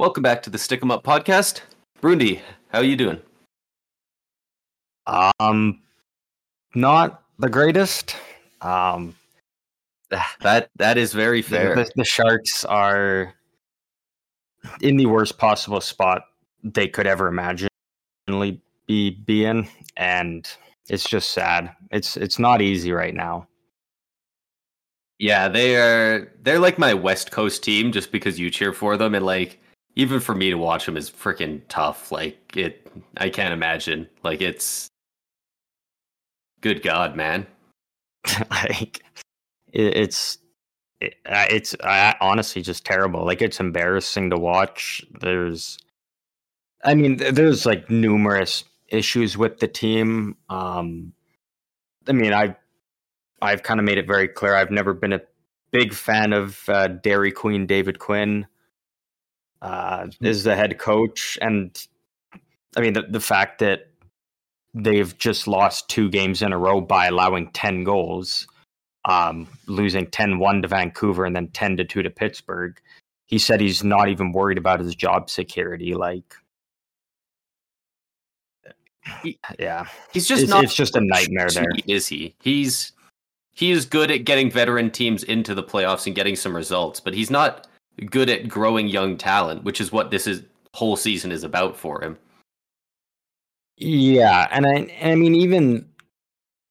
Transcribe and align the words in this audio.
Welcome 0.00 0.22
back 0.22 0.42
to 0.44 0.50
the 0.50 0.56
Stick 0.56 0.80
'em 0.80 0.90
Up 0.90 1.04
podcast. 1.04 1.60
Brundy, 2.00 2.40
how 2.68 2.80
you 2.80 2.96
doing? 2.96 3.20
Um, 5.06 5.82
not 6.74 7.22
the 7.38 7.50
greatest. 7.50 8.16
Um, 8.62 9.14
that 10.40 10.70
that 10.76 10.96
is 10.96 11.12
very 11.12 11.42
fair. 11.42 11.74
The, 11.74 11.90
the 11.96 12.04
Sharks 12.06 12.64
are 12.64 13.34
in 14.80 14.96
the 14.96 15.04
worst 15.04 15.36
possible 15.36 15.82
spot 15.82 16.22
they 16.64 16.88
could 16.88 17.06
ever 17.06 17.28
imagine 17.28 17.68
be 18.26 19.10
be 19.26 19.44
in, 19.44 19.68
and 19.98 20.48
it's 20.88 21.04
just 21.04 21.32
sad. 21.32 21.76
It's 21.90 22.16
it's 22.16 22.38
not 22.38 22.62
easy 22.62 22.92
right 22.92 23.14
now. 23.14 23.48
Yeah, 25.18 25.48
they 25.48 25.76
are. 25.76 26.32
They're 26.40 26.58
like 26.58 26.78
my 26.78 26.94
West 26.94 27.32
Coast 27.32 27.62
team, 27.62 27.92
just 27.92 28.10
because 28.10 28.40
you 28.40 28.50
cheer 28.50 28.72
for 28.72 28.96
them, 28.96 29.14
and 29.14 29.26
like 29.26 29.59
even 29.96 30.20
for 30.20 30.34
me 30.34 30.50
to 30.50 30.56
watch 30.56 30.86
them 30.86 30.96
is 30.96 31.10
freaking 31.10 31.62
tough. 31.68 32.12
Like 32.12 32.56
it, 32.56 32.90
I 33.16 33.28
can't 33.28 33.52
imagine. 33.52 34.08
Like 34.22 34.40
it's, 34.40 34.88
good 36.60 36.82
God, 36.82 37.16
man. 37.16 37.46
like 38.50 39.02
it, 39.72 39.96
it's 39.96 40.38
it, 41.00 41.16
it's 41.24 41.74
uh, 41.80 42.14
honestly 42.20 42.62
just 42.62 42.84
terrible. 42.84 43.24
Like 43.24 43.42
it's 43.42 43.60
embarrassing 43.60 44.30
to 44.30 44.36
watch. 44.36 45.04
There's, 45.20 45.78
I 46.84 46.94
mean, 46.94 47.16
there's 47.16 47.66
like 47.66 47.90
numerous 47.90 48.64
issues 48.88 49.36
with 49.36 49.58
the 49.60 49.68
team. 49.68 50.36
Um, 50.48 51.12
I 52.08 52.12
mean, 52.12 52.32
i've 52.32 52.54
I've 53.42 53.62
kind 53.62 53.80
of 53.80 53.86
made 53.86 53.98
it 53.98 54.06
very 54.06 54.28
clear 54.28 54.54
I've 54.54 54.70
never 54.70 54.92
been 54.92 55.12
a 55.12 55.20
big 55.70 55.94
fan 55.94 56.32
of 56.32 56.68
uh, 56.68 56.88
Dairy 56.88 57.32
Queen 57.32 57.66
David 57.66 57.98
Quinn 57.98 58.46
uh, 59.62 60.06
hmm. 60.06 60.26
is 60.26 60.44
the 60.44 60.56
head 60.56 60.78
coach, 60.78 61.38
and 61.40 61.86
I 62.76 62.80
mean 62.80 62.92
the 62.92 63.02
the 63.02 63.20
fact 63.20 63.58
that 63.60 63.88
they've 64.74 65.16
just 65.18 65.48
lost 65.48 65.88
two 65.88 66.08
games 66.08 66.42
in 66.42 66.52
a 66.52 66.58
row 66.58 66.80
by 66.80 67.06
allowing 67.06 67.50
ten 67.52 67.84
goals, 67.84 68.46
um, 69.04 69.48
losing 69.66 70.06
10-1 70.06 70.62
to 70.62 70.68
Vancouver 70.68 71.24
and 71.24 71.34
then 71.34 71.48
ten 71.48 71.76
to 71.76 71.84
two 71.84 72.02
to 72.02 72.10
Pittsburgh. 72.10 72.80
He 73.26 73.38
said 73.38 73.60
he's 73.60 73.84
not 73.84 74.08
even 74.08 74.32
worried 74.32 74.58
about 74.58 74.80
his 74.80 74.94
job 74.94 75.30
security. 75.30 75.94
Like, 75.94 76.34
he, 79.22 79.38
yeah, 79.58 79.86
he's 80.12 80.26
just 80.26 80.42
it's, 80.42 80.50
not. 80.50 80.64
It's 80.64 80.74
just 80.74 80.96
a 80.96 81.00
nightmare. 81.00 81.48
There 81.50 81.66
is 81.86 82.08
he? 82.08 82.34
He's 82.40 82.92
he 83.52 83.70
is 83.70 83.84
good 83.84 84.10
at 84.10 84.24
getting 84.24 84.50
veteran 84.50 84.90
teams 84.90 85.22
into 85.22 85.54
the 85.54 85.62
playoffs 85.62 86.06
and 86.06 86.14
getting 86.14 86.36
some 86.36 86.54
results, 86.56 87.00
but 87.00 87.14
he's 87.14 87.30
not 87.30 87.66
good 88.06 88.30
at 88.30 88.48
growing 88.48 88.88
young 88.88 89.16
talent, 89.16 89.64
which 89.64 89.80
is 89.80 89.92
what 89.92 90.10
this 90.10 90.26
is 90.26 90.42
whole 90.74 90.96
season 90.96 91.32
is 91.32 91.44
about 91.44 91.76
for 91.76 92.02
him. 92.02 92.16
Yeah, 93.76 94.46
and 94.50 94.66
I 94.66 94.94
I 95.02 95.14
mean 95.14 95.34
even 95.34 95.88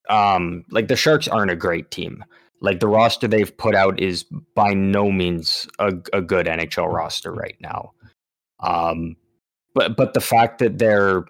um 0.10 0.66
like 0.72 0.88
the 0.88 0.96
Sharks 0.96 1.28
aren't 1.28 1.52
a 1.52 1.56
great 1.56 1.92
team. 1.92 2.24
Like 2.62 2.80
the 2.80 2.88
roster 2.88 3.28
they've 3.28 3.56
put 3.58 3.76
out 3.76 4.00
is 4.00 4.26
by 4.56 4.74
no 4.74 5.12
means 5.12 5.68
a, 5.80 5.94
a 6.14 6.22
good 6.22 6.46
NHL 6.46 6.92
roster 6.92 7.32
right 7.32 7.58
now. 7.62 7.94
Um 8.60 9.16
but 9.74 9.96
but 9.96 10.14
the 10.14 10.22
fact 10.22 10.60
that 10.60 10.78
they're 10.78 11.26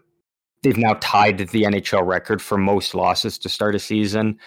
they've 0.63 0.77
now 0.77 0.97
tied 0.99 1.37
the 1.37 1.63
NHL 1.63 2.05
record 2.05 2.41
for 2.41 2.57
most 2.57 2.93
losses 2.93 3.37
to 3.39 3.49
start 3.49 3.75
a 3.75 3.79
season 3.79 4.37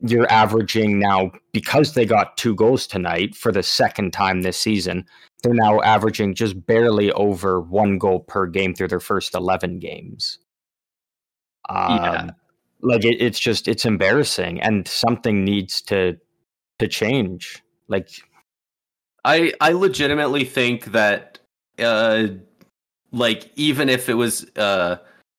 you're 0.00 0.30
averaging 0.30 0.98
now 0.98 1.32
because 1.52 1.94
they 1.94 2.06
got 2.06 2.36
two 2.36 2.54
goals 2.54 2.86
tonight 2.86 3.34
for 3.34 3.50
the 3.50 3.62
second 3.62 4.12
time 4.12 4.42
this 4.42 4.58
season. 4.58 5.04
They're 5.42 5.54
now 5.54 5.80
averaging 5.82 6.34
just 6.34 6.66
barely 6.66 7.12
over 7.12 7.60
one 7.60 7.98
goal 7.98 8.20
per 8.20 8.46
game 8.46 8.74
through 8.74 8.88
their 8.88 9.00
first 9.00 9.34
eleven 9.34 9.78
games. 9.78 10.38
Um, 11.68 12.02
yeah. 12.02 12.30
like 12.80 13.04
it, 13.04 13.20
it's 13.20 13.38
just 13.38 13.68
it's 13.68 13.84
embarrassing, 13.84 14.60
and 14.60 14.86
something 14.86 15.44
needs 15.44 15.80
to 15.82 16.16
to 16.78 16.88
change. 16.88 17.62
Like, 17.88 18.08
I 19.24 19.52
I 19.60 19.72
legitimately 19.72 20.44
think 20.44 20.86
that, 20.86 21.38
uh, 21.78 22.28
like 23.12 23.50
even 23.56 23.88
if 23.88 24.08
it 24.08 24.14
was, 24.14 24.46
uh, 24.56 24.96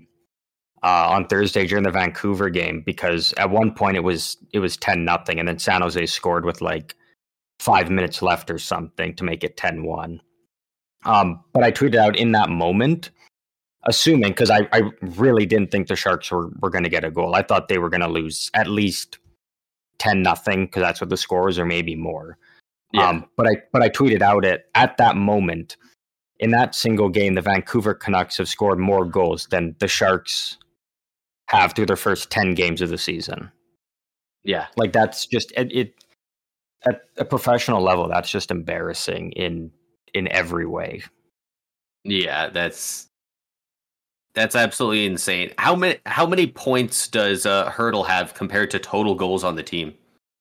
uh, 0.82 1.08
on 1.10 1.26
Thursday 1.26 1.66
during 1.66 1.84
the 1.84 1.90
Vancouver 1.90 2.48
game 2.48 2.82
because 2.84 3.34
at 3.36 3.50
one 3.50 3.72
point 3.72 3.96
it 3.96 4.04
was 4.04 4.36
it 4.52 4.60
was 4.60 4.76
ten 4.76 5.04
nothing, 5.04 5.38
and 5.38 5.48
then 5.48 5.58
San 5.58 5.82
Jose 5.82 6.06
scored 6.06 6.44
with 6.44 6.60
like 6.60 6.96
five 7.60 7.90
minutes 7.90 8.22
left 8.22 8.50
or 8.50 8.58
something 8.58 9.14
to 9.14 9.22
make 9.22 9.44
it 9.44 9.56
10-1. 9.58 10.18
Um, 11.04 11.44
but 11.52 11.62
I 11.62 11.70
tweeted 11.70 11.96
out 11.96 12.16
in 12.16 12.32
that 12.32 12.48
moment, 12.48 13.10
assuming 13.84 14.30
because 14.30 14.50
I, 14.50 14.66
I 14.72 14.90
really 15.02 15.44
didn't 15.44 15.70
think 15.70 15.86
the 15.86 15.94
Sharks 15.94 16.30
were, 16.30 16.48
were 16.60 16.70
going 16.70 16.84
to 16.84 16.90
get 16.90 17.04
a 17.04 17.10
goal. 17.10 17.34
I 17.34 17.42
thought 17.42 17.68
they 17.68 17.76
were 17.78 17.90
going 17.90 18.00
to 18.00 18.08
lose 18.08 18.50
at 18.54 18.66
least 18.66 19.18
ten 19.98 20.22
nothing 20.22 20.64
because 20.64 20.80
that's 20.80 21.00
what 21.02 21.10
the 21.10 21.16
score 21.18 21.44
was, 21.44 21.58
or 21.58 21.66
maybe 21.66 21.94
more. 21.94 22.38
Yeah. 22.92 23.08
Um, 23.08 23.26
but 23.36 23.46
I 23.46 23.56
but 23.72 23.82
I 23.82 23.88
tweeted 23.88 24.22
out 24.22 24.44
it 24.44 24.64
at 24.74 24.96
that 24.96 25.16
moment. 25.16 25.76
In 26.38 26.50
that 26.52 26.74
single 26.74 27.10
game, 27.10 27.34
the 27.34 27.42
Vancouver 27.42 27.92
Canucks 27.92 28.38
have 28.38 28.48
scored 28.48 28.78
more 28.78 29.04
goals 29.04 29.46
than 29.50 29.76
the 29.78 29.88
Sharks 29.88 30.56
have 31.50 31.72
through 31.72 31.86
their 31.86 31.96
first 31.96 32.30
10 32.30 32.54
games 32.54 32.80
of 32.80 32.90
the 32.90 32.98
season. 32.98 33.50
Yeah. 34.44 34.66
Like 34.76 34.92
that's 34.92 35.26
just 35.26 35.52
it, 35.56 35.74
it 35.74 36.04
at 36.86 37.02
a 37.18 37.24
professional 37.24 37.82
level 37.82 38.08
that's 38.08 38.30
just 38.30 38.50
embarrassing 38.50 39.32
in 39.32 39.70
in 40.14 40.28
every 40.28 40.66
way. 40.66 41.02
Yeah, 42.04 42.48
that's 42.48 43.08
that's 44.34 44.54
absolutely 44.54 45.06
insane. 45.06 45.52
How 45.58 45.74
many 45.74 45.98
how 46.06 46.24
many 46.24 46.46
points 46.46 47.08
does 47.08 47.46
uh, 47.46 47.70
Hertl 47.70 48.06
have 48.06 48.32
compared 48.34 48.70
to 48.70 48.78
total 48.78 49.14
goals 49.14 49.44
on 49.44 49.56
the 49.56 49.62
team? 49.62 49.92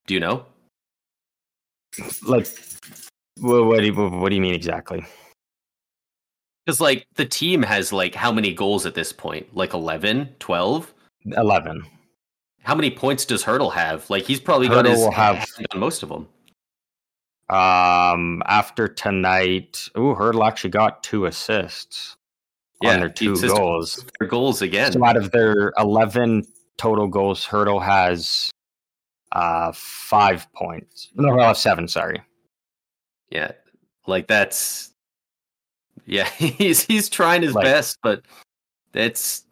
Do 0.06 0.14
you 0.14 0.20
know? 0.20 0.46
Like, 2.26 2.47
what, 3.40 3.66
what 3.66 3.80
do 3.80 3.86
you, 3.88 3.94
what 3.94 4.30
do 4.30 4.36
you 4.36 4.41
mean 4.41 4.53
exactly? 4.53 5.06
Because 6.66 6.79
like 6.79 7.08
the 7.16 7.26
team 7.26 7.64
has 7.64 7.91
like 7.91 8.14
how 8.14 8.32
many 8.32 8.53
goals 8.53 8.85
at 8.85 8.94
this 8.94 9.11
point? 9.11 9.56
Like 9.56 9.73
11, 9.73 10.35
12? 10.40 10.94
11. 11.26 11.84
How 12.64 12.76
many 12.76 12.92
points 12.92 13.26
does 13.26 13.44
Hertl 13.44 13.72
have? 13.74 14.10
Like 14.10 14.24
he's 14.24 14.40
probably 14.40 14.68
Hertl 14.68 14.74
got 14.74 14.86
his 14.86 15.00
will 15.00 15.12
have 15.12 15.46
on 15.74 15.80
most 15.80 16.04
of 16.04 16.10
them. 16.10 16.28
Um, 17.50 18.44
after 18.46 18.88
tonight, 18.88 19.90
ooh, 19.98 20.16
Hertl 20.16 20.48
actually 20.48 20.70
got 20.70 21.02
two 21.02 21.26
assists 21.26 22.16
yeah, 22.82 22.94
on 22.94 23.00
their 23.00 23.10
two 23.10 23.36
goals. 23.36 24.06
Their 24.20 24.28
goals 24.28 24.62
again. 24.62 24.92
So 24.92 25.04
out 25.04 25.18
of 25.18 25.32
their 25.32 25.74
eleven 25.78 26.46
total 26.78 27.08
goals, 27.08 27.46
Hertl 27.46 27.84
has 27.84 28.52
uh 29.32 29.72
five 29.74 30.52
points. 30.54 31.10
No, 31.16 31.36
well, 31.36 31.56
seven. 31.56 31.88
Sorry. 31.88 32.22
Yeah, 33.32 33.52
like 34.06 34.28
that's 34.28 34.94
yeah. 36.06 36.30
He's 36.38 36.84
he's 36.84 37.10
trying 37.10 37.42
his 37.42 37.54
like, 37.54 37.66
best, 37.66 37.98
but 38.04 38.24
that's 38.92 39.44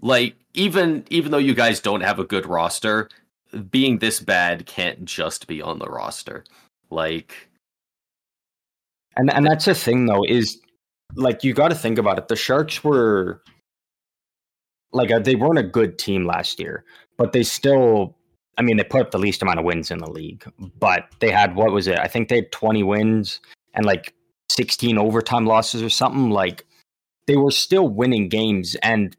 like 0.00 0.36
even 0.54 1.04
even 1.10 1.30
though 1.30 1.38
you 1.38 1.54
guys 1.54 1.80
don't 1.80 2.00
have 2.00 2.18
a 2.18 2.24
good 2.24 2.46
roster, 2.46 3.08
being 3.70 3.98
this 3.98 4.20
bad 4.20 4.66
can't 4.66 5.04
just 5.04 5.46
be 5.46 5.60
on 5.60 5.78
the 5.78 5.86
roster. 5.86 6.44
Like 6.90 7.48
and 9.16 9.32
and 9.32 9.46
that's 9.46 9.64
the 9.64 9.74
thing 9.74 10.06
though 10.06 10.24
is 10.24 10.60
like 11.14 11.44
you 11.44 11.54
got 11.54 11.68
to 11.68 11.74
think 11.74 11.98
about 11.98 12.18
it. 12.18 12.28
The 12.28 12.36
Sharks 12.36 12.82
were 12.82 13.42
like 14.92 15.10
uh, 15.10 15.18
they 15.18 15.34
weren't 15.34 15.58
a 15.58 15.64
good 15.64 15.98
team 15.98 16.26
last 16.26 16.58
year, 16.58 16.84
but 17.16 17.32
they 17.32 17.42
still. 17.42 18.16
I 18.56 18.62
mean, 18.62 18.76
they 18.76 18.84
put 18.84 19.00
up 19.00 19.10
the 19.10 19.18
least 19.18 19.42
amount 19.42 19.58
of 19.58 19.64
wins 19.64 19.90
in 19.90 19.98
the 19.98 20.08
league, 20.08 20.44
but 20.78 21.08
they 21.18 21.32
had 21.32 21.56
what 21.56 21.72
was 21.72 21.88
it? 21.88 21.98
I 21.98 22.06
think 22.06 22.28
they 22.28 22.36
had 22.36 22.52
20 22.52 22.84
wins 22.84 23.40
and 23.74 23.84
like 23.84 24.14
16 24.52 24.96
overtime 24.96 25.44
losses 25.44 25.82
or 25.82 25.90
something. 25.90 26.30
Like 26.30 26.64
they 27.26 27.36
were 27.36 27.50
still 27.50 27.88
winning 27.88 28.28
games, 28.28 28.76
and 28.76 29.16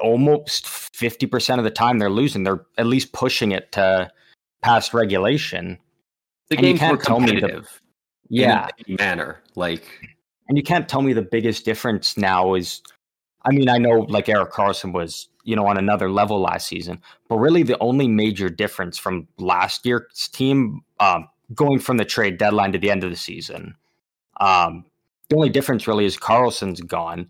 almost 0.00 0.66
50% 0.66 1.58
of 1.58 1.64
the 1.64 1.70
time 1.70 1.98
they're 1.98 2.10
losing. 2.10 2.42
They're 2.44 2.64
at 2.78 2.86
least 2.86 3.12
pushing 3.12 3.52
it 3.52 3.72
to 3.72 4.10
past 4.62 4.92
regulation. 4.94 5.78
The 6.48 6.56
And 6.58 6.66
you 6.66 6.78
games 6.78 7.02
tell 7.04 7.20
me 7.20 7.26
the- 7.26 7.32
competitive. 7.40 7.80
Yeah. 8.28 8.68
in 8.86 8.94
manner 8.96 9.42
like 9.56 9.84
And 10.48 10.56
you 10.56 10.62
can't 10.62 10.88
tell 10.88 11.02
me 11.02 11.12
the 11.12 11.22
biggest 11.22 11.64
difference 11.64 12.16
now 12.16 12.54
is 12.54 12.80
I 13.42 13.50
mean, 13.52 13.68
I 13.68 13.78
know 13.78 14.00
like 14.08 14.28
Erik 14.28 14.52
Karlsson 14.52 14.92
was, 14.92 15.28
you 15.44 15.56
know, 15.56 15.66
on 15.66 15.78
another 15.78 16.10
level 16.10 16.40
last 16.40 16.68
season, 16.68 17.00
but 17.28 17.38
really 17.38 17.62
the 17.62 17.78
only 17.80 18.06
major 18.06 18.48
difference 18.50 18.98
from 18.98 19.26
last 19.38 19.86
year's 19.86 20.28
team 20.32 20.82
um, 21.00 21.26
going 21.54 21.78
from 21.78 21.96
the 21.96 22.04
trade 22.04 22.36
deadline 22.38 22.70
to 22.72 22.78
the 22.78 22.90
end 22.90 23.02
of 23.02 23.10
the 23.10 23.16
season, 23.16 23.74
um, 24.40 24.84
the 25.30 25.36
only 25.36 25.48
difference 25.48 25.86
really 25.88 26.04
is 26.04 26.16
Karlsson's 26.18 26.82
gone. 26.82 27.28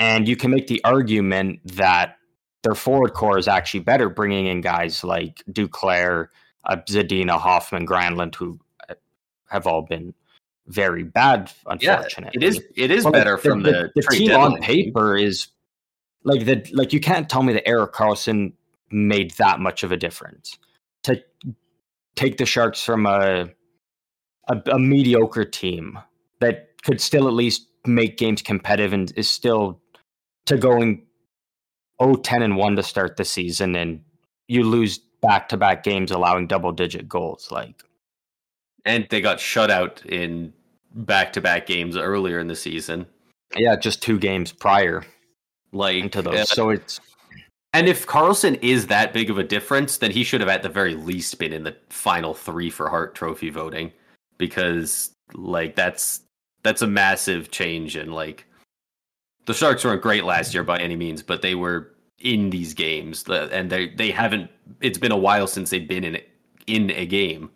And 0.00 0.26
you 0.26 0.34
can 0.34 0.50
make 0.50 0.66
the 0.66 0.82
argument 0.82 1.60
that 1.76 2.16
their 2.62 2.74
forward 2.74 3.12
core 3.12 3.38
is 3.38 3.46
actually 3.46 3.80
better, 3.80 4.08
bringing 4.08 4.46
in 4.46 4.62
guys 4.62 5.04
like 5.04 5.42
Duclair, 5.50 6.28
uh, 6.64 6.76
Zadina, 6.88 7.38
Hoffman, 7.38 7.86
Granlund, 7.86 8.34
who 8.34 8.58
uh, 8.88 8.94
have 9.50 9.66
all 9.66 9.82
been 9.82 10.14
very 10.66 11.02
bad, 11.02 11.52
yeah 11.80 11.96
unfortunately. 11.96 12.30
it 12.34 12.42
is 12.42 12.62
it 12.76 12.90
is 12.90 13.04
better 13.06 13.36
from 13.36 13.62
the, 13.62 13.90
the 13.94 14.02
trade 14.02 14.18
team 14.18 14.28
deadline. 14.28 14.52
on 14.52 14.60
paper 14.60 15.16
is 15.16 15.48
like 16.24 16.46
the 16.46 16.64
like 16.72 16.92
you 16.92 17.00
can't 17.00 17.28
tell 17.28 17.42
me 17.42 17.52
that 17.52 17.66
Erik 17.68 17.92
Karlsson 17.92 18.52
made 18.90 19.32
that 19.32 19.60
much 19.60 19.82
of 19.82 19.92
a 19.92 19.96
difference 19.96 20.56
to 21.02 21.22
take 22.14 22.38
the 22.38 22.46
Sharks 22.46 22.82
from 22.82 23.04
a 23.04 23.50
a, 24.48 24.62
a 24.72 24.78
mediocre 24.78 25.44
team 25.44 25.98
that 26.40 26.68
could 26.84 27.00
still 27.00 27.26
at 27.26 27.34
least 27.34 27.66
make 27.84 28.16
games 28.16 28.40
competitive 28.40 28.92
and 28.92 29.12
is 29.16 29.28
still 29.28 29.80
to 30.46 30.56
going 30.56 31.06
0-10 32.00 32.42
and 32.42 32.56
1 32.56 32.76
to 32.76 32.82
start 32.82 33.16
the 33.16 33.24
season 33.24 33.76
and 33.76 34.02
you 34.48 34.64
lose 34.64 34.98
back-to-back 35.22 35.82
games 35.82 36.10
allowing 36.10 36.46
double 36.46 36.72
digit 36.72 37.08
goals 37.08 37.50
like 37.50 37.84
and 38.84 39.06
they 39.10 39.20
got 39.20 39.38
shut 39.38 39.70
out 39.70 40.04
in 40.06 40.52
back-to-back 40.94 41.66
games 41.66 41.96
earlier 41.96 42.40
in 42.40 42.48
the 42.48 42.56
season. 42.56 43.06
Yeah 43.54 43.76
just 43.76 44.02
two 44.02 44.18
games 44.18 44.52
prior 44.52 45.04
like 45.72 45.96
into 45.96 46.20
uh, 46.20 46.22
those 46.22 46.48
so 46.48 46.70
it's 46.70 47.00
and 47.72 47.88
if 47.88 48.04
Karlsson 48.06 48.58
is 48.62 48.88
that 48.88 49.12
big 49.12 49.30
of 49.30 49.38
a 49.38 49.44
difference 49.44 49.98
then 49.98 50.10
he 50.10 50.24
should 50.24 50.40
have 50.40 50.48
at 50.48 50.62
the 50.62 50.68
very 50.68 50.94
least 50.94 51.38
been 51.38 51.52
in 51.52 51.62
the 51.62 51.76
final 51.90 52.34
3 52.34 52.70
for 52.70 52.88
Hart 52.88 53.14
trophy 53.14 53.50
voting 53.50 53.92
because 54.38 55.12
like 55.34 55.76
that's 55.76 56.22
that's 56.62 56.82
a 56.82 56.86
massive 56.86 57.50
change 57.50 57.96
in 57.96 58.10
like 58.10 58.46
the 59.46 59.54
Sharks 59.54 59.84
weren't 59.84 60.02
great 60.02 60.24
last 60.24 60.54
year 60.54 60.62
by 60.64 60.78
any 60.78 60.96
means 60.96 61.22
but 61.22 61.42
they 61.42 61.54
were 61.54 61.92
in 62.18 62.50
these 62.50 62.74
games 62.74 63.24
and 63.28 63.70
they 63.70 63.88
they 63.90 64.10
haven't 64.10 64.50
it's 64.80 64.98
been 64.98 65.12
a 65.12 65.16
while 65.16 65.46
since 65.46 65.70
they've 65.70 65.88
been 65.88 66.04
in 66.04 66.18
in 66.66 66.90
a 66.90 67.06
game 67.06 67.50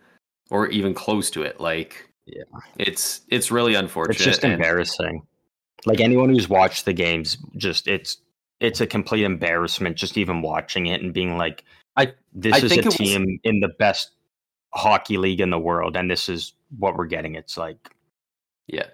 or 0.51 0.69
even 0.69 0.95
close 0.95 1.31
to 1.31 1.43
it 1.43 1.61
like 1.61 2.09
Yeah. 2.27 2.43
it's 2.79 3.21
it's 3.29 3.51
really 3.51 3.75
unfortunate 3.75 4.17
It's 4.17 4.25
just 4.25 4.45
embarrassing. 4.45 5.23
Like 5.87 6.01
anyone 6.01 6.31
who's 6.31 6.49
watched 6.49 6.87
the 6.87 6.95
games, 6.95 7.37
just 7.59 7.87
it's 7.89 8.17
it's 8.61 8.81
a 8.81 8.87
complete 8.87 9.25
embarrassment 9.25 9.97
just 9.97 10.17
even 10.17 10.41
watching 10.41 10.87
it 10.87 11.03
and 11.03 11.13
being 11.13 11.37
like, 11.37 11.63
I- 11.97 12.15
this 12.33 12.55
I 12.55 12.59
is 12.65 12.73
a 12.73 12.79
it 12.79 12.85
was- 12.87 12.95
team 12.97 13.39
in 13.45 13.61
the 13.61 13.69
best 13.79 14.13
hockey 14.73 15.19
league 15.19 15.41
in 15.43 15.51
the 15.51 15.59
world, 15.59 15.95
and 15.97 16.11
this 16.11 16.29
is 16.31 16.55
what 16.79 16.97
we're 16.97 17.05
getting. 17.07 17.35
It's 17.35 17.59
like 17.59 17.91
Yeah. 18.67 18.87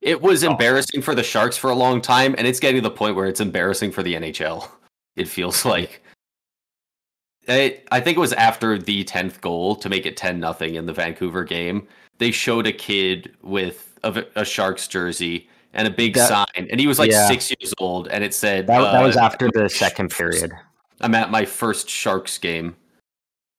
It 0.00 0.20
was 0.22 0.42
embarrassing 0.44 1.02
for 1.02 1.14
the 1.14 1.22
Sharks 1.22 1.56
for 1.56 1.70
a 1.70 1.74
long 1.74 2.00
time, 2.00 2.34
and 2.38 2.46
it's 2.46 2.60
getting 2.60 2.82
to 2.82 2.88
the 2.88 2.94
point 2.94 3.16
where 3.16 3.26
it's 3.26 3.40
embarrassing 3.40 3.92
for 3.92 4.02
the 4.02 4.14
NHL. 4.14 4.68
It 5.16 5.26
feels 5.26 5.64
like. 5.64 6.00
I, 7.48 7.80
I 7.90 8.00
think 8.00 8.16
it 8.16 8.20
was 8.20 8.32
after 8.34 8.78
the 8.78 9.02
10th 9.04 9.40
goal 9.40 9.74
to 9.74 9.88
make 9.88 10.06
it 10.06 10.16
10 10.16 10.38
nothing 10.38 10.76
in 10.76 10.86
the 10.86 10.92
Vancouver 10.92 11.42
game. 11.42 11.88
They 12.18 12.30
showed 12.30 12.68
a 12.68 12.72
kid 12.72 13.34
with 13.42 13.98
a, 14.04 14.24
a 14.36 14.44
Sharks 14.44 14.86
jersey 14.86 15.48
and 15.72 15.88
a 15.88 15.90
big 15.90 16.14
That- 16.14 16.28
sign, 16.28 16.68
and 16.70 16.78
he 16.78 16.86
was 16.86 17.00
like 17.00 17.10
yeah. 17.10 17.26
six 17.26 17.50
years 17.50 17.74
old, 17.78 18.06
and 18.08 18.22
it 18.22 18.32
said, 18.32 18.68
that, 18.68 18.80
that 18.92 19.02
was 19.02 19.16
uh, 19.16 19.22
after 19.22 19.50
the 19.52 19.68
second 19.68 20.10
period. 20.12 20.52
I'm 21.00 21.16
at 21.16 21.30
my 21.32 21.44
first 21.44 21.88
Sharks 21.90 22.38
game. 22.38 22.76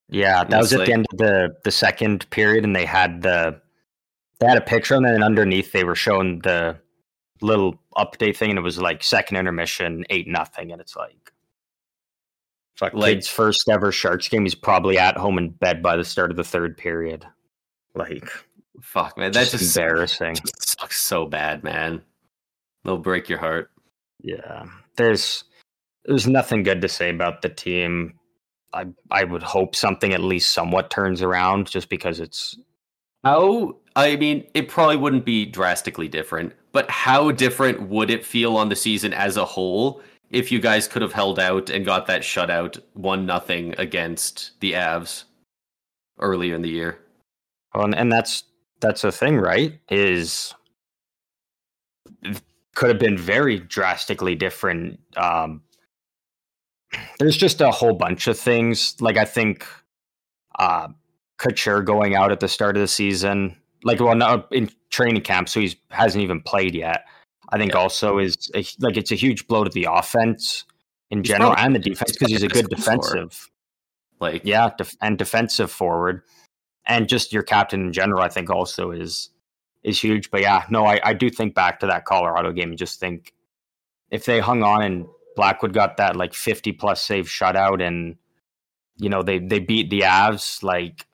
Yeah, 0.08 0.44
that 0.44 0.56
It's 0.56 0.62
was 0.62 0.72
at 0.72 0.78
like- 0.78 0.86
the 0.86 0.92
end 0.94 1.06
of 1.12 1.18
the 1.18 1.56
the 1.64 1.70
second 1.70 2.28
period, 2.30 2.64
and 2.64 2.74
they 2.74 2.86
had 2.86 3.20
the 3.22 3.60
they 4.40 4.46
had 4.48 4.58
a 4.58 4.62
picture, 4.62 4.94
and 4.94 5.04
then 5.04 5.22
underneath 5.22 5.72
they 5.72 5.84
were 5.84 5.94
showing 5.94 6.40
the 6.40 6.76
little 7.42 7.78
update 7.96 8.36
thing, 8.36 8.50
and 8.50 8.58
it 8.58 8.62
was 8.62 8.78
like 8.78 9.02
second 9.02 9.36
intermission, 9.36 10.04
eight 10.10 10.26
nothing, 10.28 10.72
and 10.72 10.80
it's 10.80 10.96
like. 10.96 11.32
Fuck, 12.76 12.94
Like- 12.94 13.16
kid's 13.16 13.28
first 13.28 13.68
ever 13.68 13.92
Sharks 13.92 14.28
game. 14.28 14.42
He's 14.44 14.54
probably 14.54 14.98
at 14.98 15.16
home 15.18 15.36
in 15.36 15.50
bed 15.50 15.82
by 15.82 15.96
the 15.96 16.04
start 16.04 16.30
of 16.30 16.38
the 16.38 16.44
third 16.44 16.78
period. 16.78 17.26
Like, 17.94 18.26
Fuck, 18.80 19.18
man. 19.18 19.32
that's 19.32 19.50
just 19.50 19.62
just, 19.64 19.76
embarrassing. 19.76 20.36
just 20.36 20.80
sucks 20.80 20.98
so 20.98 21.26
bad, 21.26 21.62
man. 21.62 22.00
They'll 22.84 22.96
break 22.96 23.28
your 23.28 23.38
heart. 23.38 23.70
Yeah, 24.22 24.64
there's 24.96 25.44
there's 26.06 26.26
nothing 26.26 26.62
good 26.62 26.80
to 26.80 26.88
say 26.88 27.10
about 27.10 27.42
the 27.42 27.50
team. 27.50 28.14
I 28.72 28.86
I 29.10 29.24
would 29.24 29.42
hope 29.42 29.76
something 29.76 30.14
at 30.14 30.22
least 30.22 30.52
somewhat 30.52 30.88
turns 30.90 31.20
around, 31.20 31.68
just 31.68 31.90
because 31.90 32.20
it's 32.20 32.56
How 33.24 33.76
I 33.96 34.16
mean, 34.16 34.46
it 34.54 34.68
probably 34.68 34.96
wouldn't 34.96 35.24
be 35.24 35.44
drastically 35.44 36.08
different, 36.08 36.52
but 36.72 36.90
how 36.90 37.30
different 37.30 37.88
would 37.88 38.10
it 38.10 38.24
feel 38.24 38.56
on 38.56 38.68
the 38.68 38.76
season 38.76 39.12
as 39.12 39.36
a 39.36 39.44
whole 39.44 40.00
if 40.30 40.52
you 40.52 40.60
guys 40.60 40.86
could 40.86 41.02
have 41.02 41.12
held 41.12 41.38
out 41.38 41.70
and 41.70 41.84
got 41.84 42.06
that 42.06 42.22
shutout 42.22 42.80
one 42.94 43.26
nothing 43.26 43.74
against 43.78 44.52
the 44.60 44.72
Avs 44.72 45.24
earlier 46.20 46.54
in 46.54 46.62
the 46.62 46.70
year? 46.70 46.98
Well, 47.74 47.92
and, 47.94 48.10
that's 48.10 48.44
that's 48.80 49.02
the 49.02 49.12
thing, 49.12 49.36
right? 49.36 49.78
Is 49.90 50.54
could 52.74 52.88
have 52.88 52.98
been 52.98 53.18
very 53.18 53.58
drastically 53.58 54.34
different. 54.34 55.00
Um, 55.16 55.62
there's 57.18 57.36
just 57.36 57.60
a 57.60 57.70
whole 57.70 57.94
bunch 57.94 58.26
of 58.26 58.38
things. 58.38 58.96
Like 59.00 59.16
I 59.16 59.24
think 59.24 59.66
uh, 60.58 60.88
Couture 61.40 61.82
going 61.82 62.14
out 62.14 62.30
at 62.30 62.38
the 62.40 62.48
start 62.48 62.76
of 62.76 62.80
the 62.82 62.86
season, 62.88 63.56
like 63.82 63.98
well, 63.98 64.14
not 64.14 64.46
in 64.52 64.70
training 64.90 65.22
camp, 65.22 65.48
so 65.48 65.58
he 65.60 65.74
hasn't 65.90 66.22
even 66.22 66.40
played 66.42 66.74
yet. 66.74 67.06
I 67.48 67.58
think 67.58 67.72
Yeah. 67.72 67.78
also 67.78 68.18
is 68.18 68.50
a, 68.54 68.64
like 68.78 68.96
it's 68.96 69.10
a 69.10 69.16
huge 69.16 69.48
blow 69.48 69.64
to 69.64 69.70
the 69.70 69.88
offense 69.90 70.64
in 71.10 71.18
He's 71.18 71.28
general 71.28 71.50
probably- 71.52 71.64
and 71.66 71.74
the 71.74 71.78
defense 71.80 72.12
because 72.12 72.28
he's 72.30 72.42
a 72.44 72.48
good 72.48 72.68
defensive 72.68 73.48
Like, 74.20 74.42
yeah, 74.44 74.70
def- 74.76 74.94
and 75.00 75.16
defensive 75.18 75.70
forward, 75.70 76.22
and 76.84 77.08
just 77.08 77.32
your 77.32 77.42
captain 77.42 77.80
in 77.86 77.92
general. 77.92 78.20
I 78.20 78.28
think 78.28 78.50
also 78.50 78.90
is 78.90 79.30
is 79.82 79.98
huge. 79.98 80.30
But 80.30 80.42
yeah, 80.42 80.64
no, 80.68 80.84
I, 80.84 81.00
I 81.02 81.14
do 81.14 81.30
think 81.30 81.54
back 81.54 81.80
to 81.80 81.86
that 81.86 82.04
Colorado 82.04 82.52
game 82.52 82.68
and 82.68 82.78
just 82.78 83.00
think 83.00 83.32
if 84.10 84.26
they 84.26 84.38
hung 84.40 84.62
on 84.62 84.82
and 84.82 85.06
Blackwood 85.36 85.72
got 85.72 85.96
that 85.96 86.16
like 86.16 86.34
fifty 86.34 86.70
plus 86.72 87.02
save 87.02 87.26
shutout, 87.28 87.80
and 87.82 88.16
you 88.98 89.08
know 89.08 89.22
they 89.22 89.38
they 89.38 89.58
beat 89.58 89.88
the 89.88 90.00
Avs, 90.02 90.62
like 90.62 91.06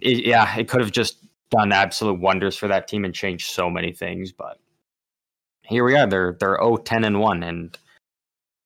it, 0.00 0.26
yeah, 0.26 0.56
it 0.56 0.68
could 0.68 0.80
have 0.80 0.92
just 0.92 1.18
done 1.50 1.72
absolute 1.72 2.20
wonders 2.20 2.56
for 2.56 2.68
that 2.68 2.88
team 2.88 3.04
and 3.04 3.14
changed 3.14 3.50
so 3.50 3.70
many 3.70 3.92
things. 3.92 4.32
But 4.32 4.58
here 5.62 5.84
we 5.84 5.96
are. 5.96 6.06
They're 6.06 6.36
they're 6.38 6.58
0-10 6.58 7.06
and 7.06 7.20
one, 7.20 7.42
and 7.42 7.78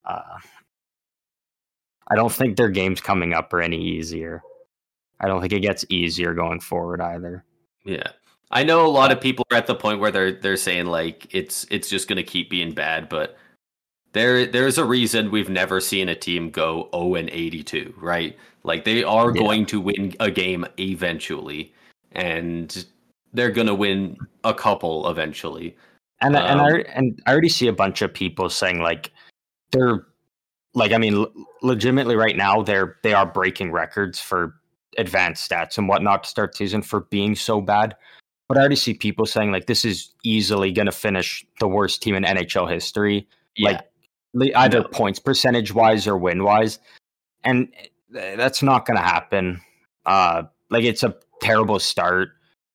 uh, 0.04 0.38
I 2.08 2.14
don't 2.14 2.32
think 2.32 2.56
their 2.56 2.68
games 2.68 3.00
coming 3.00 3.32
up 3.32 3.52
are 3.52 3.60
any 3.60 3.82
easier. 3.82 4.42
I 5.20 5.28
don't 5.28 5.40
think 5.40 5.52
it 5.52 5.60
gets 5.60 5.84
easier 5.88 6.34
going 6.34 6.60
forward 6.60 7.00
either. 7.00 7.44
yeah. 7.84 8.08
I 8.52 8.64
know 8.64 8.84
a 8.84 8.88
lot 8.88 9.10
of 9.10 9.20
people 9.20 9.46
are 9.50 9.56
at 9.56 9.66
the 9.66 9.74
point 9.74 9.98
where 9.98 10.10
they're 10.10 10.32
they're 10.32 10.58
saying 10.58 10.86
like 10.86 11.26
it's 11.34 11.66
it's 11.70 11.88
just 11.88 12.06
going 12.06 12.18
to 12.18 12.22
keep 12.22 12.50
being 12.50 12.72
bad, 12.72 13.08
but 13.08 13.38
there 14.12 14.46
there's 14.46 14.76
a 14.76 14.84
reason 14.84 15.30
we've 15.30 15.48
never 15.48 15.80
seen 15.80 16.10
a 16.10 16.14
team 16.14 16.50
go 16.50 16.90
0 16.94 17.14
and 17.14 17.30
82, 17.30 17.94
right? 17.96 18.36
Like 18.64 18.84
they 18.84 19.02
are 19.04 19.34
Yeah. 19.34 19.42
going 19.42 19.66
to 19.66 19.80
win 19.80 20.14
a 20.20 20.30
game 20.30 20.64
eventually 20.78 21.72
and 22.12 22.84
they're 23.32 23.50
going 23.50 23.66
to 23.66 23.74
win 23.74 24.16
a 24.44 24.54
couple 24.54 25.08
eventually. 25.08 25.76
And 26.20 26.36
and 26.36 26.60
Um, 26.60 26.66
I 26.66 26.70
and 26.94 27.20
I 27.26 27.32
already 27.32 27.48
see 27.48 27.66
a 27.66 27.72
bunch 27.72 28.02
of 28.02 28.12
people 28.14 28.48
saying 28.48 28.80
like 28.80 29.10
they're 29.72 30.06
like 30.74 30.92
I 30.92 30.98
mean 30.98 31.18
le- 31.20 31.30
legitimately 31.62 32.14
right 32.16 32.36
now 32.36 32.62
they're 32.62 32.98
they 33.02 33.12
are 33.14 33.26
breaking 33.26 33.72
records 33.72 34.20
for 34.20 34.54
advanced 34.98 35.50
stats 35.50 35.78
and 35.78 35.88
whatnot 35.88 36.24
to 36.24 36.28
start 36.30 36.54
season 36.56 36.82
for 36.82 37.00
being 37.00 37.34
so 37.34 37.60
bad. 37.60 37.96
But 38.48 38.58
I 38.58 38.60
already 38.60 38.76
see 38.76 38.94
people 38.94 39.24
saying 39.26 39.50
like 39.50 39.66
this 39.66 39.84
is 39.84 40.12
easily 40.22 40.70
going 40.72 40.86
to 40.86 40.92
finish 40.92 41.44
the 41.58 41.66
worst 41.66 42.02
team 42.02 42.14
in 42.14 42.22
NHL 42.24 42.70
history. 42.70 43.26
Yeah. 43.56 43.80
Like 44.34 44.52
either 44.54 44.80
No. 44.82 44.88
points 44.88 45.18
percentage 45.18 45.72
wise 45.74 46.06
or 46.06 46.16
win 46.16 46.44
wise, 46.44 46.78
and 47.44 47.68
that's 48.12 48.62
not 48.62 48.86
going 48.86 48.96
to 48.96 49.02
happen. 49.02 49.60
Uh, 50.06 50.44
like 50.70 50.84
it's 50.84 51.02
a 51.02 51.14
terrible 51.40 51.78
start, 51.78 52.30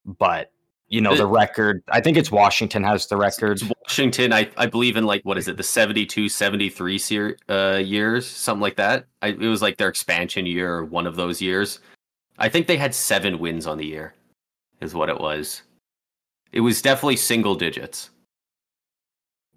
but 0.05 0.51
you 0.87 1.01
know 1.01 1.15
the 1.15 1.27
record. 1.27 1.83
I 1.89 1.99
think 1.99 2.17
it's 2.17 2.31
Washington 2.31 2.83
has 2.83 3.07
the 3.07 3.17
record. 3.17 3.61
It's 3.61 3.71
Washington, 3.85 4.31
I, 4.31 4.49
I 4.57 4.67
believe 4.67 4.95
in 4.95 5.05
like 5.05 5.23
what 5.23 5.37
is 5.37 5.47
it, 5.47 5.57
the 5.57 5.63
72, 5.63 6.29
73 6.29 6.97
ser- 6.97 7.37
uh, 7.49 7.81
years, 7.83 8.25
something 8.25 8.61
like 8.61 8.77
that. 8.77 9.05
I, 9.21 9.29
it 9.29 9.39
was 9.39 9.61
like 9.61 9.77
their 9.77 9.89
expansion 9.89 10.45
year 10.45 10.73
or 10.73 10.85
one 10.85 11.07
of 11.07 11.15
those 11.15 11.41
years. 11.41 11.79
I 12.37 12.49
think 12.49 12.67
they 12.67 12.77
had 12.77 12.93
seven 12.93 13.39
wins 13.39 13.67
on 13.67 13.77
the 13.77 13.85
year, 13.85 14.13
is 14.79 14.93
what 14.93 15.09
it 15.09 15.19
was. 15.19 15.63
It 16.51 16.61
was 16.61 16.81
definitely 16.81 17.17
single 17.17 17.55
digits. 17.55 18.11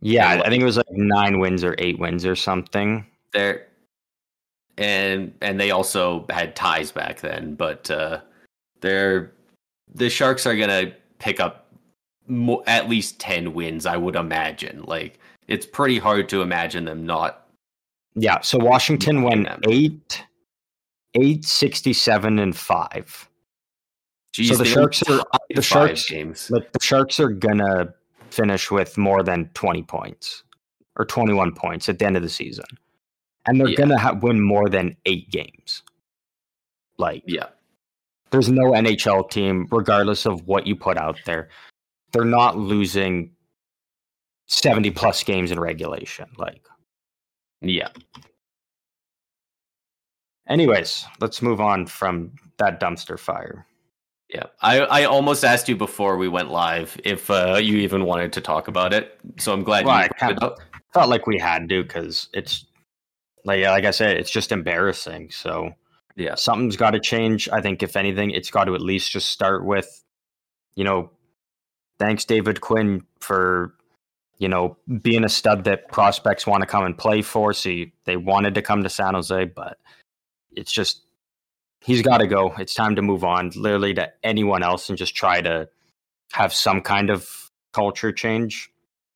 Yeah, 0.00 0.40
I 0.44 0.48
think 0.48 0.62
it 0.62 0.66
was 0.66 0.78
like 0.78 0.90
nine 0.90 1.38
wins 1.38 1.62
or 1.62 1.74
eight 1.78 1.98
wins 1.98 2.24
or 2.24 2.34
something. 2.34 3.06
There, 3.32 3.66
and 4.80 5.32
and 5.42 5.60
they 5.60 5.70
also 5.70 6.24
had 6.30 6.56
ties 6.56 6.90
back 6.90 7.20
then, 7.20 7.54
but 7.54 7.88
uh, 7.90 8.20
they're 8.80 9.32
the 9.94 10.10
Sharks 10.10 10.46
are 10.46 10.56
gonna 10.56 10.92
pick 11.18 11.38
up 11.38 11.66
mo- 12.26 12.62
at 12.66 12.88
least 12.88 13.20
ten 13.20 13.52
wins, 13.54 13.86
I 13.86 13.96
would 13.96 14.16
imagine. 14.16 14.82
Like 14.86 15.18
it's 15.46 15.66
pretty 15.66 15.98
hard 15.98 16.28
to 16.30 16.42
imagine 16.42 16.84
them 16.86 17.04
not 17.06 17.46
Yeah, 18.14 18.40
so 18.40 18.58
Washington 18.58 19.22
went 19.22 19.44
Yeah. 19.46 19.56
eight, 19.68 20.24
eight, 21.14 21.44
sixty-seven, 21.44 22.38
and 22.38 22.56
five. 22.56 23.28
Jeez, 24.34 24.48
So 24.48 24.56
the 24.56 24.64
Sharks 24.64 25.02
are- 25.08 25.24
the 25.54 25.60
Sharks- 25.62 26.08
games. 26.08 26.50
Like 26.50 26.72
the 26.72 26.80
Sharks 26.80 27.18
are 27.20 27.30
gonna 27.30 27.92
finish 28.30 28.70
with 28.70 28.96
more 28.96 29.22
than 29.24 29.50
twenty 29.54 29.82
points 29.82 30.44
or 30.96 31.04
twenty-one 31.04 31.52
points 31.54 31.88
at 31.88 31.98
the 31.98 32.06
end 32.06 32.16
of 32.16 32.22
the 32.22 32.28
season, 32.28 32.64
and 33.46 33.58
they're 33.60 33.68
Yeah. 33.68 33.76
gonna 33.76 33.98
ha- 33.98 34.18
win 34.20 34.40
more 34.40 34.68
than 34.68 34.96
eight 35.06 35.30
games. 35.30 35.82
Like, 36.98 37.22
Yeah, 37.26 37.46
there's 38.30 38.48
no 38.50 38.74
NHL 38.74 39.24
team, 39.24 39.66
regardless 39.70 40.26
of 40.26 40.46
what 40.46 40.66
you 40.66 40.76
put 40.76 40.96
out 40.98 41.18
there, 41.24 41.48
they're 42.12 42.24
not 42.24 42.56
losing 42.58 43.34
seventy 44.46 44.90
plus 44.90 45.22
games 45.24 45.50
in 45.50 45.58
regulation. 45.60 46.28
Like, 46.36 46.66
yeah. 47.60 47.88
anyways, 50.48 51.06
let's 51.20 51.42
move 51.42 51.60
on 51.60 51.86
from 51.86 52.32
that 52.58 52.80
dumpster 52.80 53.18
fire. 53.18 53.66
Yeah, 54.28 54.44
I, 54.60 54.80
I 54.80 55.04
almost 55.04 55.44
asked 55.44 55.68
you 55.68 55.76
before 55.76 56.16
we 56.16 56.28
went 56.28 56.50
live 56.50 57.00
if 57.04 57.30
uh, 57.30 57.58
you 57.60 57.78
even 57.78 58.04
wanted 58.04 58.32
to 58.34 58.40
talk 58.40 58.68
about 58.68 58.92
it. 58.92 59.18
So 59.38 59.52
I'm 59.52 59.64
glad 59.64 59.86
Well, 59.86 59.94
I 59.96 60.04
you 60.04 60.08
kind 60.18 60.38
it 60.42 60.52
felt 60.92 61.08
like 61.08 61.26
we 61.26 61.36
had 61.38 61.68
to 61.68 61.82
because 61.82 62.28
it's 62.32 62.66
like 63.44 63.64
like 63.64 63.84
I 63.84 63.90
said, 63.92 64.16
it's 64.16 64.30
just 64.30 64.52
embarrassing. 64.52 65.30
So 65.30 65.72
Yeah, 66.16 66.34
something's 66.34 66.76
got 66.76 66.92
to 66.92 67.00
change. 67.00 67.48
I 67.50 67.60
think 67.60 67.82
if 67.82 67.96
anything, 67.96 68.30
it's 68.30 68.50
got 68.50 68.64
to 68.64 68.74
at 68.74 68.80
least 68.82 69.12
just 69.12 69.30
start 69.30 69.64
with, 69.64 70.04
you 70.74 70.84
know, 70.84 71.10
thanks 71.98 72.24
David 72.24 72.60
Quinn 72.60 73.04
for, 73.20 73.74
you 74.38 74.48
know, 74.48 74.76
being 75.02 75.24
a 75.24 75.28
stud 75.28 75.64
that 75.64 75.88
prospects 75.88 76.46
want 76.46 76.62
to 76.62 76.66
come 76.66 76.84
and 76.84 76.96
play 76.98 77.22
for. 77.22 77.52
See, 77.52 77.92
they 78.04 78.16
wanted 78.16 78.54
to 78.56 78.62
come 78.62 78.82
to 78.82 78.90
San 78.90 79.14
Jose, 79.14 79.44
but 79.46 79.78
it's 80.52 80.72
just 80.72 81.02
he's 81.82 82.02
got 82.02 82.18
to 82.18 82.26
go. 82.26 82.52
It's 82.58 82.74
time 82.74 82.96
to 82.96 83.02
move 83.02 83.24
on, 83.24 83.50
literally 83.54 83.94
to 83.94 84.12
anyone 84.22 84.62
else, 84.62 84.88
and 84.88 84.98
just 84.98 85.14
try 85.14 85.40
to 85.42 85.68
have 86.32 86.52
some 86.52 86.80
kind 86.82 87.10
of 87.10 87.50
culture 87.72 88.12
change 88.12 88.70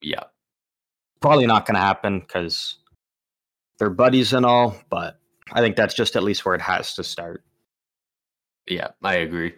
yeah, 0.05 0.23
probably 1.19 1.47
not 1.47 1.65
going 1.65 1.75
to 1.75 1.81
happen 1.81 2.19
because 2.19 2.75
they're 3.79 3.89
buddies 3.89 4.33
and 4.33 4.45
all, 4.45 4.75
but 4.89 5.19
I 5.51 5.61
think 5.61 5.75
that's 5.75 5.93
just 5.93 6.15
at 6.15 6.23
least 6.23 6.45
where 6.45 6.55
it 6.55 6.61
has 6.61 6.95
to 6.95 7.03
start. 7.03 7.43
yeah. 8.67 8.89
I 9.03 9.15
agree. 9.15 9.53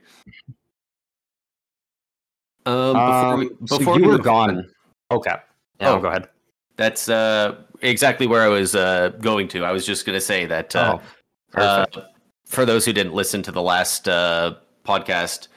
Um, 2.65 2.93
before 2.93 3.33
Um, 3.33 3.39
we, 3.39 3.67
so 3.67 3.79
you 3.95 4.01
we 4.01 4.07
were 4.07 4.17
gone. 4.17 4.50
on, 4.57 4.69
Okay. 5.12 5.36
Yeah, 5.79 5.91
Oh. 5.93 6.00
go 6.00 6.07
ahead. 6.09 6.27
that's 6.75 7.07
uh, 7.09 7.55
exactly 7.81 8.27
where 8.27 8.41
I 8.43 8.50
was 8.50 8.75
uh, 8.75 9.09
going 9.21 9.47
to. 9.50 9.63
I 9.63 9.71
was 9.71 9.86
just 9.86 10.05
going 10.05 10.15
to 10.17 10.21
say 10.21 10.45
that 10.45 10.75
uh, 10.75 11.00
oh, 11.55 11.59
Uh, 11.62 11.86
for 12.45 12.65
those 12.65 12.86
who 12.86 12.93
didn't 12.93 13.13
listen 13.13 13.41
to 13.43 13.51
the 13.51 13.62
last 13.62 14.07
uh, 14.09 14.55
podcast, 14.86 15.47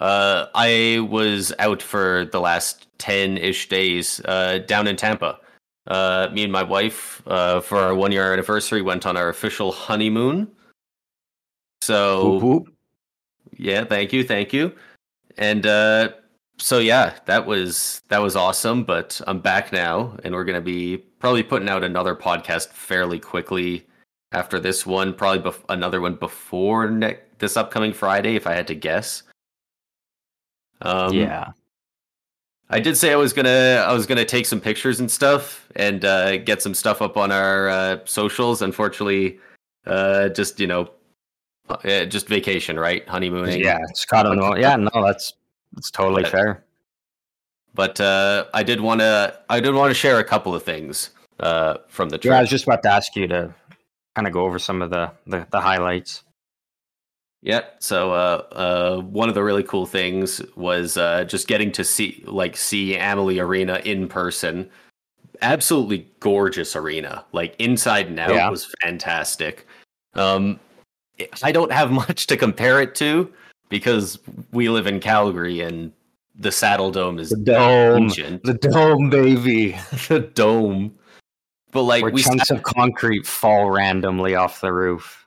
uh, 0.00 0.46
I 0.54 1.06
was 1.10 1.52
out 1.58 1.80
for 1.82 2.26
the 2.30 2.40
last 2.40 2.86
10 2.98 3.38
ish 3.38 3.68
days 3.68 4.20
uh, 4.26 4.58
down 4.66 4.86
in 4.86 4.96
Tampa. 4.96 5.38
Uh, 5.90 6.28
me 6.32 6.44
and 6.44 6.52
my 6.52 6.62
wife, 6.62 7.20
uh, 7.26 7.60
for 7.60 7.76
our 7.78 7.94
one 7.96 8.12
year 8.12 8.32
anniversary, 8.32 8.80
went 8.80 9.06
on 9.06 9.16
our 9.16 9.28
official 9.28 9.72
honeymoon. 9.72 10.46
So, 11.82 12.34
Whoop, 12.34 12.42
whoop. 12.42 12.74
yeah, 13.58 13.84
thank 13.84 14.12
you, 14.12 14.22
thank 14.22 14.52
you. 14.52 14.72
And 15.36 15.66
uh, 15.66 16.10
so 16.58 16.78
yeah, 16.78 17.14
that 17.26 17.44
was 17.44 18.02
that 18.08 18.18
was 18.18 18.36
awesome. 18.36 18.84
But 18.84 19.20
I'm 19.26 19.40
back 19.40 19.72
now, 19.72 20.16
and 20.22 20.32
we're 20.32 20.44
gonna 20.44 20.60
be 20.60 20.98
probably 21.18 21.42
putting 21.42 21.68
out 21.68 21.82
another 21.82 22.14
podcast 22.14 22.68
fairly 22.68 23.18
quickly 23.18 23.84
after 24.30 24.60
this 24.60 24.86
one. 24.86 25.12
Probably 25.12 25.50
bef- 25.50 25.64
another 25.70 26.00
one 26.00 26.14
before 26.14 26.88
ne- 26.88 27.18
this 27.38 27.56
upcoming 27.56 27.92
Friday, 27.92 28.36
if 28.36 28.46
I 28.46 28.54
had 28.54 28.68
to 28.68 28.76
guess. 28.76 29.24
Um, 30.82 31.14
yeah. 31.14 31.50
I 32.72 32.78
did 32.80 32.96
say 32.96 33.12
I 33.12 33.16
was 33.16 33.32
gonna 33.32 33.84
I 33.86 33.92
was 33.92 34.06
gonna 34.06 34.24
take 34.24 34.46
some 34.46 34.60
pictures 34.60 35.00
and 35.00 35.10
stuff 35.10 35.68
and 35.76 36.04
uh, 36.04 36.36
get 36.38 36.62
some 36.62 36.72
stuff 36.74 37.02
up 37.02 37.16
on 37.16 37.32
our 37.32 37.68
uh, 37.68 37.98
socials. 38.04 38.62
Unfortunately, 38.62 39.38
uh, 39.86 40.28
just 40.28 40.60
you 40.60 40.68
know, 40.68 40.88
uh, 41.68 42.04
just 42.04 42.28
vacation, 42.28 42.78
right? 42.78 43.06
Honeymooning. 43.08 43.60
Yeah. 43.60 43.78
Scott, 43.94 44.26
I 44.26 44.34
don't. 44.36 44.60
Yeah, 44.60 44.76
no, 44.76 44.90
that's 44.94 45.34
that's 45.72 45.90
totally 45.90 46.22
But- 46.22 46.32
fair. 46.32 46.64
But 47.74 48.00
uh, 48.00 48.46
I 48.52 48.62
did 48.64 48.80
want 48.80 49.00
to 49.00 49.38
I 49.48 49.60
did 49.60 49.74
want 49.74 49.90
to 49.90 49.94
share 49.94 50.18
a 50.18 50.24
couple 50.24 50.54
of 50.54 50.62
things 50.62 51.10
uh, 51.38 51.78
from 51.88 52.08
the 52.08 52.18
trip. 52.18 52.32
Yeah, 52.32 52.38
I 52.38 52.40
was 52.40 52.50
just 52.50 52.64
about 52.64 52.82
to 52.82 52.90
ask 52.90 53.14
you 53.14 53.28
to 53.28 53.54
kind 54.16 54.26
of 54.26 54.32
go 54.32 54.44
over 54.44 54.58
some 54.58 54.82
of 54.82 54.90
the 54.90 55.12
the, 55.26 55.46
the 55.50 55.60
highlights. 55.60 56.24
Yeah. 57.42 57.62
So 57.78 58.12
uh, 58.12 58.44
uh, 58.52 59.00
one 59.02 59.28
of 59.28 59.34
the 59.34 59.42
really 59.42 59.62
cool 59.62 59.86
things 59.86 60.42
was 60.56 60.96
uh, 60.96 61.24
just 61.24 61.48
getting 61.48 61.72
to 61.72 61.84
see 61.84 62.22
like 62.26 62.56
see 62.56 62.96
Amalie 62.96 63.38
Arena 63.40 63.80
in 63.84 64.08
person. 64.08 64.68
Absolutely 65.42 66.06
gorgeous 66.20 66.76
arena. 66.76 67.24
Like 67.32 67.54
inside 67.58 68.08
and 68.08 68.18
out 68.20 68.34
Yeah. 68.34 68.50
was 68.50 68.72
fantastic. 68.82 69.66
Um, 70.14 70.60
I 71.42 71.50
don't 71.52 71.72
have 71.72 71.90
much 72.08 72.26
to 72.26 72.36
compare 72.36 72.80
it 72.82 72.94
to 72.96 73.32
because 73.70 74.18
we 74.52 74.68
live 74.68 74.86
in 74.86 75.00
Calgary 75.00 75.60
and 75.60 75.92
the 76.38 76.50
Saddledome 76.50 77.18
is 77.20 77.30
The 77.30 77.36
dome, 77.36 78.02
ancient. 78.04 78.42
the 78.44 78.54
dome, 78.54 79.08
baby, 79.10 79.72
the 80.08 80.20
dome. 80.34 80.94
But 81.72 81.82
like 81.84 82.02
where 82.02 82.12
we 82.12 82.22
chunks 82.22 82.48
sat- 82.48 82.58
of 82.58 82.62
concrete 82.64 83.26
fall 83.26 83.70
randomly 83.70 84.34
off 84.34 84.60
the 84.60 84.72
roof. 84.72 85.19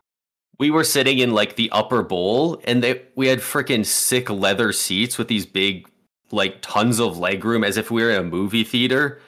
We 0.63 0.71
were 0.71 0.85
sitting 0.85 1.19
in 1.19 1.33
like 1.33 1.57
the 1.57 1.69
upper 1.71 2.01
bowl 2.01 2.57
and 2.63 2.81
they 2.81 3.01
we 3.15 3.27
had 3.27 3.39
freaking 3.39 3.85
sick 3.85 4.29
leather 4.29 4.71
seats 4.71 5.17
with 5.17 5.27
these 5.27 5.45
big 5.45 5.85
like 6.31 6.55
tons 6.61 7.01
of 7.01 7.17
legroom 7.17 7.67
as 7.67 7.75
if 7.75 7.91
we 7.91 8.01
were 8.01 8.11
in 8.11 8.21
a 8.21 8.23
movie 8.23 8.63
theater. 8.63 9.19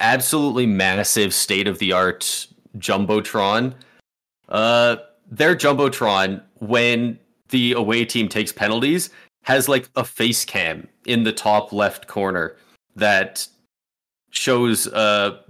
Absolutely 0.00 0.66
massive 0.66 1.32
state 1.32 1.66
of 1.66 1.78
the 1.78 1.92
art 1.92 2.46
jumbotron. 2.76 3.72
Uh 4.50 4.96
their 5.30 5.56
jumbotron 5.56 6.42
when 6.56 7.18
the 7.48 7.72
away 7.72 8.04
team 8.04 8.28
takes 8.28 8.52
penalties 8.52 9.08
has 9.44 9.66
like 9.66 9.88
a 9.96 10.04
face 10.04 10.44
cam 10.44 10.86
in 11.06 11.22
the 11.22 11.32
top 11.32 11.72
left 11.72 12.06
corner 12.06 12.54
that 12.96 13.48
shows 14.30 14.86
a 14.88 15.40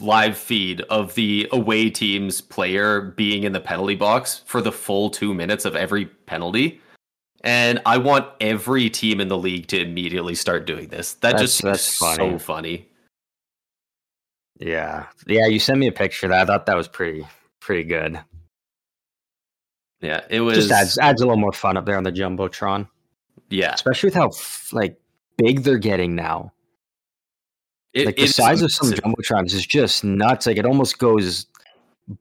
live 0.00 0.36
feed 0.36 0.80
of 0.82 1.14
the 1.14 1.46
away 1.52 1.90
team's 1.90 2.40
player 2.40 3.00
being 3.02 3.44
in 3.44 3.52
the 3.52 3.60
penalty 3.60 3.94
box 3.94 4.42
for 4.46 4.60
the 4.62 4.72
full 4.72 5.10
two 5.10 5.34
minutes 5.34 5.64
of 5.64 5.76
every 5.76 6.06
penalty. 6.06 6.80
And 7.42 7.80
I 7.86 7.96
want 7.98 8.26
every 8.40 8.90
team 8.90 9.20
in 9.20 9.28
the 9.28 9.38
league 9.38 9.66
to 9.68 9.80
immediately 9.80 10.34
start 10.34 10.66
doing 10.66 10.88
this. 10.88 11.14
That 11.14 11.32
That's- 11.32 11.42
just 11.42 11.58
seems 11.58 11.72
that's 11.72 11.96
funny. 11.96 12.32
so 12.32 12.38
funny. 12.38 12.86
Yeah, 14.58 15.06
yeah. 15.26 15.46
You 15.46 15.58
sent 15.58 15.78
me 15.78 15.86
a 15.86 15.92
picture 15.92 16.28
that. 16.28 16.42
I 16.42 16.44
thought 16.44 16.66
that 16.66 16.76
was 16.76 16.86
pretty 16.88 17.26
pretty 17.60 17.84
good. 17.84 18.20
Yeah, 20.02 20.20
it 20.28 20.40
was. 20.40 20.56
Just 20.56 20.70
adds 20.70 20.98
adds 20.98 21.22
a 21.22 21.24
little 21.26 21.40
more 21.40 21.52
fun 21.52 21.76
up 21.78 21.86
there 21.86 21.96
on 21.96 22.04
the 22.04 22.12
jumbotron, 22.12 22.86
yeah, 23.48 23.72
especially 23.72 24.08
with 24.08 24.14
how 24.14 24.30
like 24.72 25.00
big 25.38 25.62
they're 25.62 25.78
getting 25.78 26.14
now. 26.14 26.52
It, 27.94 28.06
like 28.06 28.16
the 28.16 28.26
size 28.26 28.62
of 28.62 28.72
some 28.72 28.90
jumbotrons 28.92 29.52
is 29.52 29.66
just 29.66 30.04
nuts. 30.04 30.46
Like 30.46 30.56
it 30.58 30.66
almost 30.66 30.98
goes 30.98 31.46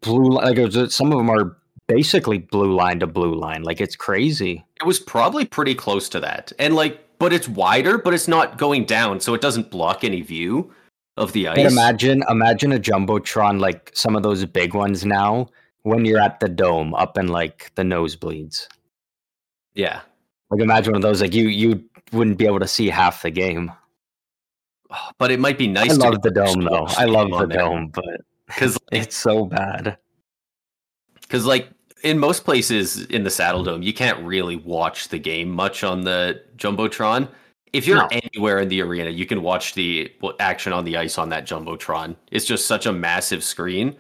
blue. 0.02 0.38
li- 0.38 0.46
Like 0.46 0.58
was, 0.58 0.94
some 0.96 1.12
of 1.12 1.18
them 1.18 1.30
are 1.30 1.58
basically 1.88 2.40
blue 2.40 2.74
line 2.76 3.00
to 3.00 3.08
blue 3.08 3.36
line. 3.36 3.64
Like 3.64 3.82
it's 3.82 3.96
crazy. 3.96 4.64
It 4.80 4.86
was 4.86 5.00
probably 5.00 5.46
pretty 5.46 5.76
close 5.76 6.10
to 6.10 6.20
that, 6.22 6.52
and 6.60 6.76
like, 6.76 7.00
but 7.20 7.34
it's 7.34 7.48
wider, 7.48 7.98
but 7.98 8.14
it's 8.14 8.28
not 8.28 8.58
going 8.58 8.86
down, 8.86 9.20
so 9.20 9.34
it 9.34 9.42
doesn't 9.42 9.70
block 9.70 10.04
any 10.04 10.22
view. 10.22 10.72
of 11.18 11.34
the 11.34 11.50
ice. 11.50 11.58
But 11.58 11.66
imagine, 11.66 12.24
imagine 12.30 12.72
a 12.72 12.80
jumbotron 12.80 13.60
like 13.60 13.92
some 13.94 14.16
of 14.16 14.24
those 14.24 14.46
big 14.46 14.74
ones 14.74 15.06
now. 15.06 15.50
When 15.84 16.06
you're 16.06 16.20
at 16.20 16.40
the 16.40 16.50
dome, 16.50 16.94
up 16.94 17.18
in 17.18 17.28
like 17.28 17.72
the 17.76 17.84
nosebleeds, 17.84 18.68
yeah, 19.76 20.02
like 20.50 20.62
imagine 20.62 20.94
one 20.94 20.98
of 21.00 21.04
those. 21.04 21.22
Like 21.22 21.34
you, 21.34 21.48
you 21.48 21.84
wouldn't 22.12 22.38
be 22.38 22.46
able 22.46 22.60
to 22.60 22.68
see 22.68 22.90
half 22.90 23.22
the 23.22 23.32
game. 23.32 23.72
but 25.18 25.32
it 25.32 25.40
might 25.40 25.58
be 25.58 25.68
nice. 25.68 25.92
I 25.92 25.94
to 25.96 26.00
love 26.12 26.22
the 26.22 26.32
dome 26.32 26.62
though. 26.64 26.86
I 26.90 27.06
love 27.06 27.30
the 27.32 27.48
there. 27.48 27.60
dome, 27.60 27.88
but 27.88 28.22
because 28.48 28.78
it's 28.92 29.16
so 29.16 29.46
bad. 29.46 29.98
because 31.22 31.46
like 31.46 31.70
in 32.04 32.18
most 32.18 32.44
places 32.46 33.06
in 33.06 33.24
the 33.24 33.30
Saddledome, 33.30 33.84
you 33.84 33.94
can't 33.94 34.24
really 34.26 34.56
watch 34.56 35.10
the 35.10 35.20
game 35.20 35.50
much 35.50 35.84
on 35.84 36.02
the 36.02 36.42
jumbotron. 36.58 37.28
If 37.74 37.86
you're 37.86 37.98
No. 37.98 38.08
anywhere 38.12 38.60
in 38.60 38.70
the 38.70 38.82
arena, 38.82 39.12
you 39.12 39.26
can 39.28 39.44
watch 39.44 39.76
the 39.76 40.12
action 40.40 40.74
on 40.74 40.86
the 40.86 40.98
ice 40.98 41.20
on 41.20 41.30
that 41.30 41.46
jumbotron. 41.46 42.16
It's 42.32 42.46
just 42.46 42.66
such 42.66 42.86
a 42.88 42.92
massive 42.92 43.44
screen 43.44 43.96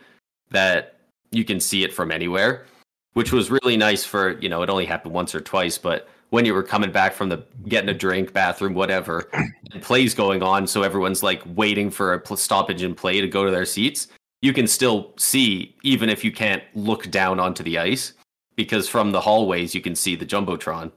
that 0.49 0.95
you 1.31 1.43
can 1.45 1.59
see 1.59 1.83
it 1.83 1.93
from 1.93 2.11
anywhere, 2.11 2.65
which 3.13 3.31
was 3.31 3.51
really 3.51 3.77
nice 3.77 4.03
for 4.03 4.39
you 4.39 4.49
know 4.49 4.63
it 4.63 4.69
only 4.71 4.85
happened 4.85 5.13
once 5.13 5.35
or 5.35 5.41
twice, 5.41 5.77
but 5.77 6.07
when 6.29 6.45
you 6.45 6.53
were 6.53 6.63
coming 6.63 6.91
back 6.91 7.13
from 7.13 7.29
the 7.29 7.43
getting 7.67 7.89
a 7.89 7.93
drink, 7.93 8.33
bathroom, 8.33 8.73
whatever, 8.73 9.29
and 9.71 9.81
plays 9.81 10.13
going 10.13 10.43
on, 10.43 10.67
so 10.67 10.83
everyone's 10.83 11.23
like 11.23 11.41
waiting 11.55 11.89
for 11.89 12.13
a 12.13 12.37
stoppage 12.37 12.83
in 12.83 12.95
play 12.95 13.21
to 13.21 13.27
go 13.27 13.45
to 13.45 13.51
their 13.51 13.65
seats 13.65 14.07
you 14.41 14.53
can 14.53 14.67
still 14.67 15.13
see 15.17 15.75
even 15.83 16.09
if 16.09 16.23
you 16.23 16.31
can't 16.31 16.63
look 16.73 17.09
down 17.11 17.39
onto 17.39 17.63
the 17.63 17.77
ice 17.77 18.13
because 18.55 18.87
from 18.87 19.11
the 19.11 19.21
hallways 19.21 19.75
you 19.75 19.81
can 19.81 19.95
see 19.95 20.15
the 20.15 20.25
jumbotron. 20.25 20.91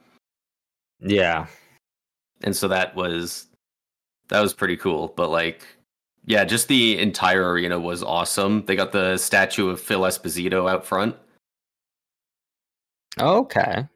Yeah, 1.01 1.47
and 2.43 2.55
so 2.55 2.69
that 2.69 2.95
was 2.95 3.47
that 4.29 4.41
was 4.41 4.55
pretty 4.55 4.77
cool 4.77 5.13
but 5.17 5.31
like 5.31 5.67
yeah 6.25 6.45
just 6.45 6.69
the 6.69 6.99
entire 6.99 7.51
arena 7.51 7.79
was 7.79 8.03
awesome. 8.03 8.65
They 8.67 8.77
got 8.77 8.93
the 8.93 9.17
statue 9.19 9.69
of 9.69 9.81
phil 9.81 10.03
esposito 10.03 10.71
out 10.71 10.87
front. 10.87 11.17
Okay. 13.21 13.87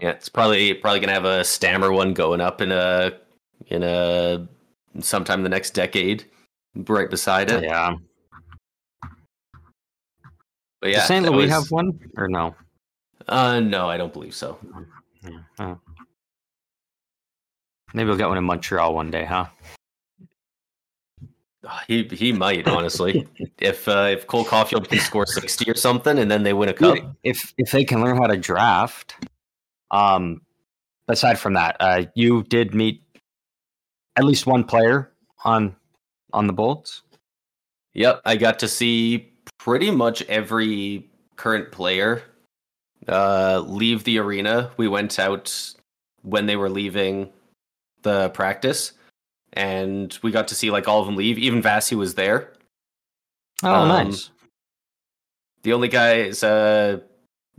Yeah 0.00 0.10
it's 0.10 0.28
probably 0.28 0.74
probably 0.74 1.00
gonna 1.00 1.12
have 1.12 1.24
a 1.24 1.44
stammer 1.44 1.92
one 1.92 2.12
going 2.14 2.40
up 2.40 2.60
in 2.60 2.72
a 2.72 3.12
in 3.66 3.82
a 3.82 4.46
sometime 5.00 5.40
in 5.40 5.44
the 5.44 5.48
next 5.50 5.70
decade 5.70 6.24
right 6.88 7.08
beside 7.10 7.50
it 7.50 7.62
Yeah. 7.64 7.96
but 10.80 10.90
yeah 10.90 10.96
Does 10.98 11.06
St. 11.06 11.24
Louis 11.24 11.42
was- 11.42 11.50
have 11.50 11.70
one 11.70 11.98
or 12.16 12.28
no? 12.28 12.54
uh 13.28 13.60
no 13.60 13.88
i 13.88 13.96
don't 13.96 14.12
believe 14.12 14.34
so 14.34 14.58
Yeah. 15.22 15.38
Oh. 15.60 15.78
Maybe 17.94 18.08
we'll 18.08 18.16
get 18.16 18.28
one 18.28 18.38
in 18.38 18.44
Montreal 18.44 18.94
one 18.94 19.10
day, 19.10 19.24
huh? 19.24 19.46
He 21.86 22.04
he 22.04 22.32
might 22.32 22.66
honestly. 22.66 23.28
if 23.58 23.86
uh, 23.86 24.08
if 24.10 24.26
Cole 24.26 24.44
Caufield 24.44 24.88
can 24.88 24.98
score 24.98 25.26
sixty 25.26 25.70
or 25.70 25.74
something, 25.76 26.18
and 26.18 26.30
then 26.30 26.42
they 26.42 26.54
win 26.54 26.70
a 26.70 26.72
cup. 26.72 26.96
If 27.22 27.52
if 27.58 27.70
they 27.70 27.84
can 27.84 28.02
learn 28.02 28.16
how 28.16 28.26
to 28.26 28.36
draft, 28.36 29.14
um, 29.92 30.40
aside 31.08 31.38
from 31.38 31.54
that, 31.54 31.76
uh, 31.80 32.04
you 32.14 32.42
did 32.44 32.74
meet 32.74 33.02
at 34.16 34.24
least 34.24 34.46
one 34.46 34.64
player 34.64 35.12
on 35.44 35.76
on 36.32 36.46
the 36.46 36.52
Bolts. 36.52 37.02
Yep, 37.94 38.22
I 38.24 38.36
got 38.36 38.58
to 38.60 38.68
see 38.68 39.32
pretty 39.58 39.90
much 39.90 40.22
every 40.22 41.10
current 41.36 41.70
player 41.70 42.22
uh, 43.08 43.62
leave 43.66 44.04
the 44.04 44.18
arena. 44.18 44.70
We 44.76 44.88
went 44.88 45.18
out 45.18 45.74
when 46.22 46.46
they 46.46 46.56
were 46.56 46.70
leaving 46.70 47.30
the 48.02 48.30
practice, 48.30 48.92
and 49.52 50.16
we 50.22 50.30
got 50.30 50.48
to 50.48 50.54
see 50.54 50.70
like 50.70 50.88
all 50.88 51.00
of 51.00 51.06
them 51.06 51.16
leave. 51.16 51.38
Even 51.38 51.62
Vasi 51.62 51.96
was 51.96 52.14
there. 52.14 52.52
Oh, 53.62 53.74
Um, 53.74 53.88
nice. 53.88 54.30
The 55.62 55.72
only 55.72 55.88
guys 55.88 56.42
uh, 56.42 57.00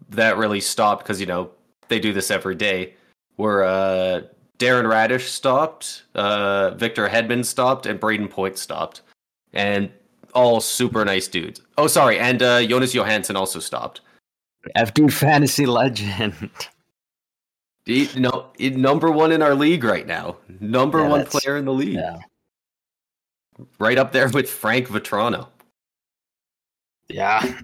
that 0.10 0.38
really 0.38 0.60
stopped 0.60 1.04
because 1.04 1.19
you 1.19 1.28
know 1.28 1.52
they 1.88 2.00
do 2.00 2.13
this 2.13 2.32
every 2.32 2.56
day 2.56 2.93
where 3.36 3.63
uh, 3.63 4.22
Darren 4.60 4.86
Raddysh 4.86 5.28
stopped, 5.28 6.04
uh, 6.15 6.72
Victor 6.72 7.08
Hedman 7.10 7.43
stopped, 7.43 7.86
and 7.86 8.00
Brayden 8.00 8.30
Point 8.30 8.58
stopped, 8.58 9.02
and 9.54 9.89
all 10.34 10.62
super 10.62 11.04
nice 11.06 11.28
dudes. 11.28 11.62
Oh, 11.78 11.88
sorry, 11.88 12.19
and 12.19 12.41
uh, 12.41 12.63
Jonas 12.65 12.93
Johansson 12.93 13.36
also 13.36 13.60
stopped. 13.60 14.02
FD 14.78 15.12
fantasy 15.12 15.65
legend. 15.65 16.50
He, 17.86 18.08
no, 18.15 18.46
he- 18.58 18.69
number 18.69 19.12
one 19.12 19.32
in 19.34 19.41
our 19.41 19.54
league 19.56 19.84
right 19.84 20.08
now. 20.08 20.38
Number 20.62 21.00
Yeah, 21.02 21.10
one 21.10 21.26
player 21.26 21.58
in 21.58 21.65
the 21.65 21.74
league, 21.74 21.96
yeah, 21.96 22.19
right 23.78 23.98
up 23.98 24.13
there 24.13 24.30
with 24.30 24.50
Frank 24.50 24.88
Vatrano. 24.88 25.48
yeah. 27.10 27.60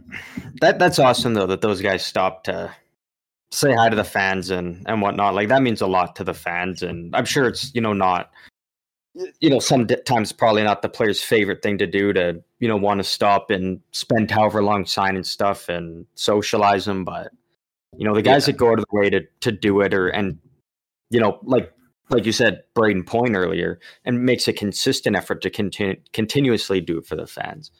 That 0.61 0.77
that's 0.77 0.99
awesome 0.99 1.33
though 1.35 1.47
that 1.47 1.61
those 1.61 1.81
guys 1.81 2.05
stopped 2.05 2.45
to 2.47 2.69
say 3.51 3.73
hi 3.73 3.89
to 3.89 3.95
the 3.95 4.03
fans 4.03 4.49
and 4.49 4.83
and 4.87 5.01
whatnot. 5.01 5.35
Like 5.35 5.47
that 5.49 5.61
means 5.61 5.81
a 5.81 5.87
lot 5.87 6.15
to 6.17 6.23
the 6.23 6.33
fans, 6.33 6.83
and 6.83 7.15
I'm 7.15 7.25
sure 7.25 7.47
it's 7.47 7.73
you 7.73 7.81
know 7.81 7.93
not 7.93 8.31
you 9.39 9.49
know 9.49 9.59
sometimes 9.59 10.31
probably 10.31 10.63
not 10.63 10.81
the 10.81 10.89
player's 10.89 11.21
favorite 11.21 11.61
thing 11.61 11.77
to 11.77 11.87
do 11.87 12.13
to 12.13 12.41
you 12.59 12.67
know 12.67 12.77
want 12.77 12.99
to 12.99 13.03
stop 13.03 13.49
and 13.49 13.81
spend 13.91 14.29
however 14.31 14.63
long 14.63 14.85
signing 14.85 15.23
stuff 15.23 15.67
and 15.67 16.05
socialize 16.15 16.85
them 16.85 17.03
but 17.03 17.31
you 17.97 18.07
know 18.07 18.13
the 18.13 18.21
guys 18.21 18.47
Yeah. 18.47 18.53
that 18.53 18.57
go 18.57 18.67
out 18.71 18.79
of 18.79 18.85
the 18.89 18.97
way 18.97 19.09
to 19.09 19.21
to 19.41 19.51
do 19.51 19.81
it 19.81 19.93
or 19.93 20.09
and 20.09 20.37
you 21.09 21.19
know 21.19 21.39
like 21.43 21.73
like 22.09 22.25
you 22.25 22.31
said 22.31 22.63
brayden 22.75 23.05
point 23.05 23.35
earlier 23.35 23.79
and 24.05 24.23
makes 24.23 24.47
a 24.47 24.53
consistent 24.53 25.15
effort 25.15 25.41
to 25.41 25.49
continue 25.49 25.95
continuously 26.13 26.79
do 26.79 26.99
it 26.99 27.05
for 27.05 27.15
the 27.15 27.27
fans 27.27 27.71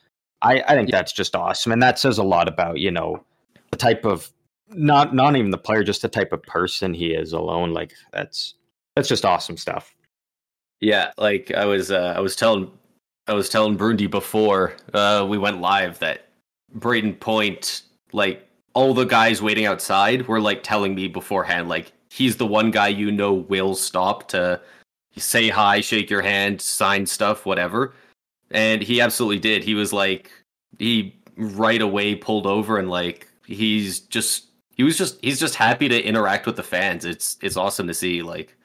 i 0.42 0.62
i 0.68 0.76
think 0.76 0.90
that's 0.90 1.14
just 1.14 1.36
awesome 1.36 1.72
and 1.72 1.82
that 1.82 2.00
says 2.00 2.18
a 2.18 2.24
lot 2.24 2.48
about 2.48 2.80
you 2.80 2.92
know 2.92 3.24
the 3.72 3.78
type 3.78 4.04
of 4.04 4.32
not 4.72 5.16
not 5.16 5.36
even 5.36 5.52
the 5.52 5.58
player 5.58 5.84
just 5.84 6.02
the 6.02 6.10
type 6.10 6.32
of 6.32 6.42
person 6.44 6.94
he 6.94 7.08
is 7.14 7.34
alone 7.34 7.74
like 7.74 7.94
that's 8.12 8.56
that's 8.96 9.10
just 9.10 9.26
awesome 9.26 9.58
stuff 9.58 9.96
Yeah, 10.82 11.12
like 11.18 11.52
I 11.52 11.66
was 11.66 11.92
uh, 11.92 12.14
I 12.16 12.20
was 12.20 12.36
telling 12.36 12.72
I 13.28 13.34
was 13.34 13.50
telling 13.50 13.78
Brundi 13.78 14.10
before 14.10 14.76
uh, 14.94 15.26
we 15.30 15.38
went 15.38 15.62
live 15.62 16.00
that 16.00 16.30
Brayden 16.78 17.20
Point, 17.20 17.84
like 18.14 18.48
all 18.74 18.94
the 18.94 19.06
guys 19.06 19.42
waiting 19.42 19.66
outside 19.66 20.28
were 20.28 20.40
like 20.42 20.64
telling 20.64 20.96
me 20.96 21.08
beforehand, 21.08 21.70
like 21.70 21.92
he's 22.10 22.38
the 22.38 22.48
one 22.48 22.72
guy 22.72 22.88
you 22.88 23.12
know 23.12 23.34
will 23.34 23.76
stop 23.76 24.28
to 24.30 24.60
say 25.18 25.50
hi, 25.50 25.82
shake 25.82 26.10
your 26.10 26.22
hand, 26.22 26.62
sign 26.62 27.06
stuff, 27.06 27.46
whatever. 27.46 27.94
And 28.52 28.82
he 28.82 29.02
absolutely 29.02 29.40
did. 29.40 29.64
He 29.64 29.76
was 29.76 29.92
like 29.94 30.32
he 30.80 31.16
right 31.36 31.82
away 31.82 32.16
pulled 32.16 32.48
over 32.48 32.78
and 32.78 32.90
like 32.90 33.28
he's 33.46 34.00
just 34.00 34.49
he 34.80 34.84
was 34.84 34.98
just 34.98 35.20
he's 35.22 35.42
just 35.42 35.56
happy 35.56 35.90
to 35.90 36.02
interact 36.02 36.46
with 36.46 36.56
the 36.56 36.64
fans. 36.64 37.04
It's 37.04 37.38
it's 37.42 37.58
awesome 37.58 37.86
to 37.88 37.94
see 37.94 38.22
like 38.22 38.56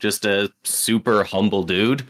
just 0.00 0.24
a 0.24 0.52
super 0.64 1.22
humble 1.22 1.62
dude. 1.62 2.04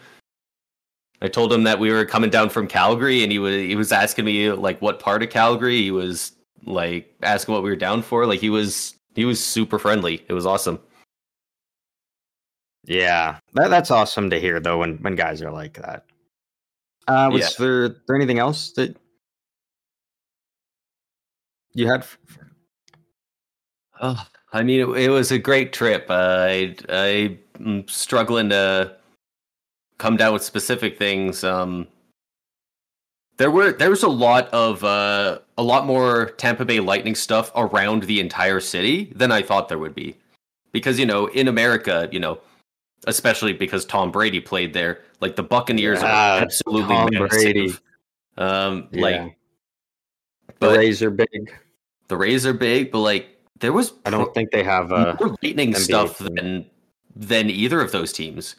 I 1.21 1.29
told 1.29 1.53
him 1.53 1.63
that 1.65 1.79
we 1.79 1.91
were 1.93 2.07
coming 2.07 2.31
down 2.31 2.49
from 2.49 2.67
Calgary, 2.67 3.23
and 3.23 3.31
he 3.31 3.39
was 3.39 3.55
he 3.55 3.77
was 3.77 3.93
asking 3.93 4.25
me 4.25 4.51
like 4.51 4.81
what 4.81 4.99
part 4.99 5.23
of 5.23 5.29
Calgary. 5.29 5.77
He 5.77 5.91
was 5.91 6.33
like 6.65 7.15
asking 7.23 7.53
what 7.53 7.63
we 7.63 7.69
were 7.69 7.77
down 7.77 8.01
for. 8.01 8.25
Like 8.25 8.41
he 8.41 8.49
was 8.49 8.95
he 9.15 9.27
was 9.27 9.45
super 9.45 9.79
friendly. 9.79 10.25
It 10.31 10.33
was 10.33 10.47
awesome. 10.47 10.81
Yeah, 12.87 13.41
that, 13.53 13.69
that's 13.69 13.91
awesome 13.91 14.31
to 14.31 14.41
hear 14.41 14.59
though 14.59 14.79
when 14.79 14.97
when 15.03 15.17
guys 15.17 15.43
are 15.43 15.53
like 15.53 15.75
that. 15.83 16.07
Uh, 17.07 17.29
was 17.31 17.43
Yeah. 17.43 17.49
there 17.59 17.89
there 18.07 18.17
anything 18.17 18.39
else 18.39 18.73
that 18.73 18.97
you 21.75 21.87
had? 21.87 22.01
f- 22.01 22.17
Oh, 24.01 24.27
I 24.53 24.63
mean, 24.63 24.81
it, 24.81 24.89
it 25.05 25.09
was 25.11 25.31
a 25.33 25.39
great 25.39 25.73
trip. 25.73 26.07
I 26.09 26.77
I'm 27.59 27.87
struggling 27.89 28.49
to 28.51 28.97
come 29.99 30.17
down 30.17 30.33
with 30.33 30.43
specific 30.43 30.99
things. 30.99 31.43
Um, 31.45 31.87
there 33.37 33.51
were 33.51 33.73
there 33.73 33.91
was 33.91 34.03
a 34.03 34.09
lot 34.09 34.49
of 34.49 34.83
uh, 34.85 35.39
a 35.57 35.63
lot 35.63 35.87
more 35.87 36.31
Tampa 36.39 36.65
Bay 36.65 36.81
Lightning 36.81 37.15
stuff 37.15 37.51
around 37.55 38.05
the 38.05 38.21
entire 38.21 38.61
city 38.61 39.13
than 39.15 39.31
I 39.33 39.43
thought 39.43 39.69
there 39.69 39.79
would 39.79 39.95
be, 39.95 40.17
because 40.73 40.99
you 40.99 41.07
know 41.07 41.27
in 41.27 41.49
America, 41.49 42.09
you 42.11 42.19
know, 42.21 42.39
especially 43.07 43.53
because 43.53 43.85
Tom 43.85 44.11
Brady 44.11 44.41
played 44.41 44.73
there, 44.73 45.01
like 45.21 45.37
the 45.37 45.43
Buccaneers 45.43 46.01
Yeah, 46.03 46.39
are 46.39 46.43
absolutely 46.43 46.97
Tom 46.97 47.11
massive. 47.13 47.29
Brady. 47.31 47.75
Um, 48.39 48.89
Yeah. 48.93 49.03
like 49.03 49.37
The 50.47 50.55
but 50.59 50.79
Rays 50.79 51.03
are 51.03 51.11
big. 51.11 51.53
the 52.09 52.17
Rays 52.17 52.47
are 52.47 52.53
big, 52.55 52.91
but 52.91 53.01
like 53.01 53.29
there 53.61 53.73
was 53.73 53.93
I 54.05 54.11
don't 54.11 54.33
think 54.35 54.51
they 54.51 54.63
have 54.63 54.93
uh 54.93 55.17
more 55.21 55.37
lightning 55.43 55.73
NBA 55.73 55.79
stuff 55.79 56.19
team. 56.19 56.35
than 56.35 56.67
than 57.15 57.51
either 57.51 57.81
of 57.81 57.93
those 57.93 58.13
teams 58.13 58.57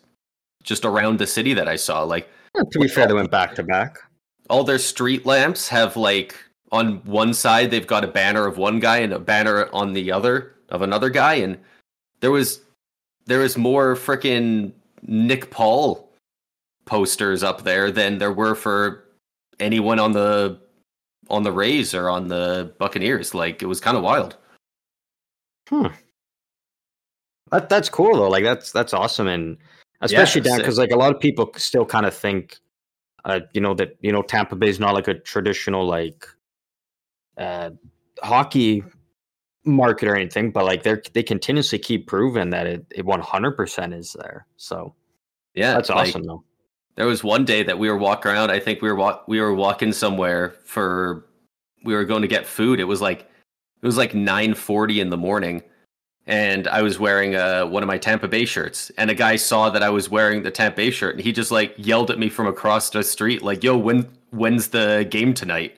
just 0.64 0.84
around 0.86 1.20
the 1.20 1.28
city 1.28 1.54
that 1.54 1.68
i 1.70 1.76
saw 1.78 2.04
like 2.04 2.30
to 2.72 2.80
be 2.80 2.88
fair, 2.88 3.08
they 3.08 3.14
went 3.14 3.32
back 3.32 3.56
to 3.56 3.64
back. 3.64 3.98
all 4.50 4.64
their 4.64 4.78
street 4.80 5.26
lamps 5.26 5.68
have 5.70 5.96
like 5.96 6.36
on 6.72 6.98
one 7.06 7.34
side 7.34 7.72
they've 7.72 7.88
got 7.88 8.04
a 8.04 8.08
banner 8.08 8.46
of 8.46 8.58
one 8.58 8.80
guy 8.80 8.98
and 8.98 9.14
a 9.14 9.20
banner 9.20 9.70
on 9.72 9.94
the 9.94 10.12
other 10.12 10.56
of 10.70 10.82
another 10.82 11.10
guy 11.10 11.36
and 11.36 11.58
there 12.20 12.32
was 12.32 12.62
there 13.26 13.40
was 13.40 13.58
more 13.58 13.96
freaking 13.96 14.72
nick 15.04 15.50
paul 15.52 16.10
posters 16.86 17.44
up 17.44 17.64
there 17.64 17.92
than 17.92 18.18
there 18.18 18.34
were 18.34 18.56
for 18.56 19.06
anyone 19.60 20.00
on 20.00 20.12
the 20.12 20.60
on 21.30 21.44
the 21.44 21.52
Rays 21.52 21.94
or 21.94 22.10
on 22.10 22.28
the 22.28 22.74
Buccaneers. 22.80 23.34
Like 23.34 23.62
it 23.62 23.68
was 23.68 23.80
kind 23.80 23.96
of 23.96 24.04
wild. 24.04 24.36
Hmm. 25.70 25.88
That 27.52 27.70
that's 27.70 27.90
cool 27.90 28.16
though. 28.16 28.30
Like 28.30 28.44
that's 28.44 28.72
that's 28.72 28.94
awesome, 28.94 29.28
and 29.28 29.58
especially 30.02 30.42
Yeah, 30.42 30.52
down 30.52 30.58
because 30.60 30.78
like 30.78 30.92
a 30.92 30.98
lot 30.98 31.14
of 31.14 31.20
people 31.20 31.52
still 31.58 31.86
kind 31.86 32.06
of 32.06 32.14
think, 32.14 32.58
uh, 33.26 33.42
you 33.54 33.62
know 33.62 33.74
that 33.76 33.98
you 34.02 34.12
know 34.12 34.22
Tampa 34.22 34.56
Bay 34.56 34.70
is 34.70 34.80
not 34.80 34.94
like 34.94 35.08
a 35.08 35.16
traditional 35.16 35.86
like, 35.86 36.28
uh, 37.38 37.72
hockey 38.22 38.84
market 39.66 40.08
or 40.08 40.16
anything, 40.16 40.52
but 40.52 40.66
like 40.66 40.84
they're 40.84 41.02
they 41.14 41.24
continuously 41.24 41.80
keep 41.80 42.08
proving 42.08 42.50
that 42.52 42.68
it 42.68 42.86
it 42.92 43.06
one 43.06 43.22
hundred 43.22 43.58
percent 43.58 43.94
is 43.94 44.14
there. 44.14 44.46
So 44.58 44.96
Yeah, 45.54 45.74
that's 45.74 45.90
like, 45.90 46.10
awesome 46.10 46.24
though. 46.24 46.44
There 46.96 47.08
was 47.08 47.24
one 47.24 47.46
day 47.46 47.64
that 47.64 47.80
we 47.80 47.90
were 47.90 47.98
walking 47.98 48.32
around. 48.32 48.52
I 48.52 48.60
think 48.60 48.82
we 48.82 48.90
were 48.90 48.96
walk 48.96 49.28
we 49.28 49.40
were 49.42 49.54
walking 49.54 49.92
somewhere 49.94 50.56
for 50.66 51.26
we 51.84 51.94
were 51.96 52.06
going 52.06 52.22
to 52.22 52.28
get 52.28 52.46
food. 52.46 52.80
It 52.80 52.86
was 52.86 53.02
like 53.02 53.30
it 53.82 53.86
was 53.86 53.98
like 53.98 54.14
nine 54.14 54.54
forty 54.54 55.00
in 55.00 55.10
the 55.10 55.18
morning, 55.18 55.64
and 56.28 56.68
I 56.68 56.82
was 56.82 57.00
wearing 57.00 57.36
uh, 57.36 57.66
one 57.66 57.82
of 57.84 57.88
my 57.88 57.98
Tampa 57.98 58.28
Bay 58.28 58.46
shirts. 58.46 58.92
And 58.98 59.10
a 59.10 59.16
guy 59.16 59.36
saw 59.36 59.70
that 59.70 59.82
I 59.84 59.90
was 59.90 60.10
wearing 60.10 60.44
the 60.44 60.52
Tampa 60.52 60.76
Bay 60.78 60.92
shirt, 60.92 61.16
and 61.16 61.24
he 61.24 61.32
just 61.32 61.52
like 61.52 61.74
yelled 61.78 62.12
at 62.12 62.20
me 62.20 62.30
from 62.30 62.48
across 62.48 62.90
the 62.90 63.04
street, 63.04 63.42
like, 63.42 63.64
"Yo, 63.64 63.78
when 63.78 64.08
when's 64.32 64.68
the 64.68 65.08
game 65.10 65.34
tonight?" 65.34 65.76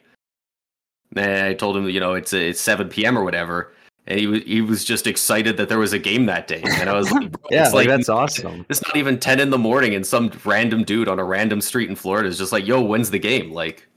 And 1.15 1.45
I 1.47 1.53
told 1.53 1.75
him, 1.77 1.89
you 1.89 1.99
know, 1.99 2.13
it's 2.13 2.33
it's 2.33 2.59
seven 2.61 2.87
p.m. 2.89 3.17
or 3.17 3.23
whatever. 3.23 3.73
And 4.07 4.19
he 4.19 4.27
was 4.27 4.43
he 4.43 4.61
was 4.61 4.83
just 4.83 5.05
excited 5.07 5.57
that 5.57 5.69
there 5.69 5.77
was 5.77 5.93
a 5.93 5.99
game 5.99 6.25
that 6.25 6.47
day. 6.47 6.61
And 6.63 6.89
I 6.89 6.93
was 6.93 7.11
like, 7.11 7.31
Yeah, 7.51 7.65
it's 7.65 7.73
like, 7.73 7.87
that's 7.87 8.09
awesome. 8.09 8.65
it's 8.69 8.81
not 8.81 8.95
even 8.97 9.19
10 9.19 9.39
in 9.39 9.51
the 9.51 9.57
morning 9.59 9.93
and 9.93 10.05
some 10.07 10.31
random 10.43 10.83
dude 10.83 11.07
on 11.07 11.19
a 11.19 11.23
random 11.23 11.61
street 11.61 11.87
in 11.89 11.95
Florida 11.95 12.27
is 12.27 12.37
just 12.37 12.51
like, 12.51 12.65
yo, 12.65 12.81
when's 12.81 13.11
the 13.11 13.19
game? 13.19 13.51
Like 13.51 13.87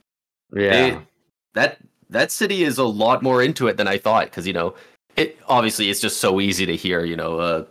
Yeah, 0.53 0.71
they- 0.71 0.99
that 1.55 1.79
that 2.15 2.31
city 2.31 2.65
is 2.65 2.79
a 2.79 2.85
lot 2.85 3.23
more 3.23 3.43
into 3.43 3.67
it 3.67 3.77
than 3.77 3.89
I 3.89 3.99
thought 3.99 4.27
because 4.27 4.47
you 4.47 4.53
know, 4.53 4.75
it 5.17 5.39
obviously 5.49 5.91
it's 5.91 6.01
just 6.01 6.19
so 6.21 6.41
easy 6.41 6.65
to 6.65 6.77
hear, 6.77 7.05
you 7.05 7.17
know, 7.17 7.39
uh 7.39 7.65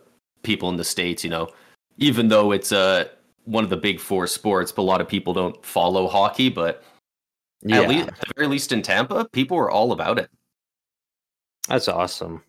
people 0.43 0.69
in 0.69 0.75
the 0.75 0.84
states, 0.84 1.23
you 1.23 1.29
know, 1.29 1.49
even 1.97 2.27
though 2.27 2.51
it's 2.51 2.71
uh 2.71 3.06
one 3.45 3.63
of 3.63 3.69
the 3.69 3.77
big 3.77 3.99
four 3.99 4.27
sports, 4.27 4.71
but 4.71 4.82
a 4.82 4.89
lot 4.91 5.01
of 5.01 5.08
people 5.08 5.34
don't 5.34 5.65
follow 5.65 6.08
hockey, 6.08 6.49
but 6.49 6.84
yeah, 7.62 7.82
at 7.82 7.89
least 7.89 8.08
at 8.10 8.19
the 8.19 8.34
very 8.36 8.47
least 8.47 8.71
in 8.71 8.82
Tampa, 8.82 9.27
people 9.32 9.58
were 9.58 9.71
all 9.71 9.91
about 9.93 10.19
it. 10.19 10.29
that's 11.67 11.88
awesome. 11.88 12.43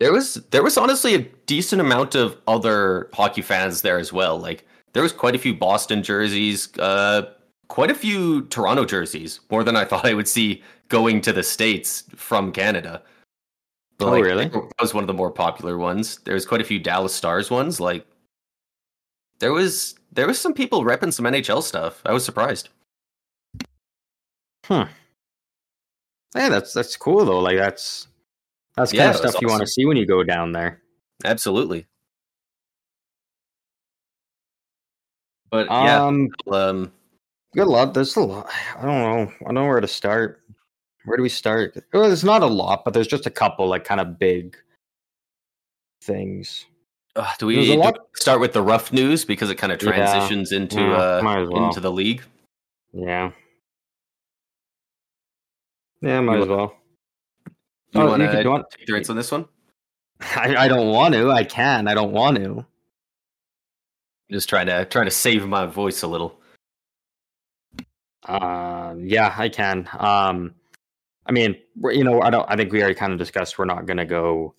There 0.00 0.12
was 0.12 0.34
there 0.50 0.62
was 0.62 0.76
honestly 0.76 1.14
a 1.14 1.20
decent 1.46 1.80
amount 1.80 2.14
of 2.14 2.36
other 2.46 3.08
hockey 3.14 3.42
fans 3.42 3.82
there 3.82 3.98
as 3.98 4.12
well. 4.12 4.38
Like 4.38 4.66
there 4.92 5.02
was 5.02 5.12
quite 5.12 5.34
a 5.34 5.38
few 5.38 5.54
Boston 5.54 6.02
jerseys, 6.02 6.68
uh, 6.78 7.32
quite 7.72 7.90
a 7.90 7.94
few 7.94 8.42
Toronto 8.48 8.84
jerseys, 8.84 9.40
more 9.50 9.64
than 9.64 9.76
I 9.76 9.86
thought 9.86 10.04
I 10.04 10.12
would 10.12 10.28
see 10.28 10.62
going 10.88 11.22
to 11.22 11.32
the 11.32 11.42
states 11.42 12.04
from 12.14 12.52
Canada. 12.52 13.02
But, 13.96 14.08
Oh, 14.08 14.10
like, 14.10 14.24
really? 14.24 14.48
That 14.48 14.70
was 14.78 14.92
one 14.92 15.02
of 15.02 15.08
the 15.08 15.14
more 15.14 15.30
popular 15.30 15.78
ones. 15.78 16.18
There 16.24 16.34
was 16.34 16.44
quite 16.44 16.60
a 16.60 16.64
few 16.64 16.78
Dallas 16.78 17.14
Stars 17.14 17.50
ones. 17.50 17.80
Like 17.80 18.06
there 19.38 19.54
was 19.54 19.94
there 20.12 20.26
was 20.26 20.38
some 20.38 20.52
people 20.52 20.84
repping 20.84 21.14
some 21.14 21.24
NHL 21.24 21.62
stuff. 21.62 22.02
I 22.04 22.12
was 22.12 22.26
surprised. 22.26 22.68
yeah 24.68 24.88
that's 26.34 26.74
that's 26.74 26.94
cool 26.96 27.24
though. 27.24 27.40
Like 27.40 27.56
that's 27.56 28.06
that's 28.76 28.92
Yeah, 28.92 29.04
kind 29.04 29.14
of 29.14 29.20
it 29.20 29.22
was 29.22 29.30
stuff 29.32 29.42
you 29.42 29.48
want 29.48 29.62
to 29.62 29.66
see 29.66 29.86
when 29.86 29.96
you 29.96 30.04
go 30.04 30.22
down 30.22 30.52
there. 30.52 30.82
Absolutely. 31.24 31.86
But 35.50 35.68
yeah, 35.68 36.04
Um, 36.04 36.28
um, 36.50 36.92
good 37.54 37.66
luck. 37.68 37.94
There's 37.94 38.16
a 38.16 38.20
lot. 38.20 38.48
I 38.78 38.82
don't 38.82 38.98
know. 39.02 39.32
I 39.40 39.44
don't 39.46 39.54
know 39.54 39.66
where 39.66 39.80
to 39.80 39.88
start. 39.88 40.40
Where 41.04 41.16
do 41.16 41.22
we 41.22 41.28
start? 41.28 41.76
Well, 41.92 42.04
there's 42.04 42.24
not 42.24 42.42
a 42.42 42.46
lot, 42.46 42.84
but 42.84 42.94
there's 42.94 43.08
just 43.08 43.26
a 43.26 43.30
couple 43.30 43.66
like 43.68 43.84
kind 43.84 44.00
of 44.00 44.18
big 44.18 44.56
things. 46.02 46.66
Uh, 47.16 47.30
do 47.38 47.46
we 47.46 47.58
a 47.72 47.74
do 47.76 47.80
we 47.80 47.92
start 48.14 48.40
with 48.40 48.52
the 48.52 48.62
rough 48.62 48.92
news 48.92 49.24
because 49.24 49.50
it 49.50 49.56
kind 49.56 49.72
of 49.72 49.82
Yeah. 49.82 49.90
transitions 49.92 50.52
into 50.52 50.80
Yeah, 50.80 50.92
uh, 50.96 51.20
well. 51.50 51.66
into 51.66 51.80
the 51.80 51.90
league? 51.90 52.22
Yeah. 52.92 53.32
Yeah, 56.00 56.20
might 56.20 56.36
You 56.36 56.42
as 56.42 56.48
well. 56.48 56.76
You 57.94 58.00
Oh, 58.00 58.06
want 58.06 58.22
you 58.22 58.28
can- 58.28 58.42
to 58.44 58.48
want- 58.50 58.70
take 58.70 58.86
the 58.86 58.92
reins 58.94 59.10
on 59.10 59.16
this 59.16 59.30
one? 59.30 59.46
I, 60.36 60.56
I 60.56 60.68
don't 60.68 60.88
want 60.88 61.14
to. 61.14 61.30
I 61.30 61.44
can. 61.44 61.88
I 61.88 61.94
don't 61.94 62.12
want 62.12 62.36
to. 62.38 62.64
Just 64.30 64.48
trying 64.48 64.66
to 64.66 64.84
trying 64.86 65.04
to 65.06 65.10
save 65.10 65.46
my 65.46 65.66
voice 65.66 66.02
a 66.02 66.06
little. 66.06 66.40
Um, 68.28 69.04
yeah, 69.06 69.34
I 69.36 69.48
can. 69.48 69.88
Um, 69.98 70.54
I 71.26 71.32
mean, 71.32 71.56
you 71.90 72.04
know, 72.04 72.20
I 72.22 72.30
don't. 72.30 72.46
I 72.50 72.56
think 72.56 72.72
we 72.72 72.80
already 72.80 72.94
kind 72.94 73.12
of 73.12 73.18
discussed. 73.18 73.58
We're 73.58 73.64
not 73.64 73.86
going 73.86 73.96
to 73.96 74.04
go 74.04 74.54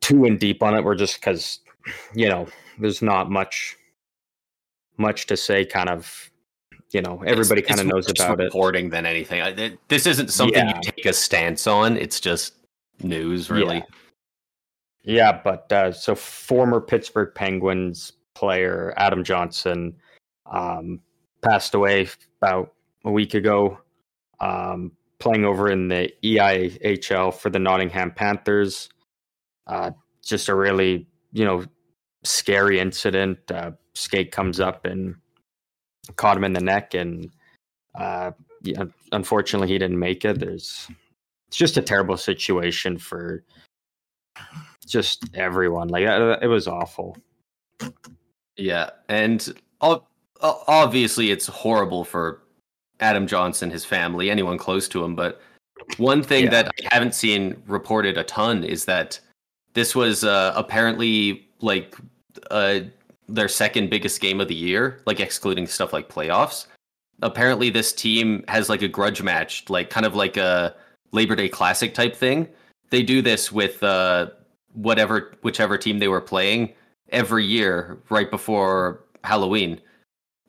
too 0.00 0.24
in 0.24 0.38
deep 0.38 0.62
on 0.62 0.74
it. 0.74 0.84
We're 0.84 0.94
just 0.94 1.16
because, 1.20 1.60
you 2.14 2.28
know, 2.28 2.46
there's 2.78 3.02
not 3.02 3.30
much, 3.30 3.76
much 4.96 5.26
to 5.26 5.36
say. 5.36 5.64
Kind 5.64 5.88
of, 5.88 6.30
you 6.90 7.02
know, 7.02 7.22
everybody 7.26 7.60
It's- 7.62 7.76
kind 7.76 7.80
of 7.80 7.92
knows 7.92 8.08
about 8.10 8.40
it. 8.40 8.44
reporting 8.44 8.90
than 8.90 9.06
anything. 9.06 9.78
This 9.88 10.06
isn't 10.06 10.30
something 10.30 10.54
Yeah. 10.68 10.76
you 10.76 10.92
take 10.92 11.06
a 11.06 11.12
stance 11.12 11.66
on. 11.66 11.96
It's 11.96 12.20
just 12.20 12.54
news, 13.02 13.50
really. 13.50 13.76
Yeah. 13.76 13.82
Yeah, 15.04 15.40
but 15.42 15.72
uh, 15.72 15.90
so 15.90 16.14
former 16.14 16.80
Pittsburgh 16.80 17.34
Penguins 17.34 18.12
player 18.36 18.94
Adam 18.96 19.24
Johnson 19.24 19.96
um, 20.46 21.00
passed 21.42 21.74
away 21.74 22.08
about 22.40 22.72
a 23.04 23.10
week 23.10 23.34
ago, 23.34 23.78
um, 24.40 24.92
playing 25.18 25.44
over 25.44 25.70
in 25.70 25.88
the 25.88 26.12
EIHL 26.24 27.34
for 27.34 27.50
the 27.50 27.58
Nottingham 27.58 28.10
Panthers. 28.12 28.88
Uh, 29.66 29.90
just 30.24 30.48
a 30.48 30.54
really, 30.54 31.06
you 31.32 31.44
know, 31.44 31.64
scary 32.24 32.78
incident. 32.78 33.38
Uh, 33.50 33.72
skate 33.94 34.32
comes 34.32 34.60
up 34.60 34.84
and 34.84 35.14
caught 36.16 36.36
him 36.36 36.44
in 36.44 36.52
the 36.52 36.60
neck, 36.60 36.94
and 36.94 37.30
uh, 37.94 38.30
yeah, 38.62 38.84
unfortunately, 39.12 39.68
he 39.68 39.78
didn't 39.78 39.98
make 39.98 40.24
it. 40.24 40.38
There's 40.38 40.88
it's 41.48 41.56
just 41.56 41.76
a 41.76 41.82
terrible 41.82 42.16
situation 42.16 42.98
for 42.98 43.44
just 44.86 45.24
everyone. 45.34 45.88
Like 45.88 46.06
uh, 46.06 46.38
it 46.40 46.46
was 46.46 46.66
awful. 46.66 47.16
Yeah, 48.56 48.90
and 49.08 49.60
o- 49.80 50.04
obviously 50.42 51.30
it's 51.30 51.46
horrible 51.46 52.04
for 52.04 52.42
Adam 53.00 53.26
Johnson, 53.26 53.70
his 53.70 53.84
family, 53.84 54.30
anyone 54.30 54.58
close 54.58 54.88
to 54.88 55.04
him. 55.04 55.14
But 55.14 55.40
one 55.96 56.22
thing 56.22 56.44
Yeah. 56.44 56.50
that 56.50 56.66
I 56.84 56.94
haven't 56.94 57.14
seen 57.14 57.62
reported 57.66 58.16
a 58.18 58.24
ton 58.24 58.64
is 58.64 58.84
that 58.86 59.18
this 59.74 59.94
was 59.94 60.24
uh, 60.24 60.52
apparently 60.54 61.48
like 61.60 61.96
uh, 62.50 62.80
their 63.28 63.48
second 63.48 63.90
biggest 63.90 64.20
game 64.20 64.40
of 64.40 64.48
the 64.48 64.54
year, 64.54 65.00
like 65.06 65.20
excluding 65.20 65.66
stuff 65.66 65.92
like 65.92 66.08
playoffs. 66.08 66.66
Apparently, 67.22 67.70
this 67.70 67.92
team 67.92 68.44
has 68.48 68.68
like 68.68 68.82
a 68.82 68.88
grudge 68.88 69.22
match, 69.22 69.64
like 69.68 69.90
kind 69.90 70.04
of 70.04 70.14
like 70.14 70.36
a 70.36 70.74
Labor 71.12 71.36
Day 71.36 71.48
Classic 71.48 71.94
type 71.94 72.16
thing. 72.16 72.48
They 72.90 73.02
do 73.02 73.22
this 73.22 73.50
with 73.52 73.82
uh, 73.82 74.30
whatever, 74.74 75.34
whichever 75.42 75.78
team 75.78 75.98
they 75.98 76.08
were 76.08 76.20
playing 76.20 76.74
every 77.10 77.44
year 77.44 77.98
right 78.10 78.30
before 78.30 79.04
Halloween. 79.24 79.80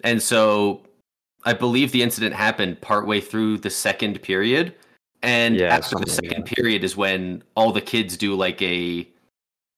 And 0.04 0.22
so 0.22 0.82
I 1.46 1.54
believe 1.54 1.92
the 1.92 2.02
incident 2.04 2.34
happened 2.34 2.80
partway 2.82 3.20
through 3.22 3.58
the 3.60 3.70
second 3.70 4.22
period. 4.22 4.76
And 5.22 5.56
Yeah, 5.56 5.76
after 5.76 5.96
the 5.98 6.10
second 6.10 6.46
that. 6.46 6.56
period 6.56 6.84
is 6.84 6.98
when 6.98 7.44
all 7.56 7.72
the 7.72 7.82
kids 7.82 8.18
do 8.18 8.36
like 8.36 8.62
a 8.62 9.08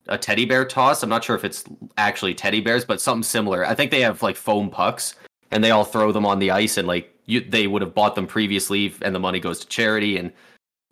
a 0.08 0.18
teddy 0.18 0.46
bear 0.46 0.66
toss. 0.66 1.02
I'm 1.02 1.10
not 1.10 1.24
sure 1.24 1.36
if 1.36 1.44
it's 1.44 1.64
actually 1.98 2.36
teddy 2.36 2.62
bears, 2.62 2.86
but 2.86 3.02
something 3.02 3.24
similar. 3.24 3.66
I 3.66 3.74
think 3.74 3.90
they 3.90 4.02
have 4.02 4.22
like 4.22 4.36
foam 4.36 4.70
pucks 4.70 5.16
and 5.52 5.64
they 5.64 5.72
all 5.72 5.84
throw 5.84 6.12
them 6.12 6.26
on 6.28 6.38
the 6.40 6.52
ice 6.52 6.78
and 6.78 6.88
like 6.88 7.12
you 7.26 7.42
they 7.42 7.66
would 7.68 7.82
have 7.82 7.96
bought 7.96 8.14
them 8.16 8.28
previously 8.28 8.94
and 9.02 9.16
the 9.16 9.20
money 9.20 9.40
goes 9.40 9.60
to 9.62 9.68
charity 9.68 10.18
and 10.18 10.32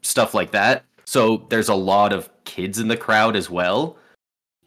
stuff 0.02 0.34
like 0.34 0.52
that. 0.52 0.84
So 1.06 1.46
there's 1.50 1.70
a 1.70 1.76
lot 1.76 2.12
of 2.14 2.30
kids 2.46 2.80
in 2.80 2.88
the 2.88 2.98
crowd 2.98 3.36
as 3.36 3.50
well. 3.50 3.98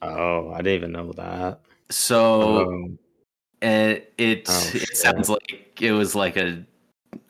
Oh, 0.03 0.51
I 0.53 0.59
didn't 0.59 0.75
even 0.75 0.93
know 0.93 1.13
that. 1.13 1.61
So 1.91 2.69
Um, 2.69 2.99
and 3.63 4.03
it 4.19 4.47
Oh, 4.49 4.71
it 4.75 4.97
sounds 4.97 5.29
like 5.29 5.81
it 5.81 5.93
was 5.93 6.15
like 6.15 6.37
a 6.37 6.65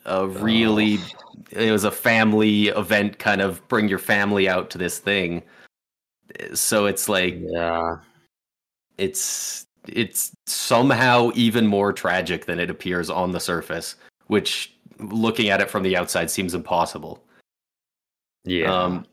a 0.05 0.27
really 0.27 0.99
it 1.51 1.71
was 1.71 1.83
a 1.83 1.91
family 1.91 2.67
event 2.69 3.19
kind 3.19 3.41
of 3.41 3.65
bring 3.67 3.87
your 3.87 3.99
family 3.99 4.49
out 4.49 4.69
to 4.71 4.77
this 4.77 4.99
thing 4.99 5.43
so 6.53 6.85
it's 6.85 7.07
like 7.07 7.35
yeah, 7.39 7.97
it's 8.97 9.65
it's 9.87 10.31
somehow 10.45 11.31
even 11.35 11.65
more 11.65 11.93
tragic 11.93 12.45
than 12.45 12.59
it 12.59 12.69
appears 12.69 13.09
on 13.09 13.31
the 13.31 13.39
surface 13.39 13.95
which 14.27 14.75
looking 14.99 15.49
at 15.49 15.61
it 15.61 15.69
from 15.69 15.83
the 15.83 15.95
outside 15.95 16.29
seems 16.29 16.53
impossible 16.53 17.23
yeah. 18.43 18.73
um 18.73 19.05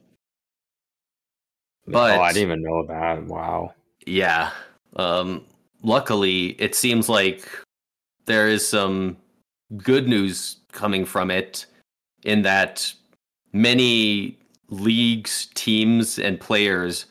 oh, 1.93 2.01
I 2.01 2.33
didn't 2.33 2.49
even 2.49 2.63
know 2.63 2.87
that. 2.87 3.25
Wow. 3.25 3.75
yeah 4.07 4.51
um 4.97 5.45
luckily, 5.85 6.49
it 6.61 6.75
seems 6.75 7.09
like 7.09 7.49
there 8.27 8.49
is 8.49 8.67
some 8.67 9.17
good 9.77 10.09
news 10.09 10.57
coming 10.73 11.05
from 11.05 11.31
it 11.31 11.67
in 12.25 12.43
that 12.43 12.93
many 13.53 14.39
leagues, 14.71 15.49
teams, 15.55 16.19
and 16.19 16.41
players 16.41 17.07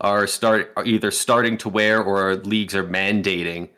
are 0.00 0.26
start 0.26 0.72
are 0.76 0.84
either 0.84 1.10
starting 1.10 1.56
to 1.58 1.68
wear 1.68 2.02
or 2.02 2.36
leagues 2.36 2.74
are 2.74 2.84
mandating 2.84 3.68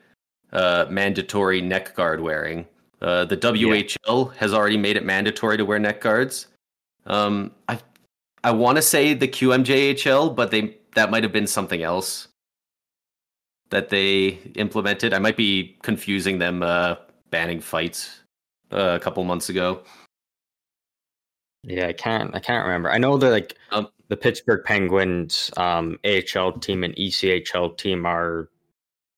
uh, 0.53 0.87
mandatory 0.91 1.61
neck 1.61 1.95
guard 1.95 2.21
wearing. 2.21 2.67
Uh, 3.03 3.25
the 3.25 3.37
WHL 3.37 4.27
yeah. 4.27 4.39
has 4.39 4.55
already 4.55 4.79
made 4.79 4.97
it 4.97 5.05
mandatory 5.05 5.57
to 5.57 5.65
wear 5.65 5.79
neck 5.79 6.01
guards. 6.01 6.47
Um, 7.07 7.53
I 7.69 7.79
I 8.43 8.51
want 8.51 8.77
to 8.77 8.83
say 8.83 9.15
the 9.15 9.29
QMJHL, 9.29 10.35
but 10.35 10.51
they 10.51 10.77
that 10.95 11.11
might 11.11 11.23
have 11.23 11.33
been 11.33 11.47
something 11.47 11.83
else 11.83 12.29
that 13.75 13.89
they 13.89 14.39
implemented. 14.55 15.13
I 15.13 15.19
might 15.19 15.37
be 15.37 15.77
confusing 15.83 16.39
them 16.39 16.63
uh, 16.63 16.95
banning 17.31 17.61
fights 17.61 18.23
uh, 18.73 18.95
a 18.95 19.01
couple 19.01 19.25
months 19.25 19.49
ago. 19.49 19.83
Yeah, 21.65 21.89
I 21.89 21.93
can't. 21.93 22.33
I 22.37 22.39
can't 22.39 22.65
remember. 22.65 22.93
I 22.93 22.99
know 22.99 23.17
that 23.17 23.31
like 23.31 23.57
um, 23.73 23.89
the 24.07 24.17
Pittsburgh 24.17 24.65
Penguins 24.65 25.51
um, 25.57 25.99
AHL 26.05 26.53
team 26.61 26.85
and 26.85 26.95
ECHL 26.95 27.77
team 27.77 28.07
are 28.07 28.49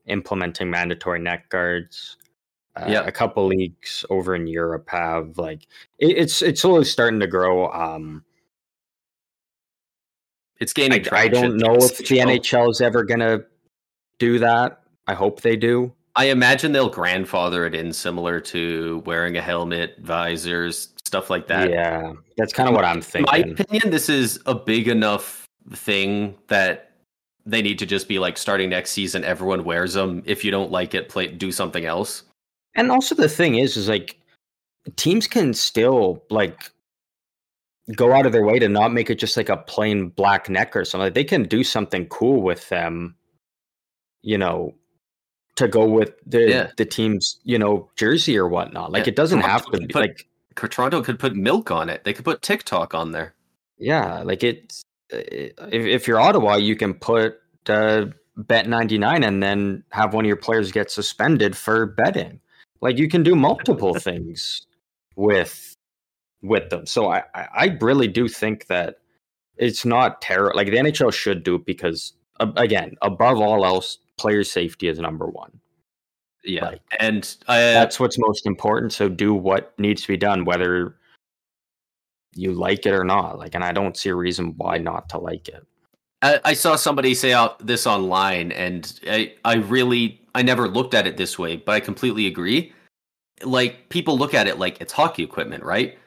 implementing 0.06 0.70
mandatory 0.70 1.18
neck 1.18 1.50
guards. 1.50 2.16
Uh, 2.76 2.86
yeah, 2.88 3.02
a 3.02 3.12
couple 3.12 3.46
leagues 3.46 4.06
over 4.08 4.34
in 4.34 4.46
Europe 4.46 4.88
have 4.88 5.36
like 5.36 5.66
it, 5.98 6.16
it's 6.16 6.40
it's 6.40 6.62
slowly 6.62 6.84
starting 6.86 7.20
to 7.20 7.26
grow. 7.26 7.70
Um, 7.72 8.24
it's 10.60 10.72
gaining. 10.72 11.06
I, 11.12 11.24
I 11.24 11.28
don't 11.28 11.58
know 11.58 11.74
if 11.74 11.98
the 11.98 12.18
NHL 12.18 12.70
is 12.70 12.80
ever 12.80 13.04
gonna 13.04 13.40
do 14.18 14.38
that. 14.38 14.80
I 15.06 15.14
hope 15.14 15.40
they 15.40 15.56
do. 15.56 15.92
I 16.16 16.26
imagine 16.26 16.72
they'll 16.72 16.88
grandfather 16.88 17.66
it 17.66 17.74
in, 17.74 17.92
similar 17.92 18.40
to 18.40 19.02
wearing 19.04 19.36
a 19.36 19.42
helmet, 19.42 19.96
visors, 20.00 20.88
stuff 21.04 21.28
like 21.28 21.46
that. 21.48 21.70
Yeah, 21.70 22.14
that's 22.38 22.52
kind 22.52 22.68
of 22.68 22.74
what 22.74 22.84
I'm 22.84 23.02
thinking. 23.02 23.34
In 23.34 23.48
my 23.48 23.52
opinion, 23.52 23.90
this 23.90 24.08
is 24.08 24.40
a 24.46 24.54
big 24.54 24.88
enough 24.88 25.46
thing 25.72 26.34
that 26.48 26.92
they 27.44 27.60
need 27.62 27.78
to 27.78 27.86
just 27.86 28.08
be 28.08 28.18
like 28.18 28.38
starting 28.38 28.70
next 28.70 28.92
season. 28.92 29.24
Everyone 29.24 29.62
wears 29.64 29.94
them. 29.94 30.22
If 30.24 30.44
you 30.44 30.50
don't 30.50 30.70
like 30.70 30.94
it, 30.94 31.08
play 31.08 31.28
do 31.28 31.52
something 31.52 31.84
else. 31.84 32.22
And 32.74 32.90
also 32.90 33.14
the 33.14 33.28
thing 33.28 33.56
is, 33.56 33.76
is 33.76 33.88
like 33.88 34.18
teams 34.96 35.26
can 35.26 35.52
still 35.54 36.24
like 36.30 36.70
go 37.94 38.12
out 38.12 38.26
of 38.26 38.32
their 38.32 38.44
way 38.44 38.58
to 38.58 38.68
not 38.68 38.92
make 38.92 39.10
it 39.10 39.18
just 39.18 39.36
like 39.36 39.48
a 39.48 39.56
plain 39.56 40.08
black 40.08 40.48
neck 40.48 40.74
or 40.74 40.84
something. 40.84 41.12
They 41.12 41.24
can 41.24 41.44
do 41.44 41.62
something 41.62 42.06
cool 42.06 42.42
with 42.42 42.68
them. 42.68 43.14
You 44.26 44.38
know, 44.38 44.74
to 45.56 45.68
go 45.68 45.86
with 45.86 46.14
the 46.26 46.48
yeah. 46.48 46.70
the 46.76 46.84
team's 46.84 47.38
you 47.44 47.58
know 47.58 47.88
jersey 47.96 48.38
or 48.38 48.48
whatnot. 48.48 48.92
Like 48.92 49.06
yeah. 49.06 49.10
it 49.10 49.16
doesn't 49.16 49.40
Toronto 49.40 49.52
have 49.52 49.72
to 49.72 49.78
be 49.78 49.86
put, 49.86 50.00
like 50.00 50.26
Toronto 50.54 51.02
could 51.02 51.18
put 51.18 51.34
milk 51.34 51.70
on 51.70 51.88
it. 51.88 52.04
They 52.04 52.12
could 52.12 52.24
put 52.24 52.42
TikTok 52.42 52.94
on 52.94 53.12
there. 53.12 53.34
Yeah, 53.78 54.22
like 54.22 54.42
it's 54.42 54.82
if, 55.10 55.52
if 55.72 56.08
you're 56.08 56.20
Ottawa, 56.20 56.56
you 56.56 56.76
can 56.76 56.94
put 56.94 57.38
uh, 57.68 58.06
bet 58.36 58.68
ninety 58.68 58.98
nine 58.98 59.24
and 59.24 59.42
then 59.42 59.84
have 59.90 60.14
one 60.14 60.24
of 60.24 60.28
your 60.28 60.36
players 60.36 60.72
get 60.72 60.90
suspended 60.90 61.56
for 61.56 61.86
betting. 61.86 62.40
Like 62.80 62.98
you 62.98 63.08
can 63.08 63.22
do 63.22 63.34
multiple 63.34 63.94
things 63.98 64.66
with 65.16 65.76
with 66.42 66.70
them. 66.70 66.86
So 66.86 67.10
I 67.10 67.22
I 67.34 67.76
really 67.80 68.08
do 68.08 68.28
think 68.28 68.66
that 68.66 68.96
it's 69.56 69.84
not 69.84 70.20
terror. 70.20 70.52
Like 70.54 70.66
the 70.66 70.76
NHL 70.76 71.12
should 71.12 71.42
do 71.42 71.54
it 71.54 71.64
because 71.64 72.12
again, 72.38 72.96
above 73.00 73.40
all 73.40 73.64
else, 73.64 73.98
player 74.18 74.44
safety 74.44 74.88
is 74.88 74.98
number 74.98 75.26
one. 75.26 75.60
Yeah, 76.44 76.66
like, 76.66 76.80
and 77.00 77.36
uh, 77.48 77.56
that's 77.56 77.98
what's 77.98 78.18
most 78.18 78.46
important. 78.46 78.92
So 78.92 79.08
do 79.08 79.34
what 79.34 79.76
needs 79.78 80.02
to 80.02 80.08
be 80.08 80.16
done, 80.16 80.44
whether 80.44 80.96
you 82.36 82.52
like 82.52 82.86
it 82.86 82.92
or 82.92 83.04
not. 83.04 83.38
Like, 83.38 83.54
and 83.54 83.64
I 83.64 83.72
don't 83.72 83.96
see 83.96 84.10
a 84.10 84.14
reason 84.14 84.54
why 84.56 84.78
not 84.78 85.08
to 85.10 85.18
like 85.18 85.48
it. 85.48 85.66
I, 86.22 86.40
I 86.44 86.52
saw 86.54 86.76
somebody 86.76 87.14
say 87.14 87.32
out 87.32 87.66
this 87.66 87.86
online, 87.86 88.52
and 88.52 89.00
I, 89.08 89.34
I 89.44 89.56
really, 89.56 90.20
I 90.34 90.42
never 90.42 90.68
looked 90.68 90.94
at 90.94 91.06
it 91.06 91.16
this 91.16 91.38
way, 91.38 91.56
but 91.56 91.72
I 91.72 91.80
completely 91.80 92.26
agree. 92.26 92.72
Like, 93.42 93.88
people 93.88 94.16
look 94.16 94.34
at 94.34 94.46
it 94.46 94.58
like 94.58 94.80
it's 94.80 94.92
hockey 94.92 95.22
equipment, 95.22 95.64
right? 95.64 95.98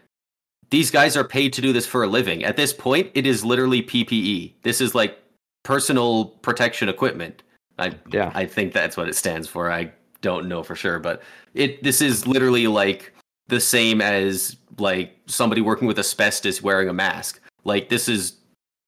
These 0.70 0.92
guys 0.92 1.18
are 1.18 1.24
paid 1.24 1.54
to 1.54 1.62
do 1.62 1.74
this 1.74 1.86
for 1.86 2.04
a 2.04 2.08
living. 2.08 2.44
At 2.44 2.56
this 2.56 2.74
point, 2.74 3.12
it 3.14 3.26
is 3.26 3.44
literally 3.44 3.82
PPE. 3.82 4.54
This 4.64 4.82
is 4.82 4.96
like 4.96 5.20
personal 5.64 6.26
protection 6.26 6.90
equipment. 6.90 7.44
I 7.80 7.96
yeah. 8.12 8.32
I 8.34 8.46
think 8.46 8.74
that's 8.74 8.98
what 8.98 9.08
it 9.08 9.16
stands 9.16 9.48
for. 9.48 9.72
I 9.72 9.92
don't 10.22 10.48
know 10.48 10.64
for 10.64 10.76
sure, 10.76 11.00
but 11.00 11.22
it 11.54 11.82
this 11.84 12.02
is 12.02 12.28
literally 12.28 12.68
like 12.68 13.14
the 13.48 13.60
same 13.60 14.02
as 14.02 14.58
like 14.78 15.18
somebody 15.26 15.62
working 15.62 15.88
with 15.88 16.00
asbestos 16.00 16.62
wearing 16.62 16.90
a 16.90 16.94
mask. 16.94 17.42
Like 17.64 17.90
this 17.90 18.08
is 18.08 18.34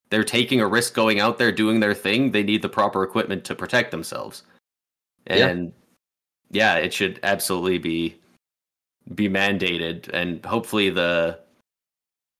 they're 0.09 0.23
taking 0.23 0.59
a 0.61 0.67
risk 0.67 0.93
going 0.93 1.19
out 1.19 1.37
there 1.37 1.51
doing 1.51 1.79
their 1.79 1.93
thing. 1.93 2.31
They 2.31 2.43
need 2.43 2.61
the 2.61 2.69
proper 2.69 3.03
equipment 3.03 3.43
to 3.45 3.55
protect 3.55 3.91
themselves. 3.91 4.43
And 5.27 5.73
yeah, 6.49 6.75
yeah 6.75 6.79
it 6.81 6.93
should 6.93 7.19
absolutely 7.23 7.77
be 7.77 8.17
be 9.15 9.27
mandated 9.27 10.07
and 10.13 10.45
hopefully 10.45 10.89
the 10.89 11.39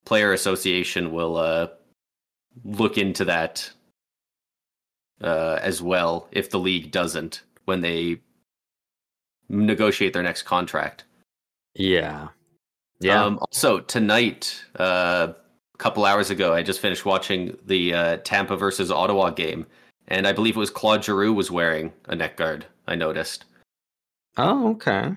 player 0.06 0.32
association 0.32 1.12
will 1.12 1.36
uh 1.36 1.68
look 2.64 2.98
into 2.98 3.26
that 3.26 3.70
uh, 5.24 5.60
as 5.62 5.82
well 5.82 6.28
if 6.32 6.50
the 6.50 6.60
league 6.60 6.92
doesn't 6.92 7.42
when 7.66 7.82
they 7.82 8.20
negotiate 9.50 10.14
their 10.14 10.24
next 10.24 10.44
contract. 10.44 11.04
Yeah. 11.76 12.30
Yeah. 13.00 13.24
Um, 13.24 13.40
also, 13.40 13.80
tonight, 13.80 14.64
uh, 14.80 15.34
a 15.74 15.78
couple 15.78 16.06
hours 16.06 16.30
ago, 16.30 16.54
I 16.54 16.64
just 16.64 16.80
finished 16.80 17.06
watching 17.06 17.58
the 17.66 17.94
uh, 17.94 18.18
Tampa 18.18 18.56
versus 18.56 18.92
Ottawa 18.92 19.32
game, 19.32 19.66
and 20.08 20.28
I 20.28 20.34
believe 20.34 20.56
it 20.56 20.60
was 20.60 20.70
Claude 20.70 21.04
Giroux 21.04 21.34
was 21.34 21.50
wearing 21.50 21.92
a 22.06 22.16
neck 22.16 22.38
guard. 22.38 22.66
I 22.88 22.96
noticed. 22.96 23.46
Oh, 24.38 24.72
okay. 24.72 25.16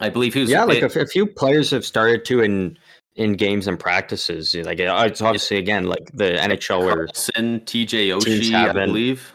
I 0.00 0.08
believe 0.08 0.34
he 0.34 0.40
was. 0.40 0.50
Yeah, 0.50 0.64
like 0.64 0.82
a, 0.82 1.00
a 1.00 1.06
few 1.06 1.26
players 1.26 1.70
have 1.70 1.84
started 1.84 2.24
to 2.26 2.40
in 2.40 2.78
in 3.16 3.32
games 3.32 3.66
and 3.66 3.78
practices. 3.78 4.54
Like 4.54 4.78
it's 4.78 5.20
obviously 5.20 5.58
again 5.58 5.86
like 5.86 6.10
the 6.14 6.32
NHL 6.32 6.82
or 6.82 7.06
TJ 7.08 8.16
Oshie, 8.16 8.54
I 8.54 8.72
believe. 8.72 9.32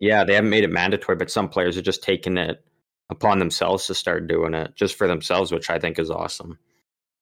Yeah, 0.00 0.24
they 0.24 0.34
haven't 0.34 0.50
made 0.50 0.64
it 0.64 0.70
mandatory, 0.70 1.16
but 1.16 1.30
some 1.30 1.48
players 1.48 1.76
are 1.76 1.82
just 1.82 2.02
taking 2.02 2.36
it 2.36 2.64
upon 3.10 3.38
themselves 3.38 3.86
to 3.86 3.94
start 3.94 4.26
doing 4.26 4.54
it 4.54 4.74
just 4.74 4.96
for 4.96 5.06
themselves, 5.06 5.52
which 5.52 5.68
I 5.70 5.78
think 5.78 5.98
is 5.98 6.10
awesome. 6.10 6.58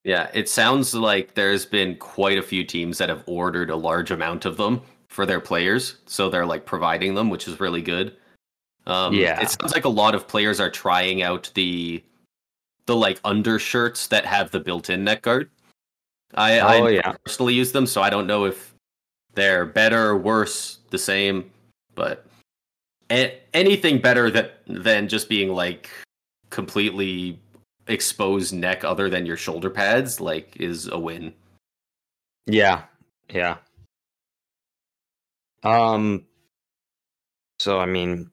Yeah, 0.05 0.31
it 0.33 0.49
sounds 0.49 0.95
like 0.95 1.35
there's 1.35 1.67
been 1.67 1.97
quite 1.97 2.39
a 2.39 2.43
few 2.43 2.65
teams 2.65 2.99
that 2.99 3.09
have 3.09 3.25
ordered 3.27 3.69
a 3.69 3.77
large 3.77 4.11
amount 4.11 4.45
of 4.45 4.57
them 4.57 4.81
for 5.09 5.27
their 5.27 5.41
players, 5.41 5.97
so 6.07 6.31
they're 6.31 6.47
like 6.47 6.67
providing 6.67 7.15
them, 7.15 7.31
which 7.31 7.49
is 7.49 7.61
really 7.61 7.83
good. 7.83 8.17
Um, 8.87 9.13
yeah, 9.13 9.41
it 9.41 9.51
sounds 9.51 9.75
like 9.75 9.85
a 9.85 9.91
lot 9.91 10.15
of 10.15 10.29
players 10.29 10.61
are 10.61 10.71
trying 10.71 11.23
out 11.23 11.51
the 11.55 12.03
the 12.87 12.97
like 12.97 13.21
undershirts 13.25 14.07
that 14.07 14.25
have 14.25 14.51
the 14.51 14.61
built-in 14.61 15.05
neck 15.05 15.23
guard. 15.23 15.51
I, 16.35 16.61
oh, 16.61 16.87
I 16.87 16.91
yeah. 16.91 17.13
personally 17.25 17.55
use 17.55 17.73
them, 17.73 17.87
so 17.87 18.01
I 18.01 18.09
don't 18.09 18.27
know 18.27 18.45
if 18.45 18.75
they're 19.35 19.67
better, 19.67 20.17
worse, 20.17 20.79
the 20.91 20.99
same, 20.99 21.51
but 21.95 22.28
anything 23.11 24.01
better 24.01 24.31
that 24.31 24.61
than 24.67 25.09
just 25.09 25.29
being 25.29 25.53
like 25.53 25.91
completely 26.51 27.41
exposed 27.87 28.53
neck 28.53 28.85
other 28.85 29.09
than 29.09 29.25
your 29.27 29.37
shoulder 29.37 29.71
pads 29.71 30.21
like 30.21 30.57
is 30.61 30.89
a 30.89 30.99
win. 30.99 31.33
Yeah. 32.47 32.83
Yeah. 33.31 33.57
Um 35.63 36.25
so 37.59 37.81
I 37.81 37.87
mean 37.87 38.31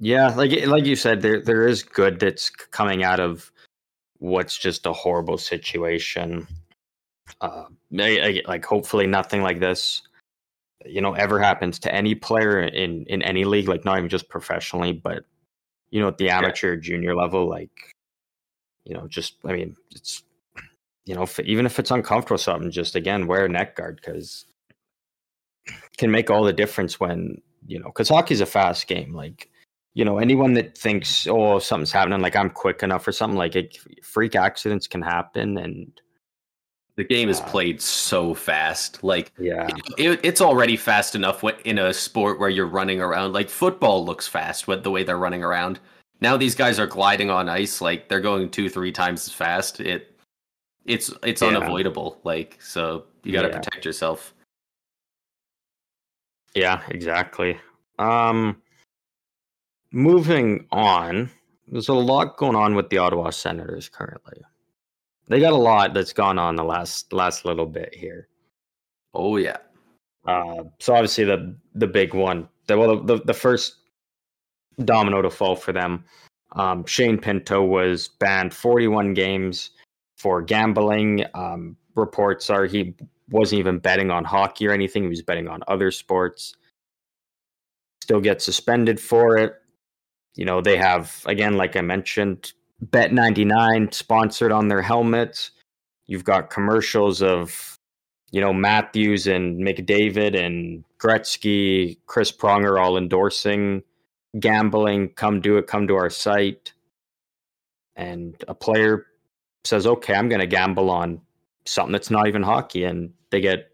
yeah, 0.00 0.28
like 0.34 0.66
like 0.66 0.84
you 0.84 0.96
said 0.96 1.22
there 1.22 1.40
there 1.40 1.66
is 1.66 1.82
good 1.82 2.20
that's 2.20 2.50
coming 2.50 3.02
out 3.02 3.20
of 3.20 3.50
what's 4.18 4.58
just 4.58 4.86
a 4.86 4.92
horrible 4.92 5.38
situation. 5.38 6.46
Uh 7.40 7.64
like 7.90 8.64
hopefully 8.64 9.06
nothing 9.06 9.42
like 9.42 9.60
this 9.60 10.02
you 10.84 11.00
know 11.00 11.14
ever 11.14 11.40
happens 11.40 11.78
to 11.78 11.94
any 11.94 12.14
player 12.14 12.60
in 12.60 13.04
in 13.06 13.22
any 13.22 13.44
league 13.44 13.68
like 13.68 13.84
not 13.84 13.98
even 13.98 14.08
just 14.08 14.28
professionally 14.28 14.92
but 14.92 15.24
you 15.90 16.00
know 16.00 16.08
at 16.08 16.18
the 16.18 16.30
amateur 16.30 16.74
yeah. 16.74 16.80
junior 16.80 17.14
level 17.14 17.48
like 17.48 17.94
you 18.84 18.94
know 18.94 19.06
just 19.08 19.36
i 19.44 19.52
mean 19.52 19.74
it's 19.90 20.22
you 21.04 21.14
know 21.14 21.22
if, 21.22 21.40
even 21.40 21.66
if 21.66 21.78
it's 21.78 21.90
uncomfortable 21.90 22.38
something 22.38 22.70
just 22.70 22.94
again 22.94 23.26
wear 23.26 23.44
a 23.44 23.48
neck 23.48 23.76
guard 23.76 23.96
because 23.96 24.44
can 25.96 26.10
make 26.10 26.30
all 26.30 26.44
the 26.44 26.52
difference 26.52 27.00
when 27.00 27.40
you 27.66 27.78
know 27.78 27.86
because 27.86 28.08
hockey's 28.08 28.40
a 28.40 28.46
fast 28.46 28.86
game 28.86 29.12
like 29.14 29.50
you 29.94 30.04
know 30.04 30.18
anyone 30.18 30.54
that 30.54 30.78
thinks 30.78 31.26
oh 31.26 31.58
something's 31.58 31.92
happening 31.92 32.20
like 32.20 32.36
i'm 32.36 32.50
quick 32.50 32.82
enough 32.82 33.06
or 33.06 33.12
something 33.12 33.38
like 33.38 33.56
it, 33.56 33.78
freak 34.02 34.36
accidents 34.36 34.86
can 34.86 35.02
happen 35.02 35.58
and 35.58 36.00
The 36.98 37.04
game 37.04 37.28
is 37.28 37.40
played 37.42 37.80
so 37.80 38.34
fast. 38.34 39.04
Like 39.04 39.30
Yeah. 39.38 39.68
it, 39.98 40.18
it's 40.24 40.40
already 40.40 40.76
fast 40.76 41.14
enough 41.14 41.44
in 41.64 41.78
a 41.78 41.94
sport 41.94 42.40
where 42.40 42.50
you're 42.50 42.66
running 42.66 43.00
around. 43.00 43.32
Like 43.34 43.48
football 43.48 44.04
looks 44.04 44.26
fast 44.26 44.66
with 44.66 44.82
the 44.82 44.90
way 44.90 45.04
they're 45.04 45.16
running 45.16 45.44
around. 45.44 45.78
Now 46.20 46.36
these 46.36 46.56
guys 46.56 46.80
are 46.80 46.88
gliding 46.88 47.30
on 47.30 47.48
ice, 47.48 47.80
like 47.80 48.08
they're 48.08 48.20
going 48.20 48.50
two, 48.50 48.68
three 48.68 48.90
times 48.90 49.28
as 49.28 49.32
fast. 49.32 49.78
It, 49.78 50.18
it's 50.86 51.12
it's 51.22 51.40
Yeah. 51.40 51.48
unavoidable. 51.48 52.18
Like 52.24 52.58
so, 52.60 53.04
you 53.22 53.32
got 53.32 53.42
to 53.42 53.48
Yeah. 53.48 53.58
protect 53.58 53.84
yourself. 53.84 54.34
Yeah, 56.56 56.82
exactly. 56.88 57.60
Um 58.00 58.60
moving 59.92 60.66
on, 60.72 61.30
there's 61.68 61.88
a 61.90 61.94
lot 61.94 62.36
going 62.38 62.56
on 62.56 62.74
with 62.74 62.90
the 62.90 62.98
Ottawa 62.98 63.30
Senators 63.30 63.88
currently. 63.88 64.42
They 65.28 65.40
got 65.40 65.52
a 65.52 65.56
lot 65.56 65.94
that's 65.94 66.12
gone 66.12 66.38
on 66.38 66.56
the 66.56 66.64
last 66.64 67.12
last 67.12 67.44
little 67.44 67.66
bit 67.66 67.94
here. 67.94 68.28
Oh 69.14 69.36
yeah, 69.36 69.58
Uh, 70.26 70.64
so 70.78 70.94
obviously 70.94 71.24
the 71.24 71.56
the 71.74 71.86
big 71.86 72.14
one, 72.14 72.48
the 72.66 72.78
well 72.78 73.02
the 73.02 73.20
the 73.24 73.34
first 73.34 73.76
domino 74.84 75.22
to 75.22 75.30
fall 75.30 75.56
for 75.56 75.72
them. 75.72 76.04
Um, 76.52 76.84
Shane 76.86 77.18
Pinto 77.18 77.62
was 77.62 78.08
banned 78.08 78.54
41 78.54 79.12
games 79.12 79.70
for 80.16 80.40
gambling. 80.40 81.24
Um, 81.34 81.76
reports 81.94 82.48
are 82.48 82.64
he 82.64 82.94
wasn't 83.30 83.58
even 83.58 83.78
betting 83.78 84.10
on 84.10 84.24
hockey 84.24 84.66
or 84.66 84.72
anything; 84.72 85.02
he 85.02 85.08
was 85.08 85.22
betting 85.22 85.48
on 85.48 85.62
other 85.68 85.90
sports. 85.90 86.54
Still 88.02 88.20
get 88.20 88.40
suspended 88.40 88.98
for 89.00 89.36
it. 89.36 89.56
You 90.36 90.46
know 90.46 90.60
they 90.62 90.78
have 90.78 91.22
again, 91.26 91.56
like 91.56 91.76
I 91.76 91.82
mentioned, 91.82 92.52
Bet 92.80 93.12
99 93.12 93.92
sponsored 93.92 94.52
on 94.52 94.68
their 94.68 94.82
helmets. 94.82 95.50
You've 96.06 96.24
got 96.24 96.50
commercials 96.50 97.22
of 97.22 97.78
you 98.30 98.40
know, 98.40 98.52
Matthews 98.52 99.26
and 99.26 99.58
McDavid 99.60 100.38
and 100.38 100.84
Gretzky, 100.98 101.96
Chris 102.06 102.30
Pronger 102.30 102.80
all 102.80 102.98
endorsing 102.98 103.82
gambling. 104.38 105.10
Come 105.10 105.40
do 105.40 105.56
it. 105.56 105.66
Come 105.66 105.86
to 105.88 105.96
our 105.96 106.10
site. 106.10 106.72
And 107.96 108.36
a 108.46 108.54
player 108.54 109.06
says, 109.64 109.86
"Okay, 109.86 110.14
I'm 110.14 110.28
going 110.28 110.40
to 110.40 110.46
gamble 110.46 110.90
on 110.90 111.20
something 111.64 111.92
that's 111.92 112.10
not 112.10 112.28
even 112.28 112.42
hockey," 112.42 112.84
and 112.84 113.12
they 113.30 113.40
get 113.40 113.70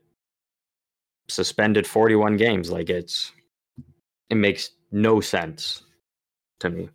suspended 1.29 1.87
41 1.87 2.37
games. 2.37 2.71
Like 2.71 2.91
it's, 2.91 3.33
it 4.31 4.37
makes 4.37 4.71
no 4.93 5.21
sense 5.21 5.83
to 6.61 6.71
me. 6.71 6.89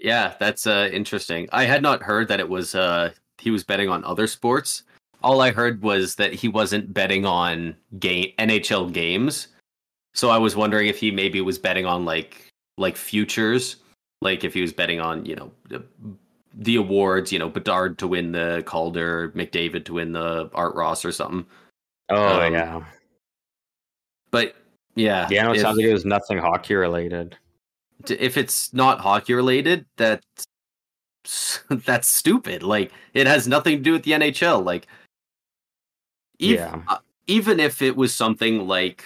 Yeah, 0.00 0.34
that's 0.38 0.66
uh, 0.66 0.88
interesting. 0.92 1.48
I 1.52 1.64
had 1.64 1.82
not 1.82 2.02
heard 2.02 2.28
that 2.28 2.40
it 2.40 2.48
was 2.48 2.74
uh, 2.74 3.12
he 3.38 3.50
was 3.50 3.64
betting 3.64 3.88
on 3.88 4.04
other 4.04 4.26
sports. 4.26 4.82
All 5.22 5.40
I 5.40 5.50
heard 5.50 5.82
was 5.82 6.14
that 6.14 6.32
he 6.32 6.48
wasn't 6.48 6.94
betting 6.94 7.26
on 7.26 7.76
game 7.98 8.32
NHL 8.38 8.92
games. 8.92 9.48
So 10.14 10.30
I 10.30 10.38
was 10.38 10.56
wondering 10.56 10.88
if 10.88 10.98
he 10.98 11.10
maybe 11.10 11.40
was 11.40 11.58
betting 11.58 11.86
on 11.86 12.04
like 12.04 12.46
like 12.78 12.96
futures, 12.96 13.76
like 14.22 14.44
if 14.44 14.54
he 14.54 14.62
was 14.62 14.72
betting 14.72 15.00
on 15.00 15.24
you 15.26 15.36
know 15.36 15.52
the, 15.68 15.84
the 16.54 16.76
awards, 16.76 17.30
you 17.30 17.38
know 17.38 17.48
Bedard 17.48 17.98
to 17.98 18.08
win 18.08 18.32
the 18.32 18.62
Calder, 18.66 19.30
McDavid 19.32 19.84
to 19.84 19.94
win 19.94 20.12
the 20.12 20.50
Art 20.54 20.74
Ross 20.74 21.04
or 21.04 21.12
something. 21.12 21.44
Oh 22.08 22.40
Um, 22.40 22.52
yeah, 22.52 22.84
But 24.30 24.56
yeah, 24.94 25.28
yeah. 25.30 25.52
It 25.52 25.60
sounds 25.60 25.76
like 25.76 25.86
it 25.86 25.92
was 25.92 26.04
nothing 26.04 26.38
hockey 26.38 26.74
related. 26.74 27.36
If 28.08 28.36
it's 28.36 28.72
not 28.72 29.00
hockey 29.00 29.34
related, 29.34 29.86
that's 29.96 30.24
that's 31.68 32.08
stupid. 32.08 32.62
Like 32.62 32.92
it 33.14 33.26
has 33.26 33.46
nothing 33.48 33.76
to 33.78 33.82
do 33.82 33.92
with 33.92 34.02
the 34.04 34.12
NHL. 34.12 34.64
Like, 34.64 34.86
ev- 36.40 36.48
Yeah. 36.50 36.82
uh, 36.88 36.98
even 37.26 37.60
if 37.60 37.82
it 37.82 37.96
was 37.96 38.14
something 38.14 38.66
like 38.66 39.04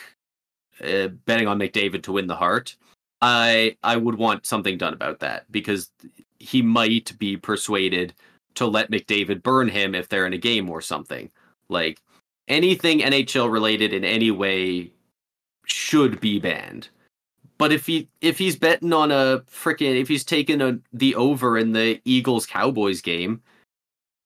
uh, 0.83 1.09
betting 1.27 1.49
on 1.49 1.59
McDavid 1.59 2.03
to 2.05 2.13
win 2.13 2.27
the 2.27 2.37
Hart, 2.37 2.77
I 3.21 3.77
I 3.83 3.97
would 3.97 4.17
want 4.17 4.47
something 4.47 4.79
done 4.79 4.95
about 4.95 5.21
that 5.21 5.51
because 5.51 5.91
he 6.39 6.63
might 6.63 7.17
be 7.19 7.37
persuaded 7.37 8.15
to 8.55 8.67
let 8.67 8.91
McDavid 8.91 9.43
burn 9.43 9.69
him 9.69 9.95
if 9.95 10.09
they're 10.09 10.27
in 10.27 10.33
a 10.33 10.39
game 10.39 10.71
or 10.71 10.81
something. 10.81 11.31
Like 11.69 12.01
anything 12.49 13.01
NHL 13.01 13.51
related 13.51 13.93
in 13.93 14.05
any 14.05 14.31
way 14.31 14.91
should 15.67 16.21
be 16.21 16.39
banned. 16.39 16.89
But 17.59 17.73
if 17.73 17.87
he 17.87 18.09
if 18.21 18.39
he's 18.39 18.57
betting 18.57 18.93
on 18.93 19.13
a 19.13 19.41
freaking 19.51 20.01
if 20.01 20.09
he's 20.09 20.25
taking 20.25 20.61
a 20.61 20.79
the 20.93 21.15
over 21.15 21.57
in 21.57 21.73
the 21.73 22.01
Eagles 22.05 22.47
Cowboys 22.47 23.01
game, 23.01 23.41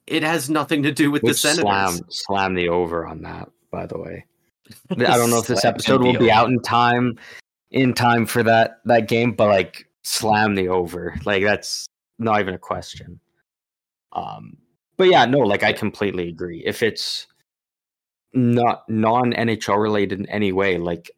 it 0.07 0.23
has 0.23 0.49
nothing 0.49 0.83
to 0.85 0.93
do 0.93 1.11
with 1.11 1.23
the 1.23 1.35
Senators. 1.35 1.63
slam 1.63 2.01
slam 2.09 2.55
the 2.55 2.69
over 2.69 3.07
on 3.07 3.23
that. 3.23 3.51
By 3.71 3.87
the 3.87 3.99
way, 3.99 4.25
I 4.91 5.17
don't 5.17 5.31
know 5.31 5.39
if 5.39 5.47
this 5.47 5.65
episode 5.65 6.03
will 6.03 6.19
be 6.19 6.31
out 6.31 6.49
in 6.49 6.61
time, 6.61 7.19
in 7.71 7.93
time 7.93 8.25
for 8.25 8.43
that 8.43 8.81
that 8.87 9.09
game, 9.09 9.33
but 9.33 9.49
like 9.49 9.87
slam 10.03 10.55
the 10.55 10.69
over, 10.69 11.15
like 11.27 11.43
that's 11.43 11.87
not 12.19 12.41
even 12.41 12.55
a 12.55 12.59
question. 12.59 13.21
Um, 14.13 14.57
but 14.97 15.09
yeah, 15.09 15.25
no, 15.27 15.39
like 15.39 15.63
I 15.63 15.73
completely 15.73 16.29
agree. 16.29 16.63
If 16.65 16.83
it's 16.83 17.27
not 18.33 18.89
non 18.89 19.33
NHL 19.33 19.81
related 19.81 20.19
in 20.19 20.27
any 20.27 20.53
way, 20.53 20.79
like, 20.79 21.11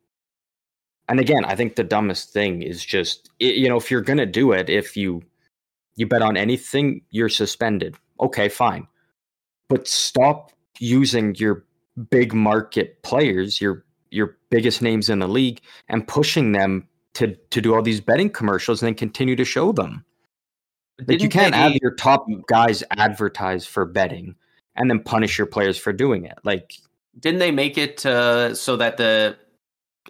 and 1.11 1.19
again, 1.19 1.45
I 1.45 1.57
think 1.57 1.75
the 1.75 1.83
dumbest 1.83 2.33
thing 2.33 2.63
is 2.63 2.85
just 2.85 3.31
you 3.41 3.69
know 3.69 3.77
if 3.77 3.91
you're 3.91 4.01
gonna 4.01 4.27
do 4.27 4.53
it, 4.53 4.71
if 4.71 4.97
you 4.97 5.23
you 5.97 6.07
bet 6.07 6.23
on 6.23 6.37
anything, 6.37 7.03
you're 7.11 7.29
suspended. 7.29 7.97
Okay, 8.21 8.49
fine, 8.49 8.87
but 9.69 9.89
stop 9.89 10.53
using 10.79 11.35
your 11.35 11.65
big 12.11 12.33
market 12.33 13.03
players, 13.03 13.61
your 13.61 13.85
your 14.11 14.39
biggest 14.51 14.83
names 14.83 15.11
in 15.11 15.19
the 15.19 15.27
league, 15.27 15.61
and 15.89 16.07
pushing 16.07 16.53
them 16.53 16.87
to 17.15 17.35
to 17.51 17.61
do 17.61 17.75
all 17.75 17.83
these 17.83 18.01
betting 18.01 18.31
commercials 18.31 18.81
and 18.81 18.87
then 18.87 18.95
continue 18.95 19.35
to 19.35 19.45
show 19.45 19.73
them. 19.73 20.05
Like 21.09 21.23
you 21.23 21.29
can't 21.29 21.55
have 21.55 21.75
your 21.83 21.95
top 21.95 22.27
guys 22.47 22.85
advertise 22.93 23.67
for 23.67 23.85
betting 23.85 24.37
and 24.77 24.89
then 24.89 25.01
punish 25.01 25.39
your 25.39 25.47
players 25.47 25.77
for 25.77 25.93
doing 25.93 26.25
it. 26.25 26.39
Like 26.45 26.75
Didn't 27.19 27.41
they 27.41 27.51
make 27.51 27.79
it 27.79 28.07
uh, 28.07 28.55
so 28.55 28.77
that 28.77 28.97
the 28.97 29.37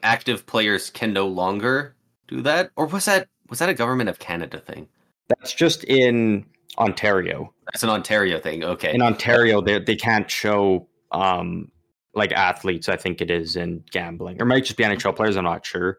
active 0.02 0.46
players 0.46 0.90
can 0.90 1.12
no 1.12 1.26
longer 1.26 1.94
do 2.28 2.40
that, 2.42 2.70
or 2.76 2.86
was 2.86 3.04
that 3.06 3.28
was 3.48 3.58
that 3.58 3.68
a 3.68 3.74
government 3.74 4.08
of 4.08 4.18
Canada 4.18 4.58
thing? 4.60 4.88
that's 5.30 5.52
just 5.52 5.84
in 5.84 6.44
Ontario. 6.78 7.54
That's 7.66 7.82
an 7.82 7.90
Ontario 7.90 8.38
thing. 8.40 8.64
Okay, 8.64 8.92
In 8.92 9.00
Ontario, 9.02 9.60
they 9.60 9.78
they 9.78 9.96
can't 9.96 10.30
show 10.30 10.88
um 11.12 11.70
like 12.14 12.32
athletes. 12.32 12.88
I 12.88 12.96
think 12.96 13.20
it 13.20 13.30
is 13.30 13.56
in 13.56 13.82
gambling, 13.90 14.40
or 14.42 14.44
might 14.44 14.64
just 14.64 14.76
be 14.76 14.84
NHL 14.84 15.16
players. 15.16 15.36
I'm 15.36 15.44
not 15.44 15.64
sure, 15.64 15.98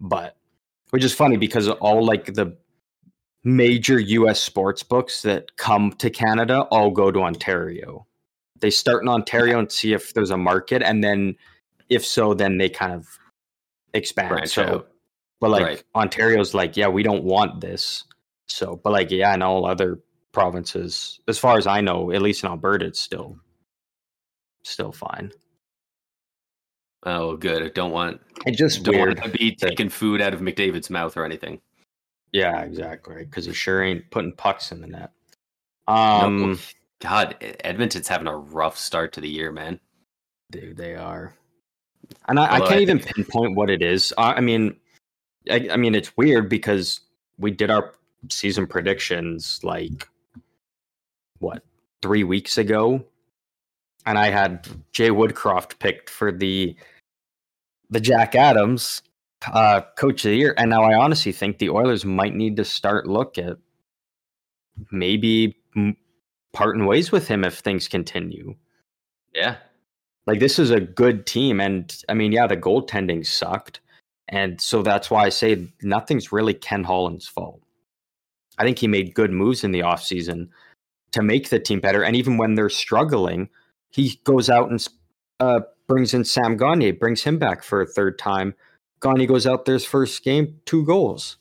but 0.00 0.36
which 0.90 1.04
is 1.04 1.14
funny 1.14 1.36
because 1.36 1.68
all 1.68 2.04
like 2.04 2.34
the 2.34 2.56
major 3.44 3.98
U.S. 3.98 4.40
sports 4.40 4.82
books 4.82 5.22
that 5.22 5.56
come 5.56 5.92
to 5.92 6.10
Canada 6.10 6.62
all 6.70 6.90
go 6.90 7.10
to 7.10 7.20
Ontario. 7.20 8.06
They 8.60 8.70
start 8.70 9.02
in 9.02 9.08
Ontario 9.08 9.58
and 9.58 9.70
see 9.70 9.92
if 9.92 10.14
there's 10.14 10.30
a 10.30 10.36
market, 10.36 10.82
and 10.82 11.02
then 11.02 11.36
if 11.88 12.04
so, 12.04 12.34
then 12.34 12.58
they 12.58 12.68
kind 12.68 12.92
of 12.92 13.06
expand. 13.94 14.28
Branch 14.28 14.48
so, 14.48 14.62
out. 14.62 14.88
but 15.40 15.50
like 15.50 15.62
Right. 15.64 15.84
Ontario's 15.94 16.54
like, 16.54 16.76
yeah, 16.76 16.88
we 16.88 17.02
don't 17.02 17.24
want 17.24 17.60
this. 17.60 18.04
So, 18.48 18.80
but 18.82 18.92
like, 18.92 19.10
yeah, 19.10 19.34
in 19.34 19.42
all 19.42 19.66
other 19.66 20.00
provinces, 20.32 21.20
as 21.28 21.38
far 21.38 21.58
as 21.58 21.66
I 21.66 21.80
know, 21.80 22.12
at 22.12 22.22
least 22.22 22.44
in 22.44 22.50
Alberta, 22.50 22.86
it's 22.86 23.00
still 23.00 23.38
still 24.62 24.92
fine. 24.92 25.32
Oh, 27.04 27.36
good. 27.36 27.62
I 27.62 27.68
don't 27.68 27.92
want 27.92 28.20
I 28.46 28.50
just 28.50 28.82
don't 28.82 28.98
want 28.98 29.22
to 29.22 29.28
be 29.28 29.54
taking 29.54 29.88
food 29.88 30.20
out 30.20 30.34
of 30.34 30.40
McDavid's 30.40 30.90
mouth 30.90 31.16
or 31.16 31.24
anything. 31.24 31.60
Yeah, 32.32 32.62
exactly. 32.62 33.24
Because 33.24 33.44
he 33.46 33.52
sure 33.52 33.82
ain't 33.82 34.10
putting 34.10 34.32
pucks 34.32 34.72
in 34.72 34.80
the 34.80 34.88
net. 34.88 35.12
No, 35.88 35.94
Um, 35.94 36.58
God, 37.00 37.36
Edmonton's 37.60 38.08
having 38.08 38.26
a 38.26 38.36
rough 38.36 38.76
start 38.76 39.12
to 39.14 39.20
the 39.20 39.28
year, 39.28 39.52
man. 39.52 39.78
dude, 40.50 40.76
they 40.76 40.94
are. 40.96 41.34
And 42.28 42.38
I, 42.38 42.56
I 42.56 42.58
can't 42.60 42.72
I 42.72 42.80
even 42.80 42.98
pinpoint 42.98 43.54
what 43.54 43.70
it 43.70 43.82
is. 43.82 44.12
I, 44.18 44.34
I 44.34 44.40
mean, 44.40 44.76
I, 45.50 45.68
I 45.72 45.76
mean, 45.76 45.94
it's 45.94 46.16
weird 46.16 46.48
because 46.48 47.00
we 47.38 47.50
did 47.50 47.70
our 47.70 47.92
season 48.30 48.66
predictions 48.66 49.60
like 49.62 50.08
what 51.38 51.62
three 52.02 52.24
weeks 52.24 52.58
ago, 52.58 53.04
and 54.04 54.18
I 54.18 54.30
had 54.30 54.66
Jay 54.92 55.10
Woodcroft 55.10 55.78
picked 55.78 56.10
for 56.10 56.32
the 56.32 56.76
the 57.90 58.00
Jack 58.00 58.34
Adams 58.34 59.02
uh, 59.52 59.82
Coach 59.96 60.24
of 60.24 60.30
the 60.30 60.36
Year, 60.36 60.54
and 60.56 60.70
now 60.70 60.82
I 60.82 60.94
honestly 60.94 61.32
think 61.32 61.58
the 61.58 61.70
Oilers 61.70 62.04
might 62.04 62.34
need 62.34 62.56
to 62.56 62.64
start 62.64 63.06
look 63.06 63.38
at 63.38 63.58
maybe 64.90 65.56
parting 66.52 66.86
ways 66.86 67.12
with 67.12 67.28
him 67.28 67.44
if 67.44 67.58
things 67.58 67.88
continue. 67.88 68.56
Yeah, 69.34 69.56
Like 70.26 70.40
this 70.40 70.58
is 70.58 70.70
a 70.70 70.80
good 70.80 71.26
team, 71.26 71.60
and 71.60 71.94
I 72.08 72.14
mean, 72.14 72.32
yeah, 72.32 72.46
the 72.46 72.56
goaltending 72.56 73.24
sucked, 73.24 73.80
and 74.28 74.60
so 74.60 74.82
that's 74.82 75.10
why 75.10 75.24
I 75.24 75.28
say 75.28 75.68
nothing's 75.82 76.32
really 76.32 76.54
Ken 76.54 76.84
Holland's 76.84 77.28
fault. 77.28 77.60
I 78.58 78.64
think 78.64 78.78
he 78.78 78.88
made 78.88 79.14
good 79.14 79.30
moves 79.30 79.62
in 79.62 79.70
the 79.70 79.80
offseason, 79.80 80.48
to 81.16 81.22
make 81.22 81.48
the 81.48 81.58
team 81.58 81.80
better. 81.80 82.02
And 82.02 82.14
even 82.14 82.36
when 82.36 82.54
they're 82.54 82.68
struggling, 82.68 83.48
he 83.90 84.20
goes 84.24 84.50
out 84.50 84.70
and 84.70 84.86
uh, 85.40 85.60
brings 85.86 86.12
in 86.12 86.24
Sam 86.24 86.58
Gagner, 86.58 86.92
brings 86.92 87.22
him 87.22 87.38
back 87.38 87.62
for 87.62 87.80
a 87.80 87.86
third 87.86 88.18
time. 88.18 88.54
Gagne 89.00 89.26
goes 89.26 89.46
out 89.46 89.64
there 89.64 89.74
his 89.74 89.84
first 89.86 90.22
game, 90.24 90.60
two 90.66 90.84
goals. 90.84 91.38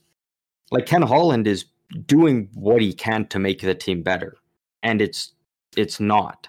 Like 0.71 0.85
Ken 0.85 1.01
Holland 1.01 1.45
is 1.45 1.65
doing 2.05 2.49
what 2.53 2.81
he 2.81 2.93
can 2.93 3.27
to 3.27 3.39
make 3.39 3.61
the 3.61 3.75
team 3.75 4.01
better, 4.01 4.37
and 4.81 5.01
it's 5.01 5.33
it's 5.75 5.99
not. 5.99 6.47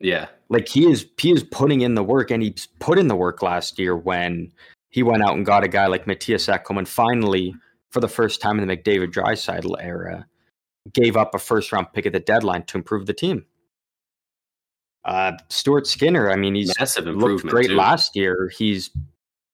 Yeah, 0.00 0.26
like 0.48 0.68
he 0.68 0.90
is 0.90 1.06
he 1.18 1.32
is 1.32 1.42
putting 1.42 1.80
in 1.80 1.94
the 1.94 2.02
work, 2.02 2.30
and 2.30 2.42
he 2.42 2.54
put 2.78 2.98
in 2.98 3.08
the 3.08 3.16
work 3.16 3.42
last 3.42 3.78
year 3.78 3.96
when 3.96 4.52
he 4.90 5.02
went 5.02 5.22
out 5.22 5.36
and 5.36 5.44
got 5.44 5.64
a 5.64 5.68
guy 5.68 5.86
like 5.86 6.06
Mattias 6.06 6.48
Ekholm, 6.48 6.78
and 6.78 6.88
finally, 6.88 7.54
for 7.90 8.00
the 8.00 8.08
first 8.08 8.40
time 8.40 8.58
in 8.58 8.66
the 8.66 8.76
McDavid 8.76 9.12
Draisaitl 9.12 9.76
era, 9.80 10.26
gave 10.92 11.16
up 11.16 11.34
a 11.34 11.38
first 11.38 11.72
round 11.72 11.92
pick 11.92 12.06
at 12.06 12.12
the 12.12 12.20
deadline 12.20 12.62
to 12.64 12.78
improve 12.78 13.06
the 13.06 13.12
team. 13.12 13.44
Uh, 15.04 15.32
Stuart 15.48 15.86
Skinner, 15.86 16.30
I 16.30 16.36
mean, 16.36 16.54
he's 16.54 16.72
massive 16.78 17.06
looked 17.06 17.46
great 17.46 17.68
too. 17.68 17.76
last 17.76 18.14
year. 18.14 18.50
He's 18.56 18.90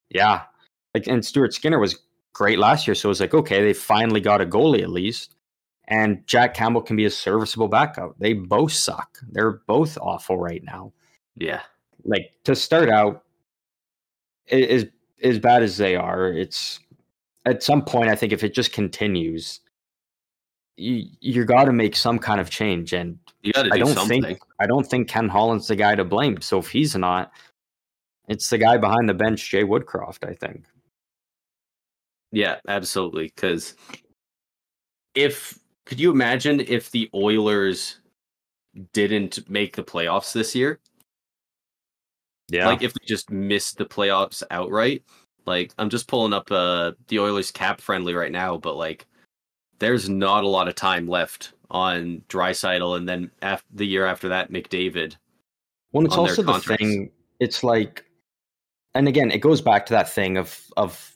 yeah, 0.09 0.43
like 0.93 1.07
and 1.07 1.25
Stuart 1.25 1.53
Skinner 1.53 1.79
was 1.79 1.97
great 2.33 2.59
last 2.59 2.87
year, 2.87 2.95
so 2.95 3.07
it 3.07 3.09
was 3.09 3.19
like 3.19 3.33
okay, 3.33 3.63
they 3.63 3.73
finally 3.73 4.21
got 4.21 4.41
a 4.41 4.45
goalie 4.45 4.81
at 4.81 4.89
least, 4.89 5.34
and 5.87 6.25
Jack 6.27 6.53
Campbell 6.53 6.81
can 6.81 6.95
be 6.95 7.05
a 7.05 7.09
serviceable 7.09 7.67
backup. 7.67 8.15
They 8.19 8.33
both 8.33 8.71
suck. 8.71 9.19
They're 9.31 9.61
both 9.67 9.97
awful 10.01 10.37
right 10.37 10.63
now. 10.63 10.91
Yeah, 11.35 11.61
like 12.03 12.31
to 12.45 12.55
start 12.55 12.89
out, 12.89 13.23
as 14.49 14.85
as 15.21 15.39
bad 15.39 15.63
as 15.63 15.77
they 15.77 15.95
are, 15.95 16.27
it's 16.27 16.79
at 17.45 17.63
some 17.63 17.83
point. 17.83 18.09
I 18.09 18.15
think 18.15 18.33
if 18.33 18.43
it 18.43 18.53
just 18.53 18.71
continues, 18.71 19.59
you 20.77 21.05
you 21.19 21.45
got 21.45 21.65
to 21.65 21.73
make 21.73 21.95
some 21.95 22.19
kind 22.19 22.39
of 22.39 22.49
change, 22.49 22.93
and 22.93 23.17
you 23.41 23.53
got 23.53 23.63
to 23.63 23.69
do 23.69 23.75
I 23.75 23.79
don't 23.79 23.93
something. 23.93 24.23
think 24.23 24.39
I 24.59 24.67
don't 24.67 24.87
think 24.87 25.07
Ken 25.07 25.29
Holland's 25.29 25.67
the 25.67 25.75
guy 25.75 25.95
to 25.95 26.05
blame. 26.05 26.41
So 26.41 26.59
if 26.59 26.69
he's 26.69 26.95
not, 26.95 27.31
it's 28.27 28.49
the 28.49 28.57
guy 28.57 28.77
behind 28.77 29.09
the 29.09 29.13
bench, 29.13 29.49
Jay 29.49 29.63
Woodcroft. 29.63 30.27
I 30.27 30.33
think. 30.33 30.65
Yeah, 32.31 32.57
absolutely. 32.67 33.31
Because 33.33 33.75
if 35.15 35.57
could 35.85 35.99
you 35.99 36.11
imagine 36.11 36.59
if 36.61 36.91
the 36.91 37.09
Oilers 37.13 37.99
didn't 38.93 39.49
make 39.49 39.75
the 39.75 39.83
playoffs 39.83 40.33
this 40.33 40.55
year? 40.55 40.79
Yeah. 42.49 42.67
Like 42.67 42.83
if 42.83 42.93
they 42.93 43.05
just 43.05 43.29
missed 43.29 43.77
the 43.77 43.85
playoffs 43.85 44.43
outright. 44.51 45.03
Like 45.45 45.73
I'm 45.77 45.89
just 45.89 46.07
pulling 46.07 46.33
up 46.33 46.51
uh 46.51 46.93
the 47.07 47.19
Oilers 47.19 47.51
cap 47.51 47.79
friendly 47.79 48.13
right 48.13 48.31
now, 48.31 48.57
but 48.57 48.75
like 48.75 49.05
there's 49.79 50.09
not 50.09 50.43
a 50.43 50.47
lot 50.47 50.67
of 50.67 50.75
time 50.75 51.07
left 51.07 51.53
on 51.69 52.21
Draisaitl 52.29 52.97
and 52.97 53.07
then 53.07 53.31
after 53.41 53.67
the 53.73 53.85
year 53.85 54.05
after 54.05 54.29
that 54.29 54.51
McDavid. 54.51 55.15
Well, 55.91 56.05
it's 56.05 56.17
also 56.17 56.43
the 56.43 56.59
thing. 56.59 57.09
It's 57.39 57.63
like, 57.63 58.05
and 58.95 59.07
again, 59.07 59.31
it 59.31 59.39
goes 59.39 59.61
back 59.61 59.85
to 59.87 59.93
that 59.93 60.09
thing 60.09 60.37
of 60.37 60.59
of 60.77 61.14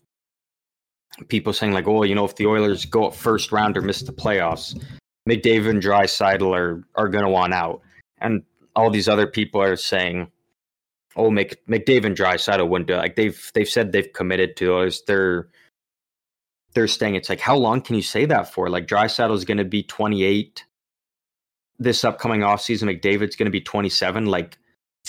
people 1.28 1.54
saying 1.54 1.74
like, 1.74 1.88
oh, 1.88 2.04
you 2.04 2.16
know, 2.16 2.26
if 2.26 2.36
the 2.36 2.48
Oilers 2.48 2.86
go 2.86 3.06
up 3.06 3.14
first 3.14 3.52
round 3.52 3.78
or 3.78 3.82
miss 3.82 4.02
the 4.02 4.14
playoffs, 4.14 4.82
McDavid 5.28 5.70
and 5.70 5.84
Draisaitl 5.84 6.56
are 6.56 6.84
are 6.96 7.10
going 7.10 7.24
to 7.24 7.30
want 7.30 7.54
out, 7.54 7.82
and 8.20 8.44
all 8.76 8.90
these 8.90 9.10
other 9.10 9.28
people 9.28 9.62
are 9.62 9.76
saying, 9.76 10.32
oh, 11.16 11.30
Mc, 11.30 11.66
McDavid 11.68 12.06
and 12.06 12.18
Draisaitl 12.18 12.68
wouldn't 12.68 12.88
do 12.88 12.94
it. 12.94 12.98
Like 12.98 13.16
they've 13.16 13.52
they've 13.54 13.70
said 13.70 13.92
they've 13.92 14.12
committed 14.14 14.56
to 14.58 14.66
those. 14.66 15.04
They're 15.06 15.50
they're 16.74 16.88
staying. 16.88 17.16
It's 17.16 17.30
like 17.30 17.40
how 17.40 17.58
long 17.58 17.82
can 17.82 17.96
you 17.96 18.02
say 18.02 18.26
that 18.26 18.54
for? 18.54 18.70
Like 18.70 18.88
Draisaitl 18.88 19.36
is 19.36 19.46
going 19.46 19.58
to 19.58 19.66
be 19.66 19.84
28 19.84 20.66
this 21.80 22.04
upcoming 22.04 22.42
offseason. 22.42 22.84
McDavid's 22.84 23.36
going 23.36 23.46
to 23.46 23.52
be 23.52 23.62
27. 23.62 24.26
Like 24.26 24.58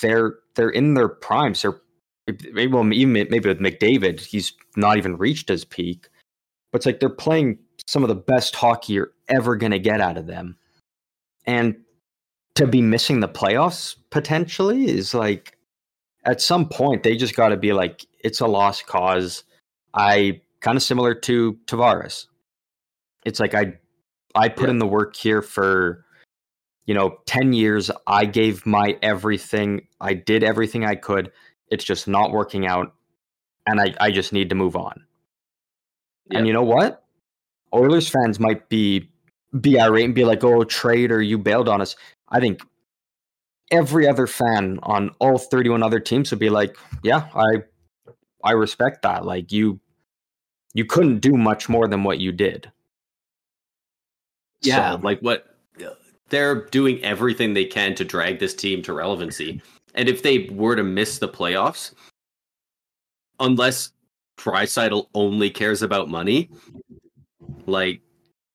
they're 0.01 0.37
they're 0.55 0.71
in 0.71 0.95
their 0.95 1.09
primes. 1.09 1.63
They're 1.63 1.81
maybe 2.53 2.72
well, 2.72 2.93
even 2.93 3.12
maybe 3.12 3.49
with 3.49 3.61
McDavid, 3.61 4.20
he's 4.20 4.53
not 4.76 4.97
even 4.97 5.16
reached 5.16 5.49
his 5.49 5.64
peak. 5.64 6.09
But 6.72 6.78
it's 6.78 6.87
like 6.87 7.01
they're 7.01 7.09
playing 7.09 7.59
some 7.87 8.03
of 8.03 8.09
the 8.09 8.14
best 8.14 8.55
hockey 8.55 8.95
you're 8.95 9.12
ever 9.28 9.57
going 9.57 9.72
to 9.72 9.78
get 9.78 10.01
out 10.01 10.16
of 10.16 10.26
them, 10.26 10.57
and 11.47 11.76
to 12.55 12.66
be 12.66 12.83
missing 12.83 13.20
the 13.20 13.28
playoffs 13.28 13.97
potentially 14.11 14.85
is 14.91 15.14
like 15.14 15.57
at 16.24 16.41
some 16.41 16.68
point 16.68 17.03
they 17.03 17.16
just 17.16 17.35
got 17.35 17.49
to 17.49 17.57
be 17.57 17.72
like 17.72 18.07
it's 18.22 18.41
a 18.41 18.47
lost 18.47 18.87
cause. 18.87 19.45
I 19.95 20.41
kind 20.61 20.76
of 20.76 20.83
similar 20.83 21.14
to 21.14 21.59
Tavares. 21.66 22.26
It's 23.24 23.41
like 23.41 23.55
I 23.55 23.74
I 24.35 24.49
put 24.49 24.64
Yeah. 24.64 24.70
in 24.70 24.78
the 24.78 24.87
work 24.87 25.16
here 25.16 25.43
for 25.43 26.05
you 26.87 26.95
know 26.95 27.18
10 27.26 27.53
years. 27.53 27.91
I 28.07 28.24
gave 28.26 28.64
my 28.66 28.97
everything. 29.03 29.87
I 30.01 30.14
did 30.14 30.45
everything 30.45 30.85
I 30.85 30.95
could. 30.95 31.33
It's 31.71 31.85
just 31.85 32.09
not 32.09 32.33
working 32.33 32.66
out 32.66 32.93
and 33.66 33.81
I 33.81 33.95
I 34.01 34.11
just 34.11 34.33
need 34.33 34.49
to 34.51 34.55
move 34.55 34.77
on. 34.77 35.05
And 36.33 36.47
you 36.47 36.53
know 36.53 36.62
what? 36.62 37.05
Oilers 37.75 38.09
fans 38.09 38.39
might 38.39 38.68
be 38.68 39.09
be 39.61 39.81
irate 39.81 40.05
and 40.05 40.14
be 40.14 40.25
like, 40.25 40.45
"Oh, 40.45 40.64
trade 40.64 41.11
or 41.11 41.23
you 41.23 41.39
bailed 41.39 41.68
on 41.68 41.81
us." 41.81 41.97
I 42.29 42.41
think 42.41 42.62
every 43.71 44.07
other 44.07 44.27
fan 44.27 44.79
on 44.83 45.11
all 45.18 45.39
31 45.39 45.83
other 45.83 46.01
teams 46.01 46.31
would 46.31 46.39
be 46.41 46.51
like, 46.51 46.77
"Yeah, 47.03 47.29
I 47.35 47.62
I 48.45 48.53
respect 48.53 49.03
that. 49.03 49.25
Like 49.25 49.53
you 49.53 49.81
you 50.73 50.85
couldn't 50.85 51.18
do 51.18 51.33
much 51.37 51.68
more 51.68 51.89
than 51.89 52.05
what 52.05 52.18
you 52.18 52.33
did." 52.33 52.71
Yeah, 54.62 54.93
So- 54.97 55.01
like 55.03 55.21
what 55.21 55.47
they're 56.29 56.66
doing 56.68 57.03
everything 57.03 57.55
they 57.55 57.64
can 57.64 57.95
to 57.97 58.05
drag 58.05 58.39
this 58.39 58.55
team 58.55 58.83
to 58.83 58.93
relevancy. 58.93 59.61
And 59.95 60.09
if 60.09 60.22
they 60.22 60.49
were 60.51 60.76
to 60.76 60.82
miss 60.82 61.18
the 61.18 61.28
playoffs, 61.28 61.93
unless 63.38 63.93
Draisaitl 64.38 65.07
only 65.14 65.51
cares 65.51 65.82
about 65.82 66.09
money, 66.09 66.51
like 67.66 68.01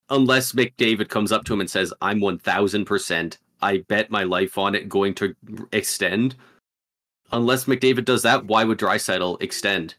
unless 0.10 0.54
McDavid 0.54 1.10
comes 1.10 1.32
up 1.32 1.44
to 1.46 1.54
him 1.54 1.60
and 1.60 1.70
says, 1.70 1.94
"I'm 2.02 2.20
one 2.20 2.40
thousand 2.40 2.86
percent, 2.86 3.40
I 3.62 3.80
bet 3.88 4.10
my 4.10 4.24
life 4.24 4.58
on 4.58 4.76
it 4.76 4.90
going 4.90 5.14
to 5.16 5.36
extend." 5.72 6.36
Unless 7.32 7.66
McDavid 7.66 8.06
does 8.06 8.22
that, 8.22 8.46
why 8.46 8.64
would 8.64 8.78
Draisaitl 8.78 9.42
extend? 9.42 9.96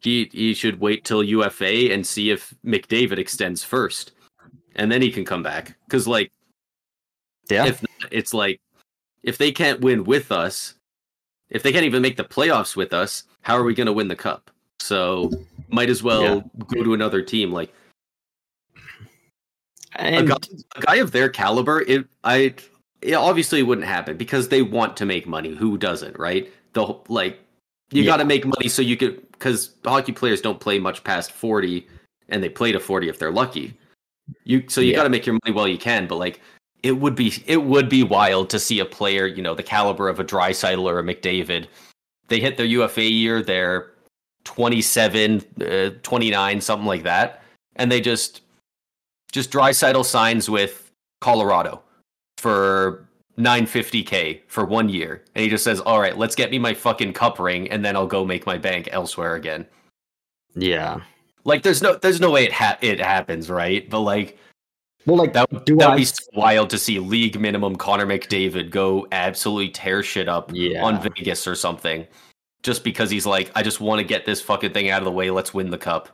He 0.00 0.28
he 0.32 0.54
should 0.54 0.80
wait 0.80 1.04
till 1.04 1.22
UFA 1.22 1.92
and 1.92 2.06
see 2.06 2.30
if 2.30 2.54
McDavid 2.64 3.18
extends 3.18 3.62
first, 3.62 4.12
and 4.74 4.90
then 4.90 5.02
he 5.02 5.10
can 5.10 5.24
come 5.24 5.42
back. 5.42 5.76
Because 5.86 6.08
like 6.08 6.32
yeah. 7.50 7.66
if 7.66 7.82
not, 7.82 8.12
it's 8.12 8.34
like 8.34 8.60
if 9.22 9.38
they 9.38 9.52
can't 9.52 9.80
win 9.80 10.04
with 10.04 10.32
us, 10.32 10.74
if 11.50 11.62
they 11.62 11.72
can't 11.72 11.84
even 11.84 12.02
make 12.02 12.16
the 12.16 12.24
playoffs 12.24 12.76
with 12.76 12.92
us, 12.92 13.24
how 13.42 13.56
are 13.56 13.64
we 13.64 13.74
going 13.74 13.86
to 13.86 13.92
win 13.92 14.08
the 14.08 14.16
cup? 14.16 14.50
So 14.80 15.30
might 15.68 15.90
as 15.90 16.02
well 16.02 16.22
Yeah. 16.36 16.40
go 16.66 16.82
to 16.82 16.94
another 16.94 17.22
team. 17.22 17.52
Like 17.52 17.72
and 19.96 20.28
guy- 20.28 20.36
a 20.76 20.80
guy 20.80 20.96
of 20.96 21.12
their 21.12 21.28
caliber, 21.28 21.82
it 21.82 22.06
I 22.24 22.54
it 23.00 23.14
obviously 23.14 23.62
wouldn't 23.62 23.86
happen 23.86 24.16
because 24.16 24.48
they 24.48 24.62
want 24.62 24.96
to 24.96 25.06
make 25.06 25.26
money. 25.26 25.54
Who 25.54 25.76
doesn't, 25.76 26.18
right? 26.18 26.50
The 26.72 26.94
like 27.08 27.38
you 27.90 28.02
Yeah. 28.02 28.06
got 28.12 28.16
to 28.18 28.24
make 28.24 28.44
money 28.46 28.68
so 28.68 28.80
you 28.82 28.96
could 28.96 29.30
because 29.32 29.74
hockey 29.84 30.12
players 30.12 30.40
don't 30.40 30.60
play 30.60 30.78
much 30.78 31.04
past 31.04 31.32
forty, 31.32 31.86
and 32.28 32.42
they 32.42 32.48
play 32.48 32.72
to 32.72 32.80
forty 32.80 33.08
if 33.08 33.18
they're 33.18 33.30
lucky. 33.32 33.74
You 34.44 34.64
so 34.68 34.80
you 34.80 34.90
Yeah. 34.92 34.96
got 34.96 35.02
to 35.04 35.10
make 35.10 35.26
your 35.26 35.38
money 35.44 35.54
while 35.54 35.68
you 35.68 35.78
can, 35.78 36.06
but 36.06 36.16
like 36.16 36.40
it 36.82 36.92
would 36.92 37.14
be 37.14 37.32
it 37.46 37.62
would 37.62 37.88
be 37.88 38.02
wild 38.02 38.50
to 38.50 38.58
see 38.58 38.80
a 38.80 38.84
player, 38.84 39.26
you 39.26 39.42
know, 39.42 39.54
the 39.54 39.62
caliber 39.62 40.08
of 40.08 40.18
a 40.18 40.24
Draisaitl 40.24 40.84
or 40.84 40.98
a 40.98 41.02
McDavid. 41.02 41.66
They 42.28 42.40
hit 42.40 42.56
their 42.56 42.66
UFA 42.66 43.04
year, 43.04 43.42
they're 43.42 43.92
27, 44.44 45.44
uh, 45.60 45.90
29, 46.02 46.60
something 46.60 46.86
like 46.86 47.02
that, 47.04 47.42
and 47.76 47.90
they 47.90 48.00
just 48.00 48.42
just 49.30 49.50
Draisaitl 49.50 50.04
signs 50.04 50.50
with 50.50 50.90
Colorado 51.20 51.82
for 52.38 53.08
950k 53.38 54.40
for 54.48 54.64
one 54.64 54.88
year, 54.88 55.24
and 55.34 55.42
he 55.42 55.48
just 55.48 55.64
says, 55.64 55.80
"All 55.80 56.00
right, 56.00 56.18
let's 56.18 56.34
get 56.34 56.50
me 56.50 56.58
my 56.58 56.74
fucking 56.74 57.12
cup 57.12 57.38
ring, 57.38 57.70
and 57.70 57.84
then 57.84 57.96
I'll 57.96 58.06
go 58.06 58.24
make 58.24 58.46
my 58.46 58.58
bank 58.58 58.88
elsewhere 58.92 59.36
again." 59.36 59.66
yeah. 60.54 61.00
Like, 61.44 61.62
there's 61.62 61.82
no 61.82 61.96
there's 61.96 62.20
no 62.20 62.30
way 62.30 62.44
it 62.44 62.52
ha- 62.52 62.78
it 62.82 63.00
happens, 63.00 63.50
right? 63.50 63.88
But 63.88 64.00
like 64.00 64.38
Well, 65.06 65.16
like 65.16 65.32
that 65.32 65.64
do 65.64 65.76
that 65.76 65.86
I 65.86 65.90
would 65.90 65.98
be 65.98 66.04
so 66.04 66.22
wild 66.34 66.70
to 66.70 66.78
see 66.78 66.98
league 66.98 67.40
minimum 67.40 67.76
Connor 67.76 68.06
McDavid 68.06 68.70
go 68.70 69.06
absolutely 69.12 69.70
tear 69.70 70.02
shit 70.02 70.28
up 70.28 70.50
Yeah. 70.54 70.84
on 70.84 71.02
Vegas 71.02 71.46
or 71.46 71.54
something, 71.54 72.06
just 72.62 72.84
because 72.84 73.10
he's 73.10 73.26
like, 73.26 73.50
I 73.54 73.62
just 73.62 73.80
want 73.80 73.98
to 73.98 74.04
get 74.04 74.26
this 74.26 74.40
fucking 74.40 74.72
thing 74.72 74.90
out 74.90 75.00
of 75.00 75.04
the 75.04 75.12
way. 75.12 75.30
Let's 75.30 75.52
win 75.52 75.70
the 75.70 75.78
cup, 75.78 76.08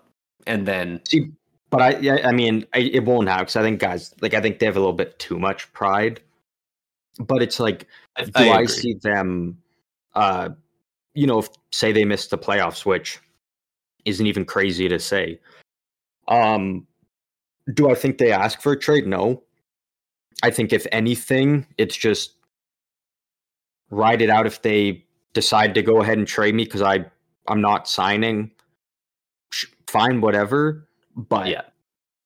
and 0.46 0.66
then 0.66 1.00
See, 1.06 1.30
but 1.70 1.82
I, 1.82 1.98
yeah, 1.98 2.26
I 2.26 2.32
mean, 2.32 2.66
I, 2.74 2.78
it 2.78 3.04
won't 3.04 3.28
happen 3.28 3.44
because 3.44 3.56
I 3.56 3.62
think 3.62 3.78
guys, 3.78 4.14
like, 4.22 4.32
I 4.32 4.40
think 4.40 4.58
they 4.58 4.66
have 4.66 4.76
a 4.76 4.80
little 4.80 4.94
bit 4.94 5.18
too 5.18 5.38
much 5.38 5.70
pride. 5.72 6.20
But 7.20 7.42
it's 7.42 7.60
like, 7.60 7.86
I, 8.16 8.24
do 8.24 8.30
I 8.36 8.58
I, 8.58 8.64
see 8.64 8.94
them, 8.94 9.58
uh, 10.14 10.50
you 11.14 11.26
know, 11.26 11.40
if, 11.40 11.48
say 11.72 11.92
they 11.92 12.04
missed 12.06 12.30
the 12.30 12.38
playoffs, 12.38 12.86
which 12.86 13.18
isn't 14.06 14.26
even 14.26 14.46
crazy 14.46 14.88
to 14.88 14.98
say. 14.98 15.40
Um, 16.28 16.86
do 17.74 17.90
I 17.90 17.94
think 17.94 18.18
they 18.18 18.32
ask 18.32 18.60
for 18.60 18.72
a 18.72 18.78
trade? 18.78 19.06
No. 19.06 19.42
I 20.42 20.50
think 20.50 20.72
if 20.72 20.86
anything, 20.92 21.66
it's 21.78 21.96
just 21.96 22.34
ride 23.90 24.22
it 24.22 24.30
out 24.30 24.46
if 24.46 24.62
they 24.62 25.04
decide 25.32 25.74
to 25.74 25.82
go 25.82 26.00
ahead 26.02 26.18
and 26.18 26.26
trade 26.26 26.54
me 26.54 26.64
because 26.64 26.82
I 26.82 27.04
I'm 27.48 27.60
not 27.60 27.88
signing. 27.88 28.50
Fine, 29.86 30.20
whatever. 30.20 30.86
But 31.16 31.48
Yeah, 31.48 31.62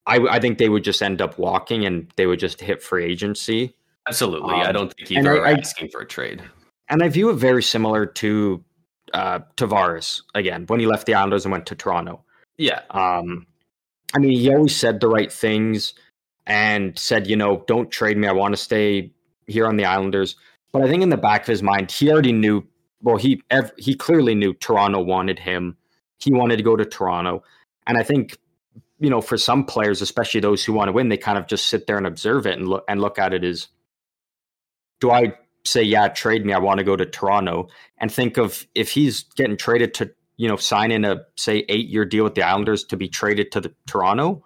I 0.06 0.16
I 0.18 0.40
think 0.40 0.58
they 0.58 0.68
would 0.68 0.84
just 0.84 1.02
end 1.02 1.22
up 1.22 1.38
walking 1.38 1.84
and 1.86 2.10
they 2.16 2.26
would 2.26 2.40
just 2.40 2.60
hit 2.60 2.82
free 2.82 3.04
agency. 3.04 3.74
absolutely. 4.08 4.54
I 4.54 4.66
Um, 4.66 4.72
don't 4.74 4.92
think 4.94 5.10
either 5.12 5.32
I- 5.36 5.38
are 5.38 5.46
I- 5.46 5.52
asking 5.52 5.88
for 5.90 6.00
a 6.00 6.06
trade. 6.06 6.42
And 6.88 7.02
I 7.02 7.08
view 7.08 7.30
it 7.30 7.34
very 7.34 7.62
similar 7.62 8.04
to 8.04 8.62
uh, 9.14 9.38
Tavares 9.56 10.22
again 10.34 10.64
when 10.66 10.80
he 10.80 10.86
left 10.86 11.06
the 11.06 11.14
Islanders 11.14 11.44
and 11.44 11.52
went 11.52 11.66
to 11.66 11.74
Toronto. 11.76 12.24
Yeah, 12.58 12.80
Um, 12.90 13.46
I 14.14 14.18
mean, 14.18 14.38
he 14.38 14.52
always 14.52 14.76
said 14.76 15.00
the 15.00 15.08
right 15.08 15.32
things 15.32 15.94
and 16.46 16.98
said, 16.98 17.26
you 17.26 17.36
know, 17.36 17.64
don't 17.66 17.90
trade 17.90 18.16
me. 18.16 18.28
I 18.28 18.32
want 18.32 18.52
to 18.52 18.60
stay 18.60 19.12
here 19.46 19.66
on 19.66 19.76
the 19.76 19.84
Islanders. 19.84 20.36
But 20.72 20.82
I 20.82 20.88
think 20.88 21.02
in 21.02 21.10
the 21.10 21.16
back 21.16 21.42
of 21.42 21.46
his 21.46 21.62
mind, 21.62 21.90
he 21.90 22.10
already 22.10 22.32
knew. 22.32 22.66
Well, 23.02 23.16
he 23.16 23.42
ev- 23.50 23.72
he 23.76 23.94
clearly 23.94 24.34
knew 24.34 24.54
Toronto 24.54 25.00
wanted 25.00 25.38
him. 25.38 25.76
He 26.18 26.32
wanted 26.32 26.56
to 26.56 26.62
go 26.62 26.76
to 26.76 26.84
Toronto, 26.84 27.42
and 27.86 27.98
I 27.98 28.04
think 28.04 28.38
you 29.02 29.10
know, 29.10 29.20
for 29.20 29.36
some 29.36 29.64
players, 29.64 30.00
especially 30.00 30.40
those 30.40 30.64
who 30.64 30.72
want 30.72 30.86
to 30.86 30.92
win, 30.92 31.08
they 31.08 31.16
kind 31.16 31.36
of 31.36 31.48
just 31.48 31.66
sit 31.66 31.88
there 31.88 31.96
and 31.96 32.06
observe 32.06 32.46
it 32.46 32.56
and 32.56 32.68
look 32.68 32.84
and 32.86 33.00
look 33.00 33.18
at 33.18 33.34
it 33.34 33.42
as, 33.42 33.66
do 35.00 35.10
I 35.10 35.34
say, 35.64 35.82
yeah, 35.82 36.06
trade 36.06 36.46
me? 36.46 36.52
I 36.52 36.60
want 36.60 36.78
to 36.78 36.84
go 36.84 36.94
to 36.94 37.04
Toronto, 37.04 37.68
and 37.98 38.12
think 38.12 38.36
of 38.36 38.64
if 38.76 38.92
he's 38.92 39.24
getting 39.34 39.56
traded 39.56 39.92
to 39.94 40.12
you 40.42 40.48
know, 40.48 40.56
sign 40.56 40.90
in 40.90 41.04
a 41.04 41.20
say 41.36 41.64
eight 41.68 41.86
year 41.86 42.04
deal 42.04 42.24
with 42.24 42.34
the 42.34 42.42
Islanders 42.42 42.82
to 42.86 42.96
be 42.96 43.08
traded 43.08 43.52
to 43.52 43.60
the 43.60 43.72
Toronto, 43.86 44.44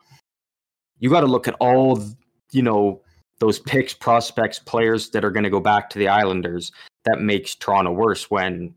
you 0.98 1.08
got 1.08 1.20
to 1.22 1.26
look 1.26 1.48
at 1.48 1.54
all 1.58 2.04
you 2.52 2.60
know 2.60 3.00
those 3.38 3.58
picks, 3.60 3.94
prospects, 3.94 4.58
players 4.58 5.08
that 5.10 5.24
are 5.24 5.30
going 5.30 5.44
to 5.44 5.50
go 5.50 5.58
back 5.58 5.88
to 5.88 5.98
the 5.98 6.08
Islanders. 6.08 6.70
That 7.06 7.22
makes 7.22 7.54
Toronto 7.54 7.92
worse 7.92 8.30
when, 8.30 8.74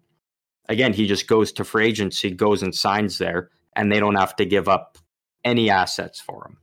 again, 0.70 0.94
he 0.94 1.08
just 1.08 1.28
goes 1.28 1.52
to 1.54 1.66
free 1.66 1.88
agency, 1.88 2.32
goes 2.32 2.64
and 2.64 2.74
signs 2.74 3.18
there, 3.18 3.50
and 3.76 3.92
they 3.92 4.00
don't 4.00 4.16
have 4.16 4.38
to 4.38 4.46
give 4.46 4.70
up 4.70 4.98
any 5.44 5.70
assets 5.70 6.22
for 6.22 6.48
him. 6.48 6.58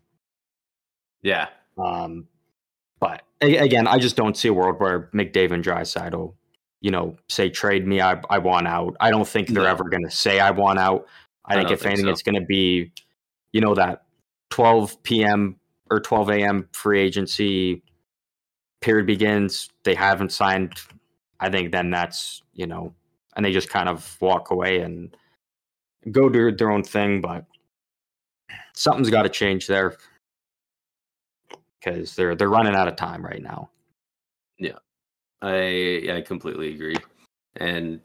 yeah, 1.23 1.49
Um, 1.77 2.29
but 2.99 3.25
again, 3.43 3.87
I 3.87 3.99
just 3.99 4.17
don't 4.17 4.39
see 4.39 4.49
a 4.49 4.55
world 4.55 4.81
where 4.81 5.11
McDavid 5.13 5.53
and 5.53 5.65
Draisaitl 5.65 6.33
you 6.87 6.93
know, 6.93 7.17
say 7.29 7.51
trade 7.51 7.85
me. 7.89 8.01
I 8.01 8.23
I 8.31 8.39
want 8.39 8.69
out. 8.69 8.97
I 9.01 9.11
don't 9.11 9.27
think 9.29 9.49
they're 9.49 9.65
No. 9.65 9.71
ever 9.73 9.83
going 9.91 10.05
to 10.05 10.11
say 10.13 10.39
I 10.39 10.53
want 10.53 10.79
out. 10.79 11.09
I, 11.47 11.57
I 11.57 11.57
think 11.57 11.73
if 11.73 11.81
think 11.81 11.95
anything, 11.95 12.07
so. 12.07 12.11
it's 12.13 12.23
going 12.23 12.37
to 12.41 12.47
be, 12.47 12.93
you 13.53 13.61
know, 13.61 13.75
that 13.75 14.05
12 14.51 15.03
p.m. 15.03 15.57
or 15.91 15.99
12 16.01 16.31
a.m. 16.31 16.69
free 16.73 17.01
agency 17.01 17.83
period 18.83 19.07
begins. 19.09 19.71
They 19.85 19.97
haven't 19.97 20.31
signed. 20.31 20.75
I 21.41 21.51
think 21.51 21.73
then 21.73 21.91
that's 21.91 22.43
you 22.55 22.69
know, 22.69 22.95
and 23.37 23.45
they 23.45 23.53
just 23.53 23.71
kind 23.71 23.89
of 23.89 24.17
walk 24.21 24.53
away 24.53 24.81
and 24.83 25.17
go 26.13 26.29
do 26.29 26.53
their 26.53 26.71
own 26.71 26.85
thing. 26.85 27.21
But 27.21 27.47
something's 28.75 29.11
got 29.11 29.25
to 29.25 29.31
change 29.31 29.67
there 29.67 29.97
because 31.81 32.17
they're 32.17 32.37
they're 32.37 32.51
running 32.51 32.77
out 32.77 32.89
of 32.89 32.97
time 32.97 33.25
right 33.25 33.43
now. 33.43 33.71
I 35.43 36.09
I 36.13 36.23
completely 36.23 36.75
agree, 36.75 36.97
and 37.57 38.01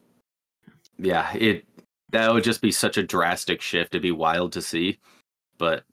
yeah, 0.97 1.31
it 1.33 1.65
that 2.09 2.31
would 2.33 2.43
just 2.43 2.61
be 2.61 2.71
such 2.71 2.97
a 2.97 3.03
drastic 3.03 3.61
shift. 3.61 3.95
It'd 3.95 4.01
be 4.01 4.11
wild 4.11 4.51
to 4.53 4.61
see, 4.61 4.99
but 5.57 5.83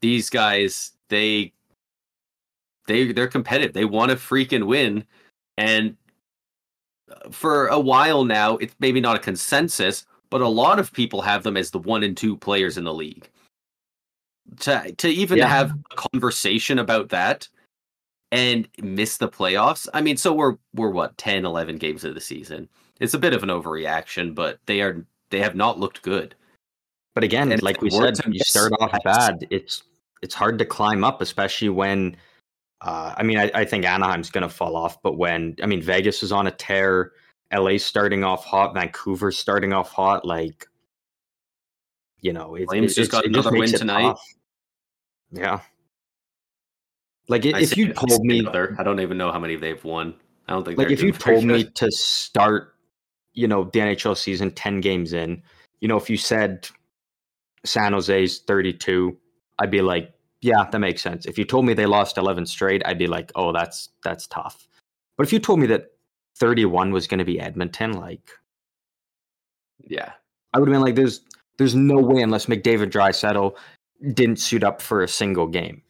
these 0.00 0.30
guys 0.30 0.92
they 1.08 1.52
they 2.86 3.12
they're 3.12 3.28
competitive. 3.28 3.74
They 3.74 3.84
want 3.84 4.10
to 4.10 4.16
freaking 4.16 4.66
win, 4.66 5.04
and 5.58 5.96
for 7.30 7.66
a 7.68 7.78
while 7.78 8.24
now, 8.24 8.56
it's 8.56 8.74
maybe 8.80 9.00
not 9.00 9.16
a 9.16 9.20
consensus, 9.20 10.06
but 10.30 10.40
a 10.40 10.48
lot 10.48 10.78
of 10.78 10.92
people 10.92 11.20
have 11.22 11.42
them 11.42 11.56
as 11.56 11.70
the 11.70 11.78
one 11.78 12.02
and 12.02 12.16
two 12.16 12.36
players 12.36 12.78
in 12.78 12.84
the 12.84 12.94
league. 12.94 13.28
To 14.60 14.92
to 14.92 15.08
even 15.08 15.38
Yeah. 15.38 15.48
have 15.48 15.72
a 15.90 15.94
conversation 15.96 16.78
about 16.78 17.08
that 17.10 17.48
and 18.32 18.68
miss 18.82 19.16
the 19.16 19.28
playoffs. 19.28 19.88
I 19.94 20.00
mean, 20.00 20.16
so 20.16 20.32
we're 20.32 20.56
we're 20.74 20.90
what 20.90 21.16
10, 21.18 21.44
11 21.44 21.76
games 21.76 22.04
of 22.04 22.14
the 22.14 22.20
season. 22.20 22.68
It's 23.00 23.14
a 23.14 23.18
bit 23.18 23.34
of 23.34 23.42
an 23.42 23.48
overreaction, 23.48 24.34
but 24.34 24.58
they 24.66 24.80
are 24.80 25.06
they 25.30 25.40
have 25.40 25.54
not 25.54 25.78
looked 25.78 26.02
good. 26.02 26.34
But 27.14 27.24
again, 27.24 27.52
And 27.52 27.62
like 27.62 27.80
we 27.80 27.90
said, 27.90 28.18
you 28.26 28.40
start 28.40 28.72
off 28.80 28.92
bad. 29.04 29.46
It's 29.50 29.84
it's 30.22 30.34
hard 30.34 30.58
to 30.58 30.64
climb 30.64 31.04
up, 31.04 31.20
especially 31.20 31.68
when. 31.68 32.16
Uh, 32.80 33.14
I 33.16 33.22
mean, 33.22 33.38
I, 33.38 33.50
I 33.54 33.64
think 33.64 33.86
Anaheim's 33.86 34.30
going 34.30 34.42
to 34.42 34.48
fall 34.48 34.76
off, 34.76 35.00
but 35.00 35.16
when 35.16 35.56
I 35.62 35.66
mean 35.66 35.80
Vegas 35.80 36.22
is 36.22 36.32
on 36.32 36.46
a 36.48 36.50
tear, 36.50 37.12
LA 37.52 37.78
starting 37.78 38.24
off 38.24 38.44
hot, 38.44 38.74
Vancouver 38.74 39.30
starting 39.30 39.72
off 39.72 39.90
hot, 39.90 40.26
like 40.26 40.66
you 42.20 42.32
know, 42.32 42.56
it, 42.56 42.66
Flames 42.66 42.92
it, 42.92 42.96
just 42.96 43.10
got 43.10 43.24
another 43.24 43.52
win 43.52 43.70
tonight. 43.70 44.02
tough. 44.02 44.26
Yeah, 45.30 45.60
like 47.28 47.44
i- 47.46 47.58
if 47.60 47.76
you 47.76 47.92
told 47.94 48.24
me. 48.24 48.46
I 48.78 48.82
don't 48.82 49.00
even 49.00 49.16
know 49.18 49.32
how 49.32 49.38
many 49.38 49.56
they've 49.56 49.82
won. 49.84 50.14
I 50.48 50.52
don't 50.52 50.64
think 50.64 50.78
like 50.78 50.90
if 50.90 51.02
you 51.02 51.12
told 51.12 51.44
me 51.44 51.64
to 51.64 51.90
start 51.90 52.74
you 53.32 53.48
know 53.48 53.64
the 53.64 53.80
nhl 53.80 54.16
season 54.16 54.50
10 54.52 54.80
games 54.80 55.12
in 55.12 55.42
you 55.80 55.88
know 55.88 55.96
if 55.96 56.08
you 56.08 56.16
said 56.16 56.68
san 57.64 57.92
jose's 57.92 58.38
32 58.40 59.16
i'd 59.58 59.70
be 59.72 59.80
like 59.82 60.12
yeah 60.40 60.68
that 60.70 60.78
makes 60.78 61.00
sense. 61.02 61.24
If 61.26 61.36
you 61.38 61.44
told 61.44 61.64
me 61.66 61.72
they 61.74 61.86
lost 61.86 62.16
11 62.18 62.46
straight 62.46 62.82
i'd 62.86 62.98
be 62.98 63.06
like 63.06 63.32
oh 63.34 63.52
that's 63.52 63.88
that's 64.04 64.26
tough. 64.28 64.68
But 65.16 65.26
if 65.26 65.32
you 65.32 65.38
told 65.40 65.58
me 65.60 65.66
that 65.68 65.86
31 66.36 66.92
was 66.92 67.06
going 67.06 67.18
to 67.18 67.24
be 67.24 67.40
edmonton 67.40 67.92
like 67.94 68.30
yeah, 69.86 70.12
i 70.52 70.58
would 70.58 70.68
have 70.68 70.74
been 70.74 70.82
like 70.82 70.94
there's 70.94 71.20
there's 71.58 71.74
no 71.74 71.96
way 71.98 72.22
unless 72.22 72.46
mcdavid 72.46 72.90
Draisaitl 72.90 73.56
didn't 74.12 74.36
suit 74.38 74.62
up 74.64 74.80
for 74.82 75.02
a 75.02 75.08
single 75.08 75.46
game 75.46 75.82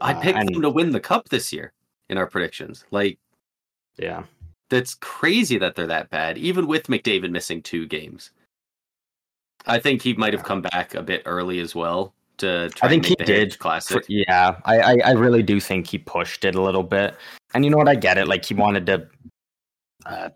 I 0.00 0.12
Uh, 0.14 0.20
picked 0.20 0.38
and- 0.38 0.54
them 0.54 0.62
to 0.62 0.70
win 0.70 0.90
the 0.90 1.00
cup 1.00 1.28
this 1.28 1.52
year 1.52 1.72
in 2.08 2.18
our 2.18 2.26
predictions. 2.26 2.84
Like 2.90 3.18
yeah 3.96 4.24
that's 4.70 4.94
crazy 4.96 5.56
that 5.58 5.74
they're 5.76 5.86
that 5.86 6.10
bad, 6.10 6.36
even 6.36 6.66
with 6.66 6.88
McDavid 6.88 7.30
missing 7.30 7.62
two 7.62 7.86
games. 7.86 8.30
I 9.66 9.78
think 9.78 10.02
he 10.02 10.12
might 10.14 10.34
have 10.34 10.44
come 10.44 10.60
back 10.62 10.94
a 10.94 11.02
bit 11.02 11.22
early 11.24 11.58
as 11.60 11.74
well 11.74 12.14
to 12.36 12.68
try 12.70 12.86
I 12.86 12.90
think 12.90 13.04
and 13.04 13.10
make 13.10 13.18
he 13.18 13.24
the 13.24 13.24
did. 13.46 13.58
Classic. 13.58 14.04
For- 14.04 14.12
yeah, 14.12 14.60
I, 14.66 14.78
I 14.80 14.96
I 15.06 15.10
really 15.12 15.42
do 15.42 15.58
think 15.58 15.86
he 15.86 15.98
pushed 15.98 16.44
it 16.44 16.54
a 16.54 16.60
little 16.62 16.82
bit, 16.82 17.14
and 17.54 17.64
you 17.64 17.70
know 17.70 17.78
what? 17.78 17.88
I 17.88 17.94
get 17.94 18.18
it. 18.18 18.28
Like 18.28 18.44
he 18.44 18.54
wanted 18.54 18.86
to, 18.86 19.08
uh, 20.06 20.28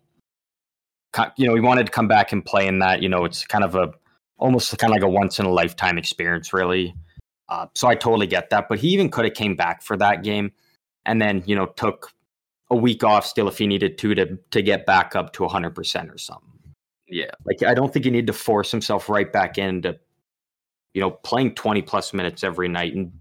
you 1.36 1.46
know, 1.46 1.54
he 1.54 1.60
wanted 1.60 1.86
to 1.86 1.92
come 1.92 2.08
back 2.08 2.32
and 2.32 2.44
play 2.44 2.66
in 2.66 2.78
that. 2.80 3.02
You 3.02 3.08
know, 3.10 3.24
it's 3.24 3.46
kind 3.46 3.64
of 3.64 3.74
a 3.74 3.92
almost 4.38 4.76
kind 4.78 4.90
of 4.92 4.96
like 4.96 5.04
a 5.04 5.08
once 5.08 5.38
in 5.38 5.46
a 5.46 5.50
lifetime 5.52 5.98
experience, 5.98 6.52
really. 6.52 6.94
Uh, 7.52 7.66
so 7.74 7.86
I 7.86 7.94
totally 7.94 8.26
get 8.26 8.48
that. 8.48 8.66
But 8.66 8.78
he 8.78 8.88
even 8.88 9.10
could 9.10 9.26
have 9.26 9.34
came 9.34 9.54
back 9.54 9.82
for 9.82 9.94
that 9.98 10.22
game, 10.22 10.52
and 11.04 11.20
then 11.20 11.42
you 11.44 11.54
know 11.54 11.66
took 11.66 12.10
a 12.70 12.76
week 12.76 13.04
off 13.04 13.26
still 13.26 13.46
if 13.46 13.58
he 13.58 13.66
needed 13.66 13.98
to 13.98 14.14
to 14.14 14.38
to 14.52 14.62
get 14.62 14.86
back 14.86 15.14
up 15.14 15.34
to 15.34 15.46
hundred 15.46 15.74
percent 15.74 16.08
or 16.10 16.16
something. 16.16 16.48
yeah, 17.08 17.30
Like 17.44 17.62
I 17.62 17.74
don't 17.74 17.92
think 17.92 18.06
he 18.06 18.10
needed 18.10 18.28
to 18.28 18.32
force 18.32 18.70
himself 18.70 19.10
right 19.10 19.30
back 19.30 19.58
into, 19.58 19.98
you 20.94 21.02
know, 21.02 21.10
playing 21.10 21.54
twenty 21.54 21.82
plus 21.82 22.14
minutes 22.14 22.42
every 22.42 22.68
night 22.68 22.94
and 22.94 23.12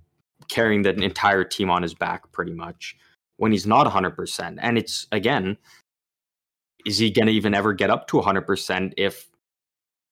carrying 0.47 0.81
the 0.81 0.91
entire 0.91 1.43
team 1.43 1.69
on 1.69 1.81
his 1.81 1.93
back 1.93 2.31
pretty 2.31 2.53
much 2.53 2.95
when 3.35 3.51
he's 3.51 3.67
not 3.67 3.85
hundred 3.85 4.15
percent. 4.15 4.59
And 4.61 4.77
it's 4.77 5.07
again, 5.11 5.57
is 6.85 6.99
he 6.99 7.11
going 7.11 7.27
to 7.27 7.33
even 7.33 7.53
ever 7.53 7.73
get 7.73 7.89
up 7.89 8.07
to 8.07 8.21
hundred 8.21 8.43
percent 8.43 8.93
if 8.95 9.27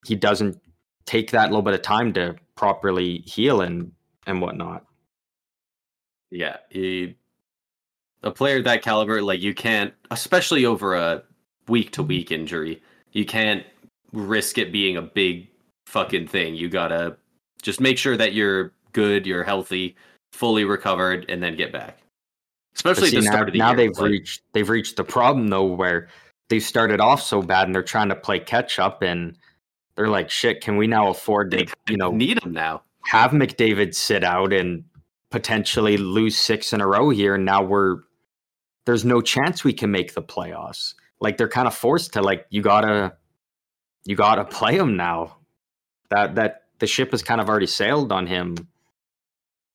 he 0.05 0.15
doesn't 0.15 0.59
take 1.05 1.31
that 1.31 1.51
little 1.51 1.61
bit 1.61 1.73
of 1.73 1.81
time 1.81 2.11
to 2.13 2.35
properly 2.55 3.19
heal 3.19 3.61
and 3.61 3.93
and 4.29 4.41
whatnot? 4.41 4.85
yeah. 6.31 6.57
He, 6.69 7.15
a 8.23 8.31
player 8.31 8.61
that 8.61 8.81
caliber, 8.81 9.21
like 9.21 9.41
you 9.41 9.53
can't, 9.53 9.93
especially 10.11 10.65
over 10.65 10.95
a 10.95 11.23
week 11.67 11.91
to 11.93 12.03
week 12.03 12.31
injury, 12.31 12.81
you 13.11 13.25
can't 13.25 13.65
risk 14.11 14.57
it 14.57 14.71
being 14.71 14.97
a 14.97 15.01
big 15.01 15.49
fucking 15.87 16.27
thing. 16.27 16.55
You 16.55 16.69
gotta 16.69 17.17
just 17.61 17.79
make 17.79 17.97
sure 17.97 18.17
that 18.17 18.33
you're 18.33 18.73
good, 18.93 19.25
you're 19.25 19.43
healthy, 19.43 19.95
fully 20.33 20.65
recovered, 20.65 21.25
and 21.29 21.41
then 21.41 21.55
get 21.55 21.71
back. 21.71 21.99
Especially 22.75 23.09
see, 23.09 23.17
at 23.17 23.21
the 23.21 23.25
now, 23.25 23.31
start 23.31 23.49
of 23.49 23.53
the 23.53 23.59
now 23.59 23.69
year. 23.69 23.77
they've 23.77 23.97
like, 23.97 24.11
reached 24.11 24.41
they've 24.53 24.69
reached 24.69 24.95
the 24.97 25.03
problem 25.03 25.47
though 25.47 25.65
where 25.65 26.07
they 26.49 26.59
started 26.59 26.99
off 26.99 27.21
so 27.21 27.41
bad 27.41 27.67
and 27.67 27.75
they're 27.75 27.83
trying 27.83 28.09
to 28.09 28.15
play 28.15 28.39
catch 28.39 28.79
up 28.79 29.01
and 29.01 29.37
they're 29.95 30.07
like 30.07 30.29
shit 30.29 30.61
can 30.61 30.77
we 30.77 30.87
now 30.87 31.09
afford 31.09 31.51
to 31.51 31.65
you 31.89 31.97
know 31.97 32.11
need 32.11 32.41
him 32.43 32.53
now. 32.53 32.83
Have 33.05 33.31
mcdavid 33.31 33.95
sit 33.95 34.23
out 34.23 34.53
and 34.53 34.83
potentially 35.31 35.97
lose 35.97 36.37
six 36.37 36.73
in 36.73 36.81
a 36.81 36.87
row 36.87 37.09
here 37.09 37.35
and 37.35 37.45
now 37.45 37.61
we're 37.63 37.97
there's 38.85 39.05
no 39.05 39.21
chance 39.21 39.63
we 39.63 39.73
can 39.73 39.91
make 39.91 40.13
the 40.13 40.21
playoffs 40.21 40.95
like 41.21 41.37
they're 41.37 41.47
kind 41.47 41.67
of 41.67 41.73
forced 41.73 42.13
to 42.13 42.21
like 42.21 42.45
you 42.49 42.61
gotta 42.61 43.13
you 44.05 44.15
gotta 44.15 44.45
play 44.45 44.75
him 44.75 44.97
now 44.97 45.35
that 46.09 46.35
that 46.35 46.63
the 46.79 46.87
ship 46.87 47.11
has 47.11 47.21
kind 47.21 47.39
of 47.41 47.49
already 47.49 47.67
sailed 47.67 48.11
on 48.11 48.25
him 48.25 48.55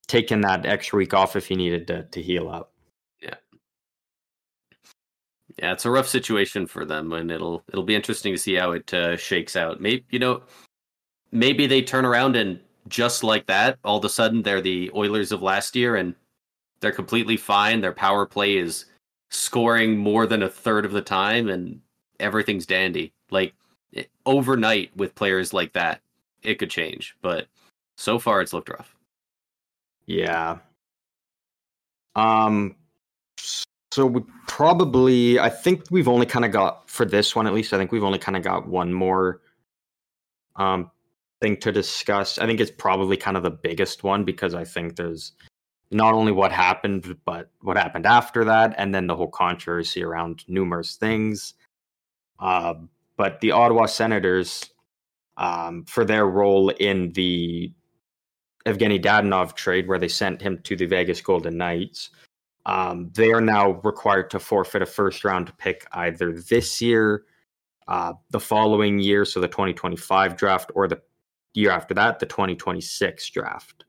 taking 0.07 0.43
that 0.43 0.67
extra 0.67 0.97
week 0.97 1.15
off 1.15 1.37
if 1.37 1.47
he 1.47 1.57
needed 1.57 1.87
to, 1.87 2.05
to 2.05 2.21
heal 2.23 2.49
up. 2.49 2.73
Yeah. 3.23 3.35
Yeah, 5.59 5.73
it's 5.73 5.85
a 5.85 5.91
rough 5.91 6.09
situation 6.09 6.67
for 6.67 6.85
them, 6.85 7.13
and 7.13 7.31
it'll 7.31 7.63
it'll 7.69 7.85
be 7.85 7.95
interesting 7.95 8.35
to 8.35 8.39
see 8.39 8.55
how 8.55 8.73
it 8.73 8.93
uh, 8.93 9.17
shakes 9.17 9.57
out. 9.57 9.81
Maybe 9.81 10.05
you 10.11 10.19
know, 10.19 10.43
maybe 11.31 11.67
they 11.67 11.83
turn 11.83 12.05
around 12.05 12.37
and 12.37 12.61
just 12.89 13.25
like 13.25 13.47
that, 13.47 13.79
all 13.85 13.99
of 13.99 14.05
a 14.05 14.09
sudden 14.09 14.43
they're 14.43 14.61
the 14.61 14.91
Oilers 14.95 15.33
of 15.33 15.43
last 15.43 15.75
year, 15.77 15.97
and 15.97 16.15
they're 16.81 16.93
completely 16.93 17.37
fine. 17.37 17.81
Their 17.81 17.93
power 17.93 18.27
play 18.27 18.57
is 18.57 18.87
scoring 19.31 19.97
more 19.97 20.27
than 20.27 20.43
a 20.43 20.49
third 20.49 20.85
of 20.85 20.93
the 20.93 21.03
time, 21.03 21.49
and 21.49 21.81
everything's 22.21 22.67
dandy. 22.67 23.13
Like 23.31 23.55
overnight 24.27 24.95
with 24.97 25.15
players 25.15 25.53
like 25.53 25.73
that, 25.73 26.01
it 26.43 26.57
could 26.57 26.71
change, 26.71 27.17
but 27.23 27.47
so 27.97 28.19
far 28.19 28.41
it's 28.41 28.53
looked 28.53 28.69
rough. 28.69 28.95
Yeah. 30.07 30.59
Um. 32.15 32.77
So 33.93 34.07
we 34.07 34.23
probably, 34.49 35.39
I 35.39 35.49
think 35.49 35.85
we've 35.91 36.09
only 36.09 36.27
kind 36.27 36.45
of 36.45 36.51
got 36.51 36.91
for 36.91 37.05
this 37.05 37.37
one 37.37 37.47
at 37.47 37.55
least. 37.55 37.73
I 37.73 37.79
think 37.79 37.93
we've 37.93 38.03
only 38.03 38.19
kind 38.19 38.37
of 38.37 38.43
got 38.43 38.67
one 38.67 38.93
more 38.93 39.41
um 40.57 40.91
thing 41.41 41.57
to 41.59 41.73
discuss. 41.73 42.39
I 42.39 42.47
think 42.47 42.61
it's 42.61 42.71
probably 42.71 43.17
kind 43.17 43.37
of 43.37 43.43
the 43.43 43.51
biggest 43.51 44.05
one 44.05 44.25
because 44.25 44.55
I 44.55 44.65
think 44.65 44.97
there's 44.97 45.33
not 45.91 46.15
only 46.15 46.33
what 46.33 46.53
happened, 46.53 47.17
but 47.25 47.51
what 47.61 47.77
happened 47.77 48.07
after 48.07 48.45
that, 48.45 48.75
and 48.79 48.95
then 48.95 49.07
the 49.07 49.17
whole 49.17 49.29
controversy 49.29 50.03
around 50.03 50.45
numerous 50.49 50.97
things. 50.97 51.55
Uh, 52.41 52.75
but 53.17 53.41
the 53.41 53.53
Ottawa 53.53 53.87
Senators, 53.87 54.71
um, 55.37 55.85
for 55.85 56.05
their 56.05 56.27
role 56.27 56.71
in 56.71 57.13
the 57.13 57.73
Evgeny 58.67 59.01
Dadonov 59.01 59.55
trade, 59.55 59.87
where 59.87 59.99
they 59.99 60.09
sent 60.09 60.43
him 60.43 60.59
to 60.65 60.75
the 60.75 60.87
Vegas 60.87 61.21
Golden 61.21 61.57
Knights, 61.57 62.11
um, 62.67 63.11
they 63.15 63.31
are 63.31 63.41
now 63.41 63.73
required 63.85 64.31
to 64.31 64.41
forfeit 64.41 64.83
a 64.83 64.87
first 64.87 65.25
round 65.25 65.57
pick 65.59 65.87
either 65.93 66.33
this 66.33 66.81
year, 66.81 67.25
uh, 67.89 68.15
the 68.31 68.41
following 68.41 68.99
year, 68.99 69.25
so 69.25 69.39
the 69.39 69.49
2025 69.49 70.37
draft, 70.37 70.73
or 70.75 70.89
the 70.89 71.01
year 71.55 71.71
after 71.71 71.95
that, 71.95 72.19
the 72.19 72.27
2026 72.27 73.31
draft. 73.31 73.85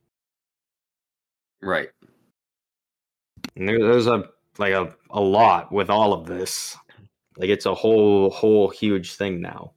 Right. 1.62 1.90
And 3.56 3.68
there, 3.68 3.80
there's 3.80 4.08
a 4.08 4.30
like 4.58 4.74
a, 4.74 4.94
a 5.10 5.20
lot 5.20 5.72
with 5.72 5.90
all 5.90 6.14
of 6.14 6.26
this. 6.28 6.78
Like 7.38 7.50
it's 7.50 7.66
a 7.66 7.74
whole 7.74 8.30
whole 8.30 8.70
huge 8.70 9.16
thing 9.16 9.42
now. 9.42 9.72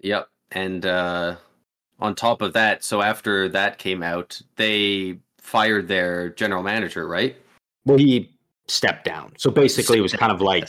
Yep. 0.00 0.28
And 0.52 0.84
uh, 0.84 1.36
on 1.98 2.14
top 2.14 2.42
of 2.42 2.52
that, 2.52 2.84
so 2.84 3.00
after 3.02 3.48
that 3.50 3.78
came 3.78 4.02
out, 4.02 4.40
they 4.56 5.18
fired 5.38 5.88
their 5.88 6.30
general 6.30 6.62
manager, 6.62 7.08
right? 7.08 7.36
Well, 7.84 7.98
he 7.98 8.30
stepped 8.68 9.04
down. 9.04 9.32
So 9.38 9.50
basically, 9.50 9.98
it 9.98 10.02
was 10.02 10.12
kind 10.12 10.30
of 10.32 10.40
like 10.40 10.68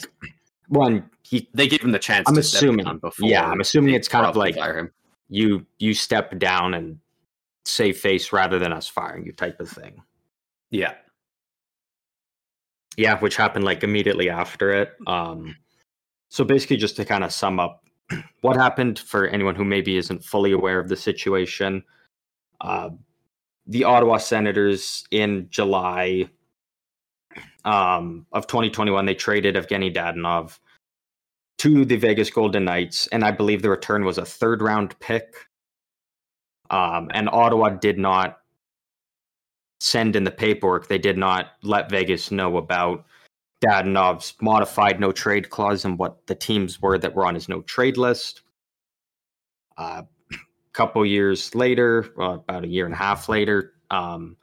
one. 0.69 1.09
He 1.23 1.49
They 1.53 1.67
gave 1.67 1.81
him 1.81 1.91
the 1.91 1.99
chance. 1.99 2.27
I'm 2.29 2.35
to 2.35 2.43
step 2.43 2.59
assuming- 2.59 2.85
down 2.85 2.99
before 2.99 3.27
yeah, 3.29 3.45
I'm 3.49 3.59
assuming 3.59 3.93
it's 3.95 4.07
kind 4.07 4.25
of 4.25 4.35
like- 4.35 4.55
fire 4.55 4.77
him. 4.77 4.91
You 5.33 5.65
you 5.79 5.95
step 5.95 6.37
down 6.37 6.75
and 6.75 6.99
save 7.65 7.97
face 7.97 8.31
rather 8.31 8.59
than 8.59 8.71
us 8.71 8.87
firing 8.87 9.25
you 9.25 9.33
type 9.33 9.59
of 9.59 9.67
thing. 9.67 10.03
Yeah. 10.69 10.93
Yeah, 12.97 13.19
which 13.19 13.35
happened 13.35 13.65
like 13.65 13.83
immediately 13.83 14.29
after 14.29 14.71
it. 14.71 14.91
Um, 15.07 15.55
so 16.29 16.43
basically, 16.43 16.77
just 16.77 16.95
to 16.97 17.05
kind 17.05 17.23
of 17.23 17.31
sum 17.31 17.59
up 17.59 17.83
what 18.41 18.57
happened 18.57 18.99
for 18.99 19.27
anyone 19.27 19.55
who 19.55 19.65
maybe 19.65 19.97
isn't 19.97 20.23
fully 20.23 20.51
aware 20.51 20.79
of 20.79 20.87
the 20.87 20.95
situation, 20.95 21.83
uh, 22.61 22.91
the 23.65 23.85
Ottawa 23.85 24.17
Senators 24.17 25.03
in 25.09 25.47
July 25.49 26.29
um, 27.65 28.27
of 28.31 28.45
2021 28.45 29.07
they 29.07 29.15
traded 29.15 29.55
Evgeny 29.55 29.91
Dadonov 29.91 30.59
to 31.63 31.85
the 31.85 31.95
Vegas 31.95 32.29
Golden 32.29 32.65
Knights, 32.65 33.07
and 33.07 33.23
I 33.23 33.31
believe 33.31 33.61
the 33.61 33.69
return 33.69 34.03
was 34.03 34.17
a 34.17 34.25
third 34.25 34.61
round 34.61 34.99
pick. 34.99 35.33
Um, 36.69 37.09
and 37.13 37.29
Ottawa 37.29 37.69
did 37.69 37.97
not 37.97 38.39
send 39.79 40.17
in 40.17 40.25
the 40.25 40.31
paperwork. 40.31 40.89
They 40.89 40.97
did 40.97 41.17
not 41.17 41.51
let 41.61 41.89
Vegas 41.89 42.31
know 42.31 42.57
about 42.57 43.05
Dadonov's 43.65 44.33
modified 44.41 44.99
no 44.99 45.13
trade 45.13 45.51
clause 45.51 45.85
and 45.85 45.97
what 45.97 46.27
the 46.27 46.35
teams 46.35 46.81
were 46.81 46.97
that 46.97 47.15
were 47.15 47.25
on 47.25 47.33
his 47.33 47.47
no 47.47 47.61
trade 47.61 47.95
list. 47.95 48.41
A 49.77 49.81
uh, 49.81 50.01
couple 50.73 51.05
years 51.05 51.55
later, 51.55 52.07
well, 52.17 52.33
about 52.33 52.65
a 52.65 52.67
year 52.67 52.83
and 52.83 52.93
a 52.93 52.97
half 52.97 53.29
later, 53.29 53.71
um, 53.89 54.35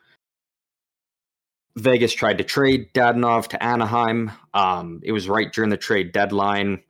Vegas 1.77 2.15
tried 2.15 2.39
to 2.39 2.45
trade 2.45 2.95
Dadonov 2.95 3.49
to 3.49 3.63
Anaheim. 3.63 4.33
Um, 4.55 5.03
it 5.03 5.13
was 5.13 5.29
right 5.29 5.53
during 5.53 5.69
the 5.69 5.77
trade 5.77 6.13
deadline. 6.13 6.83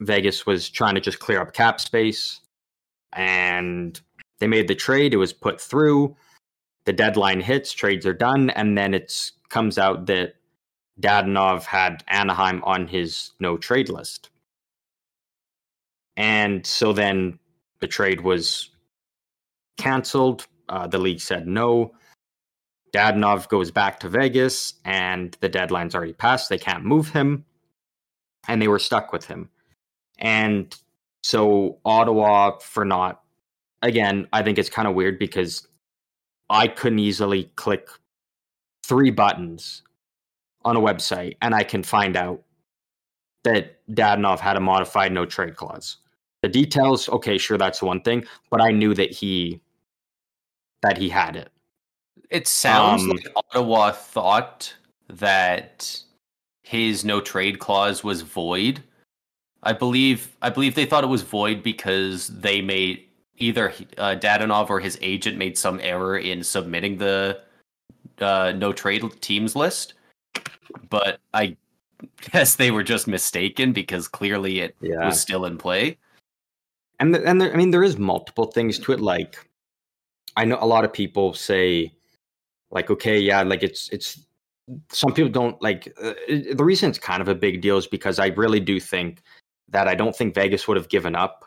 Vegas 0.00 0.46
was 0.46 0.68
trying 0.68 0.94
to 0.94 1.00
just 1.00 1.18
clear 1.18 1.40
up 1.40 1.52
cap 1.52 1.80
space, 1.80 2.40
and 3.12 4.00
they 4.38 4.46
made 4.46 4.68
the 4.68 4.74
trade. 4.74 5.12
It 5.12 5.18
was 5.18 5.32
put 5.32 5.60
through. 5.60 6.16
The 6.84 6.92
deadline 6.92 7.40
hits, 7.40 7.72
trades 7.72 8.06
are 8.06 8.14
done, 8.14 8.50
and 8.50 8.78
then 8.78 8.94
it 8.94 9.32
comes 9.48 9.78
out 9.78 10.06
that 10.06 10.34
Dadonov 11.00 11.64
had 11.64 12.02
Anaheim 12.08 12.62
on 12.64 12.86
his 12.86 13.32
no 13.40 13.56
trade 13.56 13.88
list. 13.88 14.30
And 16.16 16.66
so 16.66 16.92
then 16.92 17.38
the 17.80 17.86
trade 17.86 18.22
was 18.22 18.70
canceled. 19.76 20.46
Uh, 20.68 20.86
the 20.86 20.98
league 20.98 21.20
said 21.20 21.46
no. 21.46 21.94
Dadonov 22.92 23.48
goes 23.48 23.70
back 23.70 24.00
to 24.00 24.08
Vegas, 24.08 24.74
and 24.84 25.36
the 25.40 25.48
deadline's 25.48 25.94
already 25.94 26.14
passed. 26.14 26.48
They 26.48 26.58
can't 26.58 26.84
move 26.84 27.10
him, 27.10 27.44
and 28.48 28.60
they 28.60 28.68
were 28.68 28.78
stuck 28.78 29.12
with 29.12 29.26
him. 29.26 29.50
And 30.18 30.74
so 31.22 31.78
Ottawa, 31.84 32.58
for 32.58 32.84
not, 32.84 33.22
again, 33.82 34.26
I 34.32 34.42
think 34.42 34.58
it's 34.58 34.70
kind 34.70 34.88
of 34.88 34.94
weird 34.94 35.18
because 35.18 35.66
I 36.50 36.68
couldn't 36.68 36.98
easily 36.98 37.44
click 37.56 37.88
three 38.84 39.10
buttons 39.10 39.82
on 40.64 40.76
a 40.76 40.80
website 40.80 41.36
and 41.42 41.54
I 41.54 41.62
can 41.62 41.82
find 41.82 42.16
out 42.16 42.42
that 43.44 43.78
Dadonov 43.90 44.40
had 44.40 44.56
a 44.56 44.60
modified 44.60 45.12
no 45.12 45.24
trade 45.24 45.56
clause. 45.56 45.98
The 46.42 46.48
details, 46.48 47.08
okay, 47.08 47.38
sure, 47.38 47.58
that's 47.58 47.82
one 47.82 48.00
thing, 48.00 48.24
but 48.50 48.60
I 48.60 48.70
knew 48.70 48.94
that 48.94 49.10
he 49.10 49.60
that 50.82 50.96
he 50.96 51.08
had 51.08 51.34
it. 51.36 51.50
It 52.30 52.46
sounds 52.46 53.02
Um, 53.02 53.10
like 53.10 53.26
Ottawa 53.34 53.90
thought 53.90 54.74
that 55.08 56.00
his 56.62 57.04
no 57.04 57.20
trade 57.20 57.58
clause 57.58 58.04
was 58.04 58.22
void. 58.22 58.82
I 59.62 59.72
believe 59.72 60.36
I 60.42 60.50
believe 60.50 60.74
they 60.74 60.86
thought 60.86 61.04
it 61.04 61.08
was 61.08 61.22
void 61.22 61.62
because 61.62 62.28
they 62.28 62.60
made 62.60 63.04
either 63.36 63.70
uh, 63.98 64.16
Dadonov 64.18 64.70
or 64.70 64.80
his 64.80 64.98
agent 65.00 65.36
made 65.36 65.56
some 65.58 65.80
error 65.82 66.18
in 66.18 66.42
submitting 66.42 66.98
the 66.98 67.40
uh, 68.20 68.52
no 68.56 68.72
trade 68.72 69.02
teams 69.20 69.54
list. 69.56 69.94
But 70.90 71.20
I 71.34 71.56
guess 72.32 72.56
they 72.56 72.70
were 72.70 72.82
just 72.84 73.06
mistaken 73.08 73.72
because 73.72 74.06
clearly 74.08 74.60
it 74.60 74.76
Yeah. 74.80 75.04
was 75.06 75.20
still 75.20 75.44
in 75.44 75.58
play. 75.58 75.98
and 77.00 77.14
th- 77.14 77.24
and 77.26 77.40
there, 77.40 77.52
I 77.52 77.56
mean 77.56 77.70
there 77.70 77.84
is 77.84 77.98
multiple 77.98 78.46
things 78.46 78.78
to 78.80 78.92
it. 78.92 79.00
Like 79.00 79.36
I 80.36 80.44
know 80.44 80.58
a 80.60 80.66
lot 80.66 80.84
of 80.84 80.92
people 80.92 81.34
say, 81.34 81.92
like, 82.70 82.90
okay, 82.90 83.18
yeah, 83.18 83.42
like 83.42 83.62
it's 83.64 83.88
it's 83.90 84.24
some 84.90 85.12
people 85.12 85.30
don't 85.30 85.60
like 85.62 85.92
uh, 86.02 86.12
the 86.54 86.64
reason 86.64 86.90
it's 86.90 86.98
kind 86.98 87.22
of 87.22 87.28
a 87.28 87.34
big 87.34 87.60
deal 87.60 87.78
is 87.78 87.86
because 87.88 88.18
I 88.18 88.28
really 88.28 88.60
do 88.60 88.78
think 88.78 89.22
that 89.70 89.88
I 89.88 89.94
don't 89.94 90.16
think 90.16 90.34
Vegas 90.34 90.66
would 90.66 90.76
have 90.76 90.88
given 90.88 91.14
up 91.14 91.44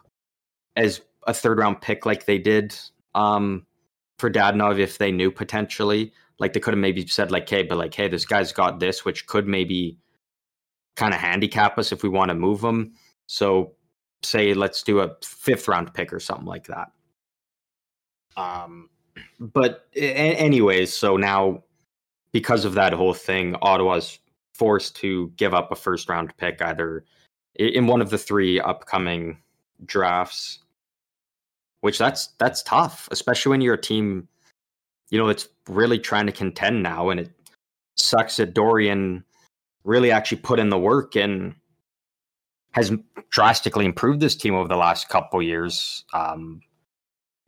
as 0.75 1.01
a 1.27 1.33
third 1.33 1.59
round 1.59 1.81
pick 1.81 2.05
like 2.05 2.25
they 2.25 2.37
did 2.37 2.75
um, 3.15 3.65
for 4.19 4.29
Dadonov 4.29 4.79
if 4.79 4.97
they 4.97 5.11
knew 5.11 5.31
potentially. 5.31 6.13
Like 6.39 6.53
they 6.53 6.59
could 6.59 6.73
have 6.73 6.81
maybe 6.81 7.05
said 7.07 7.31
like, 7.31 7.47
hey, 7.47 7.63
but 7.63 7.77
like, 7.77 7.93
hey, 7.93 8.07
this 8.07 8.25
guy's 8.25 8.51
got 8.51 8.79
this, 8.79 9.05
which 9.05 9.27
could 9.27 9.47
maybe 9.47 9.97
kind 10.95 11.13
of 11.13 11.19
handicap 11.19 11.77
us 11.77 11.91
if 11.91 12.03
we 12.03 12.09
want 12.09 12.29
to 12.29 12.35
move 12.35 12.63
him. 12.63 12.93
So 13.27 13.73
say 14.23 14.53
let's 14.53 14.83
do 14.83 14.99
a 14.99 15.15
fifth 15.23 15.67
round 15.67 15.93
pick 15.93 16.11
or 16.13 16.19
something 16.19 16.45
like 16.45 16.67
that. 16.67 16.91
Um, 18.37 18.89
but 19.39 19.87
anyways, 19.95 20.93
so 20.93 21.17
now 21.17 21.63
because 22.31 22.65
of 22.65 22.73
that 22.75 22.93
whole 22.93 23.13
thing, 23.13 23.55
Ottawa's 23.61 24.19
forced 24.53 24.95
to 24.97 25.31
give 25.37 25.53
up 25.53 25.71
a 25.71 25.75
first 25.75 26.09
round 26.09 26.35
pick 26.37 26.61
either 26.61 27.05
in 27.55 27.87
one 27.87 28.01
of 28.01 28.09
the 28.09 28.17
three 28.17 28.59
upcoming 28.59 29.37
drafts. 29.85 30.59
Which 31.81 31.97
that's 31.97 32.27
that's 32.37 32.61
tough, 32.61 33.09
especially 33.11 33.49
when 33.49 33.61
you're 33.61 33.73
a 33.73 33.81
team, 33.81 34.27
you 35.09 35.17
know, 35.17 35.25
that's 35.25 35.47
really 35.67 35.97
trying 35.97 36.27
to 36.27 36.31
contend 36.31 36.83
now, 36.83 37.09
and 37.09 37.19
it 37.19 37.31
sucks 37.97 38.37
that 38.37 38.53
Dorion 38.53 39.23
really 39.83 40.11
actually 40.11 40.41
put 40.41 40.59
in 40.59 40.69
the 40.69 40.77
work 40.77 41.15
and 41.15 41.55
has 42.73 42.93
drastically 43.31 43.85
improved 43.85 44.19
this 44.19 44.35
team 44.35 44.53
over 44.53 44.67
the 44.67 44.75
last 44.75 45.09
couple 45.09 45.41
years. 45.41 46.05
Um, 46.13 46.61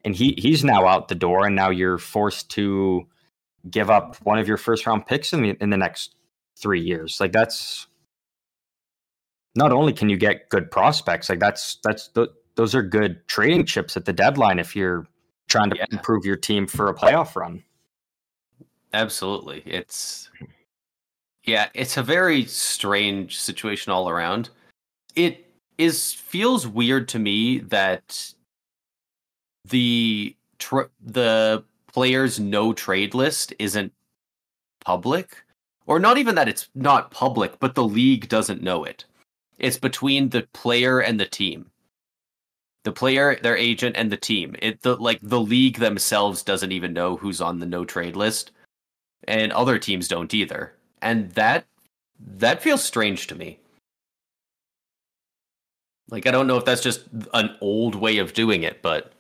and 0.04 0.16
he 0.16 0.36
he's 0.38 0.64
now 0.64 0.88
out 0.88 1.08
the 1.08 1.16
door, 1.16 1.46
and 1.46 1.56
now 1.56 1.70
you're 1.70 1.98
forced 1.98 2.50
to 2.52 3.08
give 3.70 3.90
up 3.90 4.18
one 4.24 4.40
of 4.40 4.48
your 4.48 4.58
first 4.58 4.86
round 4.86 5.06
picks 5.06 5.32
in 5.32 5.42
the 5.42 5.58
in 5.62 5.70
the 5.70 5.78
next 5.78 6.16
three 6.58 6.82
years. 6.82 7.20
Like 7.20 7.32
that's 7.32 7.88
not 9.56 9.72
only 9.72 9.94
can 9.94 10.10
you 10.10 10.18
get 10.18 10.50
good 10.50 10.70
prospects, 10.72 11.30
like 11.30 11.40
that's 11.40 11.78
that's 11.84 12.10
those 12.56 12.76
are 12.76 12.84
good 12.84 13.28
trading 13.28 13.66
chips 13.66 13.98
at 13.98 14.06
the 14.06 14.14
deadline 14.14 14.60
if 14.60 14.76
you're 14.76 15.08
trying 15.48 15.70
to 15.70 15.76
yeah. 15.78 15.86
improve 15.92 16.26
your 16.26 16.36
team 16.36 16.68
for 16.68 16.88
a 16.90 16.94
playoff 16.94 17.36
run. 17.36 17.64
Absolutely. 18.94 19.64
It's 19.66 20.30
yeah, 21.44 21.70
it's 21.74 21.98
a 21.98 22.04
very 22.04 22.46
strange 22.46 23.38
situation 23.40 23.92
all 23.92 24.10
around. 24.10 24.50
It 25.16 25.46
is 25.78 26.14
feels 26.14 26.68
weird 26.68 27.08
to 27.10 27.20
me 27.20 27.60
that 27.60 28.34
the 29.66 30.36
tr- 30.60 30.92
the 31.02 31.64
players 31.92 32.40
no 32.40 32.74
trade 32.74 33.14
list 33.14 33.54
isn't 33.60 33.94
public 34.84 35.44
or 35.86 36.00
not 36.00 36.18
even 36.18 36.36
that 36.36 36.50
it's 36.50 36.68
not 36.76 37.12
public 37.12 37.60
but 37.60 37.76
the 37.76 37.84
league 37.84 38.28
doesn't 38.28 38.62
know 38.62 38.84
it 38.84 39.06
it's 39.60 39.78
between 39.78 40.30
the 40.30 40.48
player 40.54 41.00
and 41.00 41.20
the 41.20 41.26
team. 41.26 41.70
The 42.84 42.92
player 42.92 43.38
their 43.42 43.56
agent 43.58 43.96
and 43.98 44.12
the 44.12 44.18
team. 44.18 44.56
It 44.60 44.82
the 44.82 44.96
like 44.98 45.20
the 45.22 45.40
league 45.40 45.78
themselves 45.78 46.44
doesn't 46.44 46.72
even 46.72 46.94
know 46.94 47.16
who's 47.16 47.42
on 47.42 47.60
the 47.60 47.66
no 47.66 47.86
trade 47.86 48.16
list 48.16 48.52
and 49.26 49.52
other 49.54 49.80
teams 49.80 50.08
don't 50.08 50.34
either. 50.34 50.74
And 51.02 51.32
that 51.32 51.66
that 52.20 52.62
feels 52.62 52.84
strange 52.84 53.28
to 53.28 53.36
me. 53.36 53.60
Like 56.10 56.28
i 56.28 56.32
don't 56.32 56.48
know 56.48 56.58
if 56.58 56.66
that's 56.66 56.84
just 56.84 57.08
an 57.34 57.56
old 57.62 57.96
way 57.96 58.18
of 58.18 58.34
doing 58.34 58.64
it 58.64 58.82
but 58.82 59.14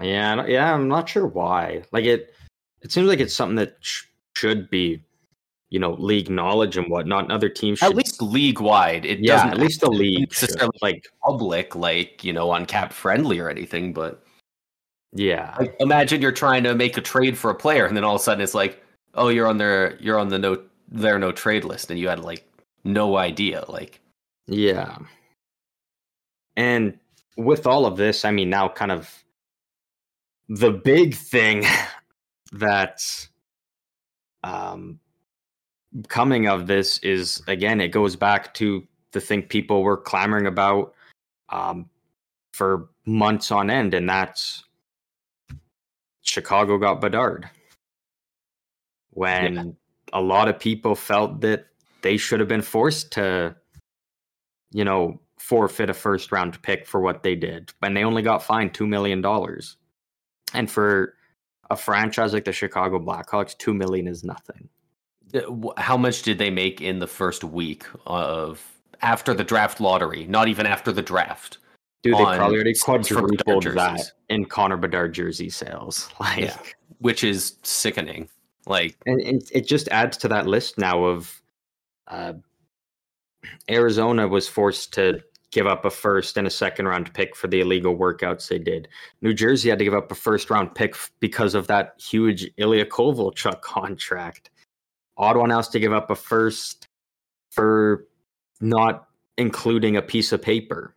yeah 0.00 0.44
yeah 0.46 0.74
i'm 0.74 0.88
not 0.88 1.08
sure 1.08 1.26
why. 1.26 1.84
Like 1.92 2.04
it 2.04 2.34
it 2.82 2.92
seems 2.92 3.08
like 3.08 3.20
it's 3.20 3.34
something 3.34 3.56
that 3.56 3.76
sh- 3.80 4.04
should 4.36 4.68
be 4.68 5.02
you 5.74 5.80
know 5.80 5.94
league 5.94 6.30
knowledge 6.30 6.76
and 6.76 6.88
whatnot. 6.88 7.24
And 7.24 7.32
other 7.32 7.48
teams 7.48 7.80
should, 7.80 7.90
at 7.90 7.96
least 7.96 8.22
league 8.22 8.60
wide. 8.60 9.04
It 9.04 9.18
yeah, 9.18 9.32
doesn't 9.32 9.50
at 9.50 9.58
least 9.58 9.80
the 9.80 9.90
league 9.90 10.30
necessarily 10.30 10.78
like 10.80 11.04
public, 11.20 11.74
like 11.74 12.22
you 12.22 12.32
know, 12.32 12.50
on 12.50 12.64
cap 12.64 12.92
friendly 12.92 13.40
or 13.40 13.50
anything. 13.50 13.92
But 13.92 14.22
yeah, 15.12 15.56
like, 15.58 15.74
imagine 15.80 16.22
you're 16.22 16.30
trying 16.30 16.62
to 16.62 16.76
make 16.76 16.96
a 16.96 17.00
trade 17.00 17.36
for 17.36 17.50
a 17.50 17.56
player, 17.56 17.86
and 17.86 17.96
then 17.96 18.04
all 18.04 18.14
of 18.14 18.20
a 18.20 18.24
sudden 18.24 18.40
it's 18.40 18.54
like, 18.54 18.84
oh, 19.14 19.30
you're 19.30 19.48
on 19.48 19.58
their 19.58 19.96
you're 20.00 20.20
on 20.20 20.28
the 20.28 20.38
no 20.38 20.62
their 20.88 21.18
no 21.18 21.32
trade 21.32 21.64
list, 21.64 21.90
and 21.90 21.98
you 21.98 22.06
had 22.06 22.20
like 22.20 22.46
no 22.84 23.16
idea. 23.16 23.64
Like, 23.68 24.00
yeah, 24.46 24.96
and 26.56 26.96
with 27.36 27.66
all 27.66 27.84
of 27.84 27.96
this, 27.96 28.24
I 28.24 28.30
mean, 28.30 28.48
now 28.48 28.68
kind 28.68 28.92
of 28.92 29.24
the 30.48 30.70
big 30.70 31.16
thing 31.16 31.64
that 32.52 33.00
um 34.44 35.00
coming 36.08 36.48
of 36.48 36.66
this 36.66 36.98
is 36.98 37.42
again, 37.46 37.80
it 37.80 37.88
goes 37.88 38.16
back 38.16 38.54
to 38.54 38.86
the 39.12 39.20
thing 39.20 39.42
people 39.42 39.82
were 39.82 39.96
clamoring 39.96 40.46
about 40.46 40.94
um, 41.50 41.88
for 42.52 42.88
months 43.06 43.50
on 43.50 43.70
end, 43.70 43.94
and 43.94 44.08
that's 44.08 44.64
Chicago 46.22 46.78
got 46.78 47.00
Bedard. 47.00 47.48
When 49.10 49.54
yeah. 49.54 49.62
a 50.12 50.20
lot 50.20 50.48
of 50.48 50.58
people 50.58 50.94
felt 50.94 51.40
that 51.42 51.66
they 52.02 52.16
should 52.16 52.40
have 52.40 52.48
been 52.48 52.62
forced 52.62 53.12
to, 53.12 53.54
you 54.72 54.84
know, 54.84 55.20
forfeit 55.38 55.90
a 55.90 55.94
first 55.94 56.32
round 56.32 56.60
pick 56.62 56.86
for 56.86 57.00
what 57.00 57.22
they 57.22 57.36
did, 57.36 57.72
and 57.82 57.96
they 57.96 58.04
only 58.04 58.22
got 58.22 58.42
fined 58.42 58.72
$2 58.72 58.88
million. 58.88 59.24
And 60.54 60.70
for 60.70 61.14
a 61.70 61.76
franchise 61.76 62.32
like 62.32 62.44
the 62.44 62.52
Chicago 62.52 62.98
Blackhawks, 62.98 63.56
2 63.56 63.72
million 63.72 64.08
is 64.08 64.24
nothing 64.24 64.68
how 65.78 65.96
much 65.96 66.22
did 66.22 66.38
they 66.38 66.50
make 66.50 66.80
in 66.80 66.98
the 66.98 67.06
first 67.06 67.44
week 67.44 67.84
of 68.06 68.62
after 69.02 69.34
the 69.34 69.44
draft 69.44 69.80
lottery? 69.80 70.26
Not 70.26 70.48
even 70.48 70.66
after 70.66 70.92
the 70.92 71.02
draft. 71.02 71.58
Dude, 72.02 72.14
they 72.14 72.22
probably 72.22 72.56
already 72.56 72.74
quadrupled 72.74 73.64
that 73.64 74.12
in 74.28 74.44
Connor 74.44 74.76
Bedard 74.76 75.14
jersey 75.14 75.48
sales. 75.48 76.10
Like, 76.20 76.40
yeah, 76.40 76.58
which 76.98 77.24
is 77.24 77.56
sickening. 77.62 78.28
Like, 78.66 78.96
and, 79.06 79.20
and, 79.20 79.42
it 79.52 79.66
just 79.66 79.88
adds 79.88 80.16
to 80.18 80.28
that 80.28 80.46
list 80.46 80.78
now 80.78 81.04
of 81.04 81.42
uh, 82.08 82.34
Arizona 83.70 84.28
was 84.28 84.48
forced 84.48 84.92
to 84.94 85.20
give 85.50 85.66
up 85.66 85.84
a 85.84 85.90
first 85.90 86.36
and 86.36 86.46
a 86.46 86.50
second 86.50 86.86
round 86.86 87.12
pick 87.14 87.36
for 87.36 87.46
the 87.46 87.60
illegal 87.60 87.96
workouts 87.96 88.48
they 88.48 88.58
did. 88.58 88.88
New 89.22 89.32
Jersey 89.32 89.70
had 89.70 89.78
to 89.78 89.84
give 89.84 89.94
up 89.94 90.10
a 90.10 90.14
first 90.14 90.50
round 90.50 90.74
pick 90.74 90.94
because 91.20 91.54
of 91.54 91.66
that 91.68 91.94
huge 91.98 92.50
Ilya 92.56 92.86
Kovalchuk 92.86 93.62
contract. 93.62 94.50
Ottawa 95.16 95.46
has 95.48 95.68
to 95.70 95.80
give 95.80 95.92
up 95.92 96.10
a 96.10 96.14
first 96.14 96.88
for 97.50 98.06
not 98.60 99.08
including 99.36 99.96
a 99.96 100.02
piece 100.02 100.32
of 100.32 100.42
paper. 100.42 100.94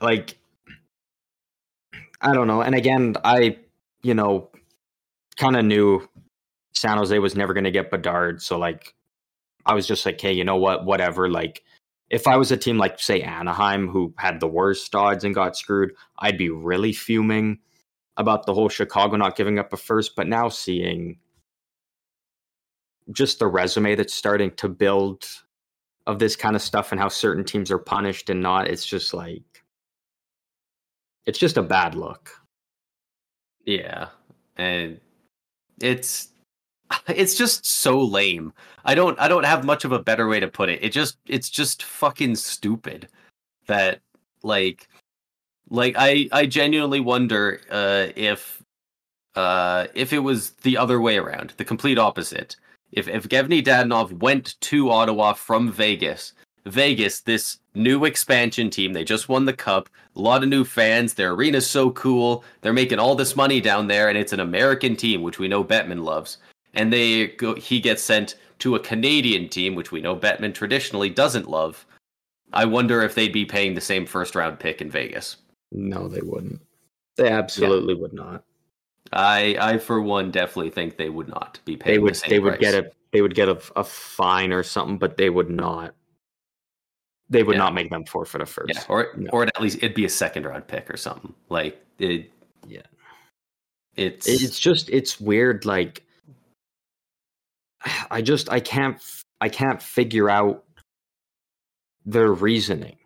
Like, 0.00 0.38
I 2.20 2.32
don't 2.32 2.46
know. 2.46 2.62
And 2.62 2.74
again, 2.74 3.16
I, 3.24 3.58
you 4.02 4.14
know, 4.14 4.50
kind 5.36 5.56
of 5.56 5.64
knew 5.64 6.08
San 6.72 6.98
Jose 6.98 7.18
was 7.18 7.36
never 7.36 7.54
going 7.54 7.64
to 7.64 7.70
get 7.70 7.90
Bedard. 7.90 8.42
So, 8.42 8.58
like, 8.58 8.94
I 9.64 9.74
was 9.74 9.86
just 9.86 10.06
like, 10.06 10.20
hey, 10.20 10.32
you 10.32 10.44
know 10.44 10.56
what? 10.56 10.84
Whatever. 10.84 11.28
Like, 11.28 11.62
if 12.10 12.26
I 12.26 12.36
was 12.36 12.52
a 12.52 12.56
team 12.56 12.78
like, 12.78 13.00
say, 13.00 13.22
Anaheim, 13.22 13.88
who 13.88 14.14
had 14.16 14.38
the 14.38 14.46
worst 14.46 14.94
odds 14.94 15.24
and 15.24 15.34
got 15.34 15.56
screwed, 15.56 15.92
I'd 16.18 16.38
be 16.38 16.50
really 16.50 16.92
fuming 16.92 17.58
about 18.16 18.46
the 18.46 18.54
whole 18.54 18.68
Chicago 18.68 19.16
not 19.16 19.36
giving 19.36 19.58
up 19.58 19.72
a 19.72 19.76
first. 19.76 20.14
But 20.14 20.28
now 20.28 20.48
seeing 20.48 21.18
just 23.12 23.38
the 23.38 23.46
resume 23.46 23.94
that's 23.94 24.14
starting 24.14 24.50
to 24.52 24.68
build 24.68 25.26
of 26.06 26.18
this 26.18 26.36
kind 26.36 26.54
of 26.56 26.62
stuff 26.62 26.92
and 26.92 27.00
how 27.00 27.08
certain 27.08 27.44
teams 27.44 27.70
are 27.70 27.78
punished 27.78 28.30
and 28.30 28.40
not 28.40 28.68
it's 28.68 28.86
just 28.86 29.12
like 29.12 29.42
it's 31.26 31.38
just 31.38 31.56
a 31.56 31.62
bad 31.62 31.94
look. 31.94 32.30
Yeah. 33.64 34.08
And 34.56 35.00
it's 35.80 36.28
it's 37.08 37.34
just 37.34 37.66
so 37.66 38.00
lame. 38.00 38.52
I 38.84 38.94
don't 38.94 39.18
i 39.18 39.28
don't 39.28 39.44
have 39.44 39.64
much 39.64 39.84
of 39.84 39.92
a 39.92 40.02
better 40.02 40.28
way 40.28 40.40
to 40.40 40.48
put 40.48 40.68
it. 40.68 40.82
It 40.82 40.90
just 40.90 41.18
it's 41.26 41.50
just 41.50 41.82
fucking 41.82 42.36
stupid 42.36 43.08
that 43.66 44.00
like 44.42 44.88
like 45.68 45.94
i 45.98 46.28
i 46.30 46.46
genuinely 46.46 47.00
wonder 47.00 47.60
uh 47.70 48.06
if 48.14 48.62
uh 49.34 49.88
if 49.94 50.12
it 50.12 50.20
was 50.20 50.50
the 50.62 50.76
other 50.76 51.00
way 51.00 51.18
around 51.18 51.52
the 51.56 51.64
complete 51.64 51.98
opposite 51.98 52.54
if 52.96 53.06
Evgeny 53.06 53.62
Dadonov 53.62 54.10
went 54.20 54.58
to 54.62 54.90
Ottawa 54.90 55.34
from 55.34 55.70
Vegas, 55.70 56.32
Vegas, 56.64 57.20
this 57.20 57.58
new 57.74 58.06
expansion 58.06 58.70
team, 58.70 58.92
they 58.94 59.04
just 59.04 59.28
won 59.28 59.44
the 59.44 59.52
cup, 59.52 59.88
a 60.16 60.20
lot 60.20 60.42
of 60.42 60.48
new 60.48 60.64
fans, 60.64 61.14
their 61.14 61.34
arena's 61.34 61.66
so 61.66 61.90
cool, 61.90 62.42
they're 62.62 62.72
making 62.72 62.98
all 62.98 63.14
this 63.14 63.36
money 63.36 63.60
down 63.60 63.86
there, 63.86 64.08
and 64.08 64.16
it's 64.16 64.32
an 64.32 64.40
American 64.40 64.96
team, 64.96 65.22
which 65.22 65.38
we 65.38 65.46
know 65.46 65.62
Bettman 65.62 66.02
loves. 66.02 66.38
And 66.72 66.92
they 66.92 67.28
go, 67.28 67.54
he 67.54 67.80
gets 67.80 68.02
sent 68.02 68.36
to 68.60 68.74
a 68.74 68.80
Canadian 68.80 69.48
team, 69.48 69.74
which 69.74 69.92
we 69.92 70.00
know 70.00 70.16
Bettman 70.16 70.54
traditionally 70.54 71.10
doesn't 71.10 71.50
love. 71.50 71.86
I 72.54 72.64
wonder 72.64 73.02
if 73.02 73.14
they'd 73.14 73.32
be 73.32 73.44
paying 73.44 73.74
the 73.74 73.80
same 73.80 74.06
first 74.06 74.34
round 74.34 74.58
pick 74.58 74.80
in 74.80 74.90
Vegas. 74.90 75.36
No, 75.70 76.08
they 76.08 76.22
wouldn't. 76.22 76.60
They 77.16 77.28
absolutely 77.28 77.94
yeah. 77.94 78.00
would 78.00 78.12
not. 78.14 78.44
I 79.12 79.56
I 79.60 79.78
for 79.78 80.00
one 80.00 80.30
definitely 80.30 80.70
think 80.70 80.96
they 80.96 81.08
would 81.08 81.28
not 81.28 81.58
be 81.64 81.76
paid. 81.76 81.94
They 81.94 81.98
would 81.98 82.14
the 82.14 82.28
they 82.28 82.38
would 82.38 82.58
get 82.58 82.74
a 82.74 82.90
they 83.12 83.22
would 83.22 83.34
get 83.34 83.48
a, 83.48 83.60
a 83.76 83.84
fine 83.84 84.52
or 84.52 84.62
something, 84.62 84.98
but 84.98 85.16
they 85.16 85.30
would 85.30 85.50
not. 85.50 85.94
They 87.28 87.42
would 87.42 87.54
yeah. 87.54 87.62
not 87.62 87.74
make 87.74 87.90
them 87.90 88.04
forfeit 88.04 88.40
a 88.40 88.46
first. 88.46 88.74
Yeah, 88.74 88.82
or 88.88 89.08
no. 89.16 89.30
or 89.32 89.44
at 89.44 89.60
least 89.60 89.78
it'd 89.78 89.94
be 89.94 90.04
a 90.04 90.10
second 90.10 90.44
round 90.46 90.66
pick 90.66 90.90
or 90.90 90.96
something. 90.96 91.34
Like 91.48 91.80
it. 91.98 92.30
Yeah. 92.66 92.82
It's 93.96 94.28
it's 94.28 94.58
just 94.58 94.90
it's 94.90 95.20
weird. 95.20 95.64
Like 95.64 96.04
I 98.10 98.22
just 98.22 98.50
I 98.50 98.60
can't 98.60 99.02
I 99.40 99.48
can't 99.48 99.82
figure 99.82 100.28
out 100.28 100.64
their 102.04 102.32
reasoning 102.32 102.96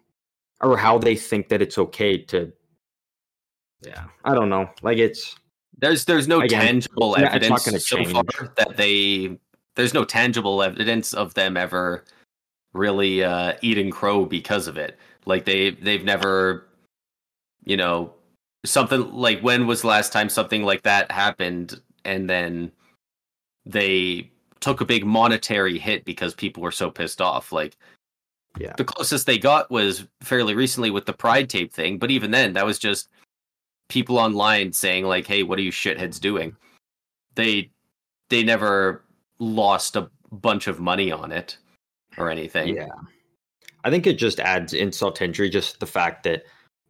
or 0.60 0.76
how 0.76 0.98
they 0.98 1.16
think 1.16 1.48
that 1.48 1.62
it's 1.62 1.78
okay 1.78 2.18
to 2.18 2.52
yeah 3.82 4.04
i 4.24 4.34
don't 4.34 4.50
know 4.50 4.68
like 4.82 4.98
it's 4.98 5.36
there's 5.80 6.04
there's 6.04 6.28
no 6.28 6.40
Again, 6.40 6.60
tangible 6.60 7.16
evidence 7.16 7.64
so 7.64 7.96
change. 7.96 8.12
far 8.12 8.52
that 8.56 8.76
they 8.76 9.38
there's 9.76 9.94
no 9.94 10.04
tangible 10.04 10.62
evidence 10.62 11.14
of 11.14 11.34
them 11.34 11.56
ever 11.56 12.04
really 12.72 13.24
uh, 13.24 13.54
eating 13.62 13.90
crow 13.90 14.24
because 14.26 14.66
of 14.66 14.76
it. 14.76 14.98
Like 15.26 15.44
they 15.44 15.70
they've 15.70 16.04
never, 16.04 16.66
you 17.64 17.76
know, 17.76 18.12
something 18.64 19.12
like 19.12 19.40
when 19.40 19.66
was 19.66 19.82
the 19.82 19.88
last 19.88 20.12
time 20.12 20.28
something 20.28 20.64
like 20.64 20.82
that 20.82 21.10
happened, 21.10 21.80
and 22.04 22.28
then 22.28 22.72
they 23.64 24.30
took 24.60 24.80
a 24.80 24.86
big 24.86 25.04
monetary 25.04 25.78
hit 25.78 26.04
because 26.04 26.34
people 26.34 26.62
were 26.62 26.72
so 26.72 26.90
pissed 26.90 27.20
off. 27.20 27.52
Like, 27.52 27.76
yeah, 28.58 28.74
the 28.76 28.84
closest 28.84 29.26
they 29.26 29.38
got 29.38 29.70
was 29.70 30.06
fairly 30.22 30.54
recently 30.54 30.90
with 30.90 31.06
the 31.06 31.12
Pride 31.12 31.48
tape 31.48 31.72
thing, 31.72 31.98
but 31.98 32.10
even 32.10 32.30
then, 32.30 32.52
that 32.54 32.66
was 32.66 32.78
just 32.78 33.08
people 33.90 34.18
online 34.18 34.72
saying 34.72 35.04
like, 35.04 35.26
"Hey, 35.26 35.42
what 35.42 35.58
are 35.58 35.62
you 35.62 35.72
shitheads 35.72 36.18
doing?" 36.18 36.56
They 37.34 37.70
they 38.30 38.42
never 38.42 39.04
lost 39.38 39.96
a 39.96 40.08
bunch 40.32 40.66
of 40.66 40.80
money 40.80 41.12
on 41.12 41.32
it 41.32 41.58
or 42.16 42.30
anything. 42.30 42.76
Yeah. 42.76 42.88
I 43.84 43.90
think 43.90 44.06
it 44.06 44.14
just 44.14 44.40
adds 44.40 44.72
insult 44.72 45.16
to 45.16 45.24
injury, 45.24 45.50
just 45.50 45.80
the 45.80 45.86
fact 45.86 46.22
that 46.24 46.44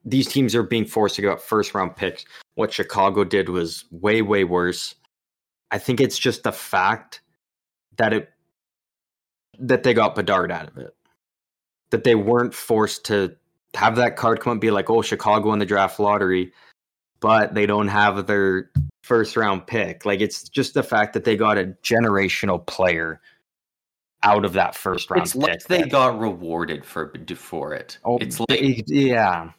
these 0.05 0.29
teams 0.29 0.55
are 0.55 0.63
being 0.63 0.85
forced 0.85 1.17
to 1.17 1.23
give 1.23 1.31
up 1.31 1.41
first 1.41 1.75
round 1.75 1.97
picks. 1.97 2.25
What 2.55 2.73
Chicago 2.73 3.25
did 3.25 3.49
was 3.49 3.85
way, 3.91 4.23
way 4.23 4.45
worse. 4.45 4.95
I 5.71 5.79
think 5.79 6.01
it's 6.01 6.19
just 6.19 6.43
the 6.43 6.53
fact 6.53 7.21
that 7.97 8.13
it 8.13 8.31
that 9.59 9.83
they 9.83 9.95
got 9.95 10.15
Bedard 10.15 10.51
out 10.51 10.69
of 10.69 10.79
it. 10.79 10.95
That 11.91 12.05
they 12.05 12.15
weren't 12.15 12.55
forced 12.55 13.05
to 13.07 13.37
have 13.75 13.97
that 13.97 14.17
card 14.17 14.41
come 14.41 14.53
and 14.53 14.61
be 14.61 14.71
like, 14.71 14.91
oh, 14.91 15.03
Chicago 15.03 15.53
in 15.53 15.59
the 15.59 15.67
draft 15.67 16.01
lottery, 16.01 16.53
but 17.21 17.55
they 17.55 17.67
don't 17.67 17.89
have 17.89 18.27
their 18.27 18.71
first 19.03 19.37
round 19.37 19.67
pick. 19.67 20.05
Like 20.05 20.21
it's 20.21 20.49
just 20.49 20.75
the 20.75 20.83
fact 20.83 21.13
that 21.15 21.25
they 21.25 21.37
got 21.37 21.59
a 21.59 21.75
generational 21.83 22.65
player 22.67 23.21
out 24.23 24.45
of 24.45 24.53
that 24.55 24.75
first 24.75 25.11
round 25.11 25.23
It's 25.23 25.35
like 25.37 25.63
they 25.65 25.83
got 25.83 26.19
rewarded 26.19 26.85
for 26.85 27.13
for 27.37 27.73
it. 27.75 27.99
Oh, 28.05 28.19
it's 28.19 28.39
like 28.41 28.49
it- 28.51 28.85
yeah. 28.89 29.51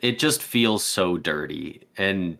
it 0.00 0.18
just 0.18 0.42
feels 0.42 0.84
so 0.84 1.16
dirty 1.16 1.82
and 1.96 2.38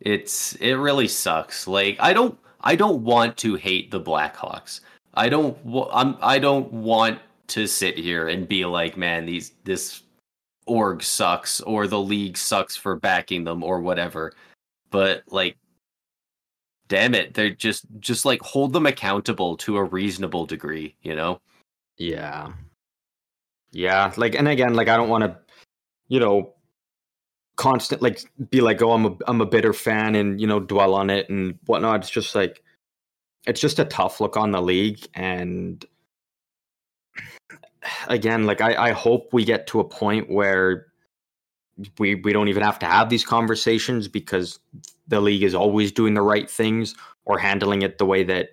it's 0.00 0.54
it 0.56 0.74
really 0.74 1.06
sucks 1.08 1.66
like 1.68 1.96
i 2.00 2.12
don't 2.12 2.36
i 2.62 2.74
don't 2.74 3.02
want 3.02 3.36
to 3.36 3.54
hate 3.54 3.90
the 3.90 4.00
blackhawks 4.00 4.80
i 5.14 5.28
don't 5.28 5.56
i'm 5.92 6.16
i 6.20 6.38
don't 6.40 6.72
want 6.72 7.18
to 7.46 7.66
sit 7.68 7.96
here 7.96 8.28
and 8.28 8.48
be 8.48 8.64
like 8.64 8.96
man 8.96 9.24
these 9.24 9.52
this 9.64 10.02
org 10.66 11.02
sucks 11.02 11.60
or 11.62 11.86
the 11.86 11.98
league 11.98 12.36
sucks 12.36 12.76
for 12.76 12.96
backing 12.96 13.44
them 13.44 13.62
or 13.62 13.80
whatever 13.80 14.32
but 14.90 15.22
like 15.28 15.56
damn 16.88 17.14
it 17.14 17.34
they're 17.34 17.50
just 17.50 17.84
just 18.00 18.24
like 18.24 18.40
hold 18.42 18.72
them 18.72 18.86
accountable 18.86 19.56
to 19.56 19.76
a 19.76 19.84
reasonable 19.84 20.46
degree 20.46 20.94
you 21.02 21.14
know 21.14 21.40
Yeah. 21.98 22.52
Yeah, 23.72 24.12
like 24.16 24.34
and 24.34 24.48
again, 24.48 24.74
like 24.74 24.88
I 24.88 24.96
don't 24.96 25.08
want 25.08 25.24
to, 25.24 25.36
you 26.08 26.20
know, 26.20 26.54
constant 27.56 28.02
like 28.02 28.20
be 28.50 28.60
like, 28.60 28.82
oh, 28.82 28.92
I'm 28.92 29.06
a 29.06 29.16
I'm 29.26 29.40
a 29.40 29.46
bitter 29.46 29.72
fan 29.72 30.14
and 30.14 30.40
you 30.40 30.46
know 30.46 30.60
dwell 30.60 30.94
on 30.94 31.10
it 31.10 31.28
and 31.30 31.58
whatnot. 31.66 32.00
It's 32.00 32.10
just 32.10 32.34
like, 32.34 32.62
it's 33.46 33.60
just 33.60 33.78
a 33.78 33.84
tough 33.86 34.20
look 34.20 34.36
on 34.36 34.50
the 34.50 34.60
league 34.62 35.06
and 35.14 35.84
again, 38.08 38.44
like 38.46 38.60
I 38.60 38.88
I 38.88 38.90
hope 38.92 39.32
we 39.32 39.44
get 39.44 39.66
to 39.68 39.80
a 39.80 39.84
point 39.84 40.30
where 40.30 40.86
we 41.98 42.16
we 42.16 42.32
don't 42.32 42.48
even 42.48 42.62
have 42.62 42.78
to 42.80 42.86
have 42.86 43.08
these 43.08 43.24
conversations 43.24 44.08
because 44.08 44.58
the 45.08 45.20
league 45.20 45.42
is 45.42 45.54
always 45.54 45.92
doing 45.92 46.14
the 46.14 46.22
right 46.22 46.48
things 46.48 46.94
or 47.24 47.38
handling 47.38 47.82
it 47.82 47.98
the 47.98 48.06
way 48.06 48.24
that 48.24 48.50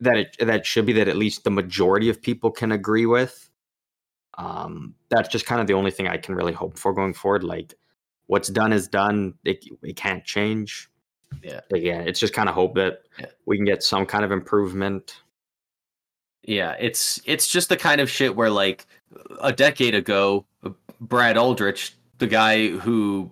that 0.00 0.16
it 0.16 0.36
that 0.40 0.66
should 0.66 0.86
be 0.86 0.92
that 0.94 1.08
at 1.08 1.16
least 1.16 1.44
the 1.44 1.50
majority 1.50 2.08
of 2.08 2.20
people 2.22 2.50
can 2.50 2.72
agree 2.72 3.06
with. 3.06 3.50
Um, 4.38 4.94
that's 5.10 5.28
just 5.28 5.44
kind 5.44 5.60
of 5.60 5.66
the 5.66 5.74
only 5.74 5.90
thing 5.90 6.08
I 6.08 6.16
can 6.16 6.34
really 6.34 6.54
hope 6.54 6.78
for 6.78 6.94
going 6.94 7.12
forward. 7.12 7.44
Like, 7.44 7.74
what's 8.26 8.48
done 8.48 8.72
is 8.72 8.88
done. 8.88 9.34
It 9.44 9.64
it 9.82 9.96
can't 9.96 10.24
change. 10.24 10.88
Yeah. 11.42 11.60
Again, 11.72 12.08
it's 12.08 12.18
just 12.18 12.32
kind 12.32 12.48
of 12.48 12.54
hope 12.54 12.74
that 12.76 13.02
Yeah. 13.18 13.26
we 13.46 13.56
can 13.56 13.66
get 13.66 13.82
some 13.82 14.06
kind 14.06 14.24
of 14.24 14.32
improvement. 14.32 15.20
Yeah, 16.44 16.74
it's 16.80 17.20
it's 17.24 17.46
just 17.48 17.68
the 17.68 17.76
kind 17.76 18.00
of 18.00 18.10
shit 18.10 18.34
where 18.34 18.50
like 18.50 18.86
a 19.40 19.52
decade 19.52 19.94
ago, 19.94 20.44
Brad 21.00 21.36
Aldrich, 21.36 21.94
the 22.18 22.26
guy 22.26 22.68
who 22.68 23.30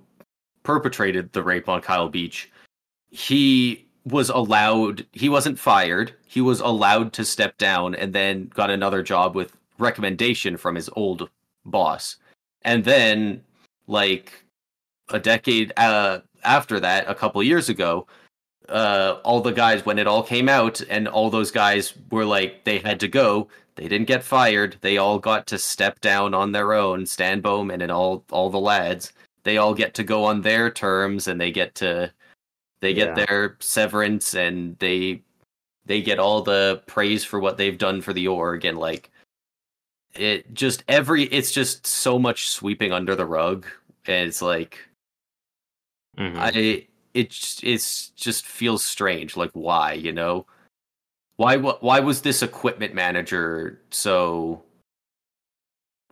perpetrated 0.63 1.33
the 1.33 1.43
rape 1.43 1.69
on 1.69 1.81
Kyle 1.81 2.09
Beach, 2.09 2.51
he 3.11 3.87
was 4.05 4.29
allowed 4.29 5.07
he 5.13 5.29
wasn't 5.29 5.59
fired. 5.59 6.13
He 6.27 6.41
was 6.41 6.61
allowed 6.61 7.13
to 7.15 7.25
step 7.25 7.57
down 7.59 7.95
and 7.95 8.13
then 8.13 8.51
got 8.55 8.71
another 8.71 9.03
job 9.03 9.35
with 9.35 9.53
recommendation 9.79 10.57
from 10.57 10.75
his 10.75 10.91
old 10.95 11.31
boss. 11.65 12.17
And 12.63 12.85
then 12.85 13.43
like 13.87 14.45
a 15.11 15.19
decade 15.19 15.73
uh 15.77 16.21
after 16.45 16.79
that, 16.81 17.09
a 17.09 17.15
couple 17.15 17.43
years 17.43 17.69
ago, 17.69 18.07
uh, 18.69 19.19
all 19.25 19.41
the 19.41 19.53
guys 19.53 19.85
when 19.87 19.99
it 19.99 20.07
all 20.07 20.23
came 20.23 20.49
out 20.49 20.81
and 20.91 21.09
all 21.09 21.31
those 21.31 21.51
guys 21.51 21.95
were 22.11 22.25
like 22.25 22.65
they 22.65 22.79
had 22.79 23.01
to 23.01 23.09
go 23.09 23.49
they 23.77 23.89
didn't 23.89 24.07
get 24.09 24.23
fired 24.23 24.77
they 24.81 24.99
all 24.99 25.19
got 25.19 25.47
to 25.47 25.59
step 25.59 26.01
down 26.01 26.35
on 26.35 26.53
their 26.53 26.73
own 26.73 27.07
stan 27.07 27.41
bowman 27.41 27.81
and 27.81 27.91
all 27.93 28.25
all 28.31 28.51
the 28.51 28.59
lads 28.61 29.13
they 29.45 29.57
all 29.57 29.73
get 29.73 29.95
to 29.95 30.03
go 30.05 30.25
on 30.25 30.43
their 30.43 30.71
terms 30.71 31.29
and 31.29 31.41
they 31.41 31.51
get 31.51 31.75
to 31.75 32.13
they 32.81 32.93
get 32.93 33.17
Yeah. 33.17 33.25
their 33.27 33.57
severance 33.61 34.35
and 34.35 34.79
they 34.79 35.23
they 35.87 36.03
get 36.03 36.19
all 36.19 36.43
the 36.43 36.83
praise 36.87 37.25
for 37.25 37.41
what 37.41 37.57
they've 37.57 37.79
done 37.79 38.03
for 38.03 38.13
the 38.13 38.29
org 38.29 38.65
and 38.67 38.77
like 38.79 39.11
it 40.15 40.53
just 40.53 40.85
every 40.89 41.25
it's 41.25 41.53
just 41.53 41.87
so 41.87 42.19
much 42.19 42.49
sweeping 42.49 42.93
under 42.93 43.15
the 43.17 43.25
rug 43.27 43.67
and 44.07 44.29
it's 44.29 44.43
like 44.43 44.79
Mhm. 46.19 46.37
I 46.37 46.88
it 47.15 47.61
it's 47.63 48.11
just 48.11 48.47
feels 48.47 48.85
strange. 48.85 49.37
Like 49.37 49.51
why, 49.53 49.93
you 49.95 50.13
know? 50.13 50.47
Why 51.37 51.57
why 51.57 52.01
was 52.01 52.23
this 52.23 52.43
equipment 52.43 52.95
manager 52.95 53.81
so 53.91 54.63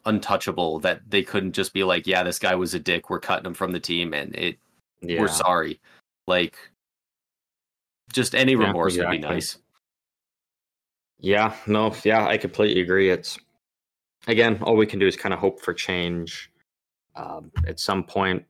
untouchable 0.04 0.78
that 0.80 1.00
they 1.10 1.22
couldn't 1.22 1.52
just 1.52 1.74
be 1.74 1.84
like, 1.84 2.06
yeah, 2.06 2.22
this 2.22 2.38
guy 2.38 2.54
was 2.54 2.74
a 2.74 2.78
dick. 2.78 3.10
We're 3.10 3.20
cutting 3.20 3.46
him 3.46 3.54
from 3.54 3.72
the 3.72 3.80
team, 3.80 4.14
and 4.14 4.34
it 4.36 4.58
yeah. 5.02 5.20
we're 5.20 5.28
sorry. 5.28 5.80
Like, 6.26 6.56
just 8.12 8.34
any 8.34 8.52
Yeah, 8.52 8.66
remorse 8.66 8.96
would 8.96 9.10
be 9.10 9.18
nice. 9.18 9.58
Yeah, 11.18 11.54
no, 11.66 11.94
yeah, 12.04 12.26
I 12.26 12.36
completely 12.36 12.80
agree. 12.82 13.10
It's 13.10 13.38
again, 14.28 14.58
all 14.62 14.76
we 14.76 14.86
can 14.86 14.98
do 14.98 15.06
is 15.06 15.16
kind 15.16 15.34
of 15.34 15.40
hope 15.40 15.60
for 15.60 15.74
change. 15.74 16.50
Um, 17.16 17.50
at 17.66 17.80
some 17.80 18.04
point, 18.04 18.44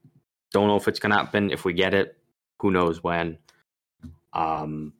don't 0.53 0.69
know 0.69 0.77
if 0.77 0.89
it's 0.89 0.99
gonna 0.99 1.17
happen. 1.17 1.51
If 1.51 1.65
we 1.65 1.73
get 1.73 1.95
it, 1.95 2.16
who 2.61 2.71
knows 2.71 3.03
when. 3.03 3.39
Um, 4.33 4.93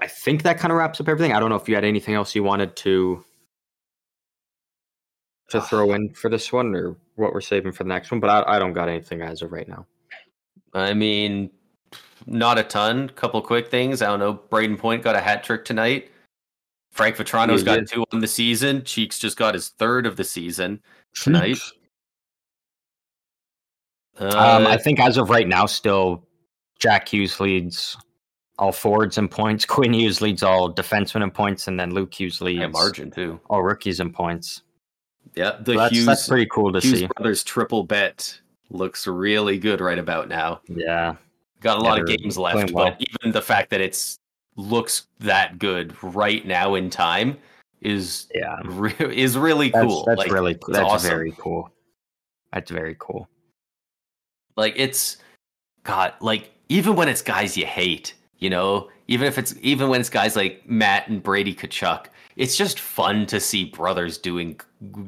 I 0.00 0.06
think 0.06 0.42
that 0.42 0.58
kind 0.58 0.72
of 0.72 0.78
wraps 0.78 1.00
up 1.00 1.08
everything. 1.08 1.32
I 1.32 1.40
don't 1.40 1.50
know 1.50 1.56
if 1.56 1.68
you 1.68 1.74
had 1.74 1.84
anything 1.84 2.14
else 2.14 2.34
you 2.34 2.42
wanted 2.42 2.76
to 2.76 3.24
to 5.48 5.60
throw 5.60 5.92
in 5.94 6.10
for 6.14 6.30
this 6.30 6.52
one, 6.52 6.74
or 6.74 6.96
what 7.16 7.34
we're 7.34 7.40
saving 7.40 7.72
for 7.72 7.82
the 7.82 7.88
next 7.88 8.10
one. 8.10 8.20
But 8.20 8.30
I, 8.30 8.56
I 8.56 8.58
don't 8.58 8.72
got 8.72 8.88
anything 8.88 9.20
as 9.20 9.42
of 9.42 9.50
right 9.50 9.68
now. 9.68 9.86
I 10.74 10.94
mean, 10.94 11.50
not 12.26 12.58
a 12.58 12.62
ton. 12.62 13.08
Couple 13.10 13.40
quick 13.42 13.68
things. 13.68 14.00
I 14.02 14.06
don't 14.06 14.20
know. 14.20 14.34
Brayden 14.34 14.78
Point 14.78 15.02
got 15.02 15.16
a 15.16 15.20
hat 15.20 15.42
trick 15.42 15.64
tonight. 15.64 16.10
Frank 16.92 17.16
Vatrano's 17.16 17.64
Yeah, 17.64 17.78
got 17.78 17.88
two 17.88 18.04
on 18.12 18.20
the 18.20 18.26
season. 18.26 18.84
Cheeks 18.84 19.18
just 19.18 19.36
got 19.36 19.54
his 19.54 19.68
third 19.68 20.06
of 20.06 20.16
the 20.16 20.24
season 20.24 20.80
tonight. 21.14 21.58
Um, 24.16 24.28
Uh, 24.66 24.66
I 24.68 24.76
think 24.76 25.00
as 25.00 25.16
of 25.16 25.30
right 25.30 25.48
now, 25.48 25.64
still 25.64 26.26
Jack 26.80 27.08
Hughes 27.08 27.38
leads 27.40 27.96
all 28.58 28.72
forwards 28.72 29.18
in 29.18 29.28
points. 29.28 29.64
Quinn 29.66 29.92
Hughes 29.94 30.20
leads 30.20 30.42
all 30.42 30.72
defensemen 30.72 31.22
in 31.22 31.30
points, 31.30 31.68
and 31.68 31.78
then 31.78 31.92
Luke 31.92 32.12
Hughes 32.18 32.40
leads 32.40 32.60
by 32.60 32.66
margin 32.66 33.10
too. 33.10 33.40
all 33.48 33.62
rookies 33.62 34.00
in 34.00 34.12
points. 34.12 34.62
Yeah, 35.36 35.56
the 35.60 35.74
So 35.74 35.78
that's, 35.78 35.92
Hughes, 35.94 36.06
that's 36.06 36.28
pretty 36.28 36.46
cool 36.46 36.72
to 36.72 36.80
Hughes 36.80 37.00
see. 37.00 37.06
brothers 37.16 37.44
triple 37.44 37.84
bet 37.84 38.40
looks 38.70 39.06
really 39.06 39.58
good 39.58 39.80
right 39.80 39.98
about 39.98 40.28
now. 40.28 40.60
Yeah, 40.68 41.14
Got 41.60 41.78
a 41.78 41.82
Yeah, 41.82 41.88
lot 41.88 42.00
of 42.00 42.06
games 42.06 42.38
left, 42.38 42.72
well. 42.72 42.90
but 42.90 42.96
even 43.00 43.32
the 43.32 43.42
fact 43.42 43.70
that 43.70 43.80
it's 43.80 44.16
looks 44.56 45.06
that 45.20 45.58
good 45.58 45.94
right 46.02 46.44
now 46.46 46.74
in 46.74 46.90
time 46.90 47.36
is 47.82 48.26
yeah, 48.34 48.58
re- 48.64 48.94
is 49.14 49.36
really 49.38 49.70
that's, 49.70 49.86
cool. 49.86 50.04
that's 50.06 50.18
Like, 50.18 50.32
really 50.32 50.54
that's 50.68 50.78
awesome. 50.80 51.08
very 51.10 51.34
cool. 51.38 51.70
That's 52.52 52.70
very 52.70 52.96
cool. 52.98 53.28
like 54.56 54.74
it's 54.76 55.18
god 55.84 56.14
like 56.20 56.50
even 56.70 56.96
when 56.96 57.08
it's 57.08 57.20
guys 57.20 57.56
you 57.58 57.66
hate 57.66 58.14
you 58.40 58.50
know? 58.50 58.88
Even 59.06 59.26
if 59.28 59.38
it's 59.38 59.54
even 59.60 59.88
when 59.88 60.00
it's 60.00 60.10
guys 60.10 60.34
like 60.34 60.68
matt 60.68 61.08
and 61.08 61.22
brady 61.22 61.54
Tkachuk, 61.54 62.06
it's 62.36 62.56
just 62.56 62.80
fun 62.80 63.26
to 63.26 63.38
see 63.38 63.66
brothers 63.66 64.18
doing 64.18 64.58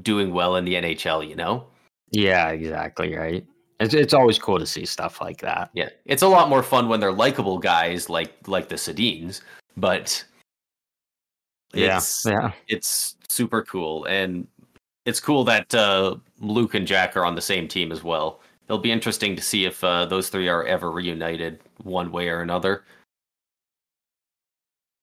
doing 0.03 0.33
well 0.33 0.57
in 0.57 0.65
the 0.65 0.75
nhl 0.75 1.29
you 1.29 1.35
know? 1.35 1.67
Yeah, 2.11 2.51
exactly 2.51 3.17
right. 3.17 3.45
It's 3.81 3.95
it's 3.95 4.15
always 4.15 4.39
cool 4.39 4.59
to 4.59 4.67
see 4.67 4.85
stuff 4.85 5.21
like 5.21 5.41
that. 5.41 5.71
yeah. 5.73 5.89
It's 6.05 6.23
a 6.23 6.29
lot 6.29 6.49
more 6.49 6.63
fun 6.63 6.89
when 6.89 7.01
they're 7.01 7.13
likable 7.13 7.59
guys 7.59 8.09
like 8.09 8.33
like 8.47 8.69
the 8.69 8.77
Sedins 8.77 9.41
but 9.77 10.25
Yeah, 11.73 11.97
it's 11.97 12.25
yeah, 12.27 12.53
it's 12.69 13.17
super 13.29 13.63
cool. 13.63 14.05
And 14.05 14.47
it's 15.07 15.21
cool 15.21 15.43
that 15.45 15.75
uh 15.75 16.17
luke 16.41 16.75
and 16.75 16.87
jack 16.87 17.17
are 17.17 17.25
on 17.25 17.35
the 17.35 17.41
same 17.41 17.67
team 17.67 17.91
as 17.93 18.05
well 18.05 18.42
it'll 18.69 18.79
be 18.79 18.93
interesting 18.93 19.37
to 19.37 19.43
see 19.43 19.65
if 19.65 19.83
uh, 19.85 20.07
those 20.07 20.29
three 20.29 20.49
are 20.49 20.65
ever 20.65 20.91
reunited 20.91 21.61
one 21.83 22.13
way 22.13 22.29
or 22.29 22.41
another 22.41 22.85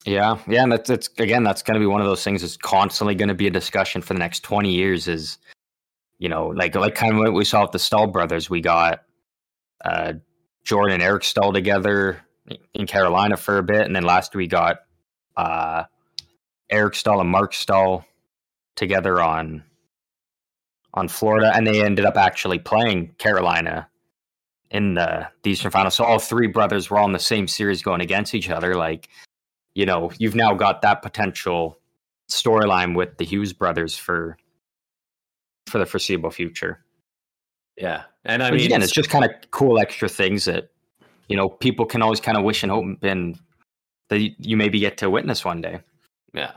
yeah, 0.06 0.38
yeah. 0.48 0.64
And 0.64 0.72
that's 0.72 0.88
that's 0.88 1.10
again, 1.18 1.44
that's 1.44 1.62
going 1.62 1.76
to 1.76 1.80
be 1.80 1.86
one 1.86 2.02
of 2.02 2.08
those 2.08 2.24
things 2.24 2.42
that's 2.42 2.58
constantly 2.58 3.16
going 3.16 3.28
to 3.28 3.36
be 3.36 3.48
a 3.48 3.52
discussion 3.52 4.02
for 4.02 4.14
the 4.14 4.20
next 4.20 4.42
twenty 4.42 4.72
years. 4.72 5.08
Is 5.08 5.38
you 6.20 6.30
know, 6.30 6.48
like 6.48 6.76
like 6.76 6.96
kind 6.96 7.14
of 7.14 7.20
what 7.20 7.34
we 7.34 7.46
saw 7.46 7.64
with 7.64 7.72
the 7.72 7.80
Staal 7.80 8.08
brothers. 8.08 8.50
We 8.50 8.62
got 8.62 9.04
uh, 9.84 10.14
Jordan 10.64 10.96
and 10.96 11.04
Eric 11.04 11.24
Staal 11.24 11.52
together 11.52 12.22
in 12.74 12.88
Carolina 12.88 13.36
for 13.36 13.58
a 13.58 13.64
bit, 13.64 13.82
and 13.82 13.96
then 13.96 14.04
last 14.04 14.36
we 14.36 14.48
got 14.48 14.80
uh, 15.36 15.84
Eric 16.70 16.96
Staal 16.96 17.20
and 17.20 17.30
Mark 17.30 17.54
Staal 17.54 18.06
together 18.76 19.22
on 19.22 19.64
on 20.94 21.08
Florida, 21.08 21.52
and 21.56 21.66
they 21.66 21.84
ended 21.84 22.06
up 22.06 22.18
actually 22.18 22.60
playing 22.60 23.14
Carolina 23.18 23.88
in 24.72 24.96
the, 24.96 25.28
the 25.44 25.52
Eastern 25.52 25.72
Final. 25.72 25.92
So 25.92 26.04
all 26.04 26.20
three 26.20 26.48
brothers 26.48 26.90
were 26.90 27.02
in 27.04 27.12
the 27.12 27.20
same 27.20 27.48
series 27.48 27.82
going 27.82 28.02
against 28.02 28.36
each 28.36 28.50
other. 28.50 28.76
Like, 28.76 29.10
you 29.76 29.86
know, 29.86 30.12
you've 30.18 30.36
now 30.36 30.54
got 30.54 30.82
that 30.82 31.02
potential 31.02 31.80
storyline 32.30 32.96
with 32.96 33.18
the 33.18 33.26
Hughes 33.26 33.54
brothers 33.54 33.98
for 33.98 34.38
for 35.68 35.78
the 35.78 35.86
foreseeable 35.86 36.32
future. 36.32 36.84
Yeah, 37.78 38.04
and 38.26 38.44
I 38.44 38.50
But 38.50 38.58
mean, 38.58 38.66
again, 38.66 38.82
it's 38.82 38.92
just 38.92 39.10
kind 39.10 39.26
of 39.26 39.32
cool 39.52 39.80
extra 39.80 40.10
things 40.10 40.46
that 40.46 40.70
you 41.28 41.38
know 41.38 41.50
people 41.50 41.86
can 41.86 42.02
always 42.02 42.20
kind 42.20 42.38
of 42.38 42.44
wish 42.44 42.64
and 42.64 42.72
hope 42.72 43.04
and 43.04 43.40
that 44.10 44.20
you 44.20 44.58
maybe 44.58 44.80
get 44.80 44.98
to 44.98 45.10
witness 45.10 45.46
one 45.46 45.62
day. 45.62 45.80
Yeah. 46.34 46.52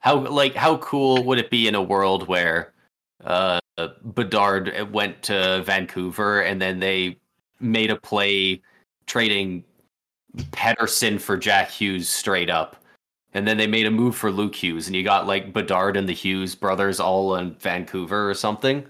How 0.00 0.26
like 0.26 0.54
how 0.54 0.78
cool 0.78 1.22
would 1.24 1.38
it 1.38 1.50
be 1.50 1.68
in 1.68 1.74
a 1.74 1.82
world 1.82 2.28
where 2.28 2.73
uh 3.22 3.60
Bedard 4.04 4.92
went 4.92 5.22
to 5.24 5.62
Vancouver 5.64 6.42
and 6.42 6.62
then 6.62 6.78
they 6.78 7.18
made 7.60 7.90
a 7.90 7.96
play 7.96 8.62
trading 9.06 9.64
Pettersson 10.36 11.20
for 11.20 11.36
Jack 11.36 11.70
Hughes 11.70 12.08
straight 12.08 12.50
up. 12.50 12.76
And 13.32 13.48
then 13.48 13.56
they 13.56 13.66
made 13.66 13.86
a 13.86 13.90
move 13.90 14.14
for 14.14 14.30
Luke 14.30 14.54
Hughes 14.54 14.86
and 14.86 14.94
you 14.94 15.02
got 15.02 15.26
like 15.26 15.52
Bedard 15.52 15.96
and 15.96 16.08
the 16.08 16.12
Hughes 16.12 16.54
brothers 16.54 17.00
all 17.00 17.34
in 17.36 17.54
Vancouver 17.54 18.30
or 18.30 18.34
something. 18.34 18.86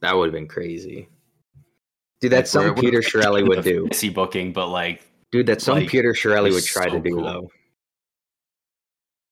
That 0.00 0.16
would 0.16 0.26
have 0.26 0.34
been 0.34 0.48
crazy, 0.48 1.08
dude. 2.20 2.32
That's 2.32 2.52
Like, 2.54 2.66
something 2.66 2.82
Peter 2.82 3.00
Chiarelli 3.00 3.46
would 3.46 3.62
do, 3.62 3.82
fantasy 3.82 4.08
booking, 4.08 4.52
but 4.52 4.68
like 4.68 5.02
dude. 5.30 5.46
That's 5.46 5.62
something 5.62 5.84
like, 5.84 5.90
Peter 5.90 6.12
Chiarelli 6.14 6.52
would 6.52 6.64
try 6.64 6.88
to 6.88 6.98
do 6.98 7.16
cool. 7.16 7.24
though. 7.24 7.50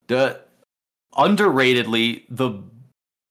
the 0.07 0.41
underratedly 1.15 2.25
the 2.29 2.51
uh, 2.51 2.63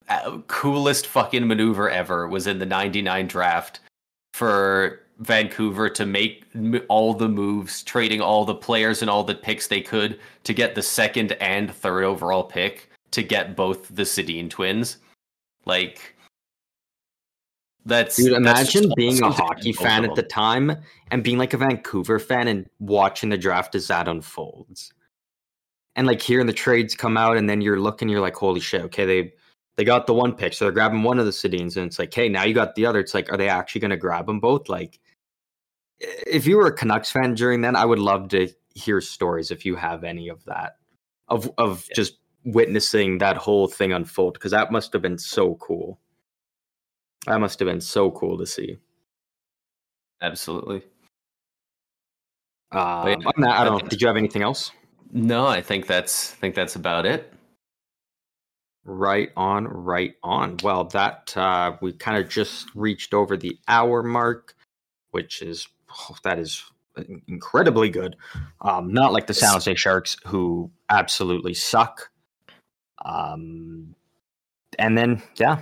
Uh, 0.08 0.38
coolest 0.46 1.06
fucking 1.06 1.46
maneuver 1.46 1.90
ever 1.90 2.28
was 2.28 2.46
in 2.46 2.58
the 2.58 2.66
99 2.66 3.26
draft 3.26 3.80
for 4.32 5.00
Vancouver 5.18 5.90
to 5.90 6.06
make 6.06 6.44
all 6.88 7.12
the 7.12 7.28
moves, 7.28 7.82
trading 7.82 8.20
all 8.20 8.44
the 8.44 8.54
players 8.54 9.02
and 9.02 9.10
all 9.10 9.24
the 9.24 9.34
picks 9.34 9.66
they 9.66 9.80
could 9.80 10.18
to 10.44 10.54
get 10.54 10.74
the 10.74 10.82
second 10.82 11.32
and 11.32 11.74
third 11.74 12.04
overall 12.04 12.44
pick 12.44 12.90
to 13.10 13.22
get 13.22 13.56
both 13.56 13.88
the 13.94 14.04
Sedin 14.04 14.48
twins. 14.48 14.98
Like 15.64 16.14
that's 17.84 18.16
Dude, 18.16 18.32
that's 18.32 18.36
imagine 18.36 18.82
just 18.84 18.96
being 18.96 19.22
a 19.22 19.30
hockey 19.30 19.72
fan 19.72 20.04
at 20.04 20.14
the 20.14 20.22
time 20.22 20.76
and 21.10 21.24
being 21.24 21.38
like 21.38 21.54
a 21.54 21.58
Vancouver 21.58 22.18
fan 22.18 22.46
and 22.46 22.68
watching 22.78 23.30
the 23.30 23.38
draft 23.38 23.74
as 23.74 23.88
that 23.88 24.08
unfolds. 24.08 24.92
And 25.96 26.06
like 26.06 26.22
hearing 26.22 26.46
the 26.46 26.52
trades 26.52 26.94
come 26.94 27.16
out, 27.16 27.36
and 27.36 27.50
then 27.50 27.60
you're 27.60 27.80
looking, 27.80 28.08
you're 28.08 28.20
like, 28.20 28.36
holy 28.36 28.60
shit, 28.60 28.82
okay, 28.82 29.04
they 29.04 29.32
they 29.78 29.84
got 29.84 30.08
the 30.08 30.12
one 30.12 30.34
pick, 30.34 30.52
so 30.52 30.64
they're 30.64 30.72
grabbing 30.72 31.04
one 31.04 31.20
of 31.20 31.24
the 31.24 31.30
Sedins, 31.30 31.76
and 31.76 31.86
it's 31.86 32.00
like, 32.00 32.12
hey, 32.12 32.28
now 32.28 32.42
you 32.42 32.52
got 32.52 32.74
the 32.74 32.84
other. 32.84 32.98
It's 32.98 33.14
like, 33.14 33.32
are 33.32 33.36
they 33.38 33.48
actually 33.48 33.80
going 33.80 33.92
to 33.92 33.96
grab 33.96 34.26
them 34.26 34.40
both? 34.40 34.68
Like, 34.68 34.98
if 36.00 36.46
you 36.48 36.56
were 36.56 36.66
a 36.66 36.72
Canucks 36.72 37.12
fan 37.12 37.34
during 37.34 37.60
then, 37.60 37.76
I 37.76 37.84
would 37.84 38.00
love 38.00 38.28
to 38.30 38.48
hear 38.74 39.00
stories 39.00 39.52
if 39.52 39.64
you 39.64 39.76
have 39.76 40.02
any 40.02 40.28
of 40.28 40.44
that, 40.46 40.78
of 41.28 41.48
of 41.58 41.86
Yeah. 41.88 41.94
just 41.94 42.18
witnessing 42.44 43.18
that 43.18 43.36
whole 43.36 43.68
thing 43.68 43.92
unfold, 43.92 44.34
because 44.34 44.50
that 44.50 44.72
must 44.72 44.92
have 44.92 45.02
been 45.02 45.18
so 45.18 45.54
cool. 45.54 46.00
That 47.26 47.40
must 47.40 47.58
have 47.60 47.66
been 47.66 47.80
so 47.80 48.10
cool 48.10 48.36
to 48.38 48.46
see. 48.46 48.78
Absolutely. 50.20 50.82
Um, 52.72 53.08
yeah, 53.08 53.14
than 53.14 53.42
that, 53.42 53.50
I 53.50 53.60
I 53.60 53.64
don't 53.64 53.82
know. 53.82 53.88
Did 53.88 54.00
you 54.00 54.08
have 54.08 54.16
anything 54.16 54.42
else? 54.42 54.72
No, 55.12 55.46
I 55.46 55.62
think 55.62 55.86
that's 55.86 56.32
I 56.32 56.36
think 56.36 56.54
that's 56.56 56.74
about 56.74 57.06
it. 57.06 57.32
Right 58.90 59.30
on, 59.36 59.66
right 59.68 60.14
on. 60.22 60.56
Well, 60.62 60.84
that 60.84 61.36
uh, 61.36 61.76
we 61.82 61.92
kind 61.92 62.16
of 62.16 62.30
just 62.30 62.74
reached 62.74 63.12
over 63.12 63.36
the 63.36 63.58
hour 63.68 64.02
mark, 64.02 64.54
which 65.10 65.42
is 65.42 65.68
oh, 65.90 66.16
that 66.24 66.38
is 66.38 66.64
incredibly 67.28 67.90
good. 67.90 68.16
Um, 68.62 68.90
not 68.94 69.12
like 69.12 69.26
the 69.26 69.34
San 69.34 69.52
Jose 69.52 69.74
Sharks, 69.74 70.16
who 70.24 70.70
absolutely 70.88 71.52
suck. 71.52 72.08
Um, 73.04 73.94
and 74.78 74.96
then 74.96 75.22
yeah, 75.36 75.58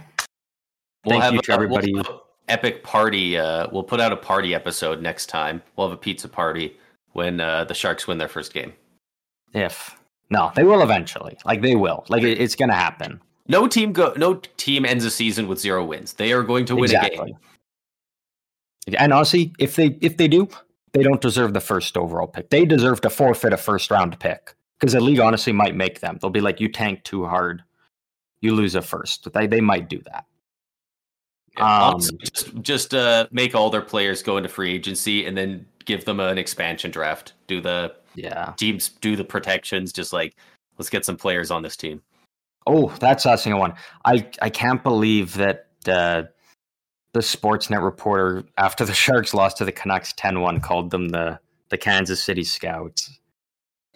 We'll 1.04 1.14
Thank 1.20 1.22
have 1.24 1.32
you 1.34 1.40
a- 1.40 1.42
to 1.42 1.52
everybody. 1.52 1.94
We'll 1.94 2.22
epic 2.48 2.82
party. 2.84 3.36
Uh, 3.36 3.66
we'll 3.72 3.82
put 3.82 4.00
out 4.00 4.12
a 4.12 4.16
party 4.16 4.54
episode 4.54 5.02
next 5.02 5.26
time. 5.26 5.62
We'll 5.76 5.88
have 5.88 5.96
a 5.96 6.00
pizza 6.00 6.28
party 6.28 6.78
when 7.12 7.40
uh, 7.40 7.64
the 7.64 7.74
Sharks 7.74 8.06
win 8.06 8.18
their 8.18 8.28
first 8.28 8.52
game. 8.54 8.72
if 9.52 9.96
no, 10.30 10.50
they 10.54 10.64
will 10.64 10.82
eventually. 10.82 11.38
Like 11.44 11.62
they 11.62 11.76
will. 11.76 12.04
Like 12.08 12.22
it, 12.22 12.40
it's 12.40 12.54
gonna 12.54 12.74
happen. 12.74 13.20
No 13.48 13.68
team 13.68 13.92
go. 13.92 14.12
No 14.16 14.34
team 14.56 14.84
ends 14.84 15.04
a 15.04 15.10
season 15.10 15.46
with 15.48 15.60
zero 15.60 15.84
wins. 15.84 16.14
They 16.14 16.32
are 16.32 16.42
going 16.42 16.64
to 16.66 16.76
win 16.76 16.94
a 16.94 17.08
game. 17.08 17.36
And 18.98 19.12
honestly, 19.12 19.52
if 19.58 19.76
they 19.76 19.98
if 20.00 20.16
they 20.16 20.28
do, 20.28 20.48
they 20.92 21.02
don't 21.02 21.20
deserve 21.20 21.54
the 21.54 21.60
first 21.60 21.96
overall 21.96 22.26
pick. 22.26 22.50
They 22.50 22.64
deserve 22.64 23.00
to 23.02 23.10
forfeit 23.10 23.52
a 23.52 23.56
first 23.56 23.90
round 23.90 24.18
pick 24.18 24.54
because 24.78 24.92
the 24.92 25.00
league 25.00 25.20
honestly 25.20 25.52
might 25.52 25.74
make 25.74 26.00
them. 26.00 26.18
They'll 26.20 26.30
be 26.30 26.40
like, 26.40 26.60
"You 26.60 26.68
tank 26.68 27.04
too 27.04 27.24
hard, 27.24 27.62
you 28.40 28.54
lose 28.54 28.74
a 28.74 28.82
first. 28.82 29.32
They 29.32 29.46
they 29.46 29.60
might 29.60 29.88
do 29.88 30.00
that. 30.12 30.24
Yeah, 31.56 31.88
Um, 31.88 32.00
just 32.00 32.62
just 32.62 32.94
uh, 32.94 33.26
make 33.30 33.54
all 33.54 33.70
their 33.70 33.82
players 33.82 34.22
go 34.22 34.36
into 34.36 34.48
free 34.48 34.72
agency 34.72 35.26
and 35.26 35.36
then 35.36 35.66
give 35.84 36.04
them 36.04 36.20
an 36.20 36.38
expansion 36.38 36.90
draft. 36.90 37.32
Do 37.46 37.60
the 37.60 37.94
Yeah. 38.16 38.54
teams 38.56 38.88
do 38.88 39.14
the 39.16 39.24
protections? 39.24 39.92
Just 39.92 40.12
like 40.12 40.36
let's 40.78 40.90
get 40.90 41.04
some 41.04 41.16
players 41.16 41.50
on 41.50 41.62
this 41.62 41.76
team. 41.76 42.02
Oh, 42.66 42.88
that's 42.98 43.26
a 43.26 43.38
single 43.38 43.60
one. 43.60 43.74
I 44.04 44.28
I 44.42 44.50
can't 44.50 44.82
believe 44.82 45.34
that 45.34 45.66
uh, 45.86 46.24
the 47.12 47.20
Sportsnet 47.20 47.82
reporter 47.82 48.44
after 48.58 48.84
the 48.84 48.92
Sharks 49.04 49.32
lost 49.34 49.58
to 49.58 49.64
the 49.64 49.72
Canucks 49.72 50.12
10-1 50.14 50.62
called 50.62 50.90
them 50.90 51.08
the 51.10 51.38
the 51.68 51.78
Kansas 51.78 52.22
City 52.22 52.42
Scouts. 52.44 53.18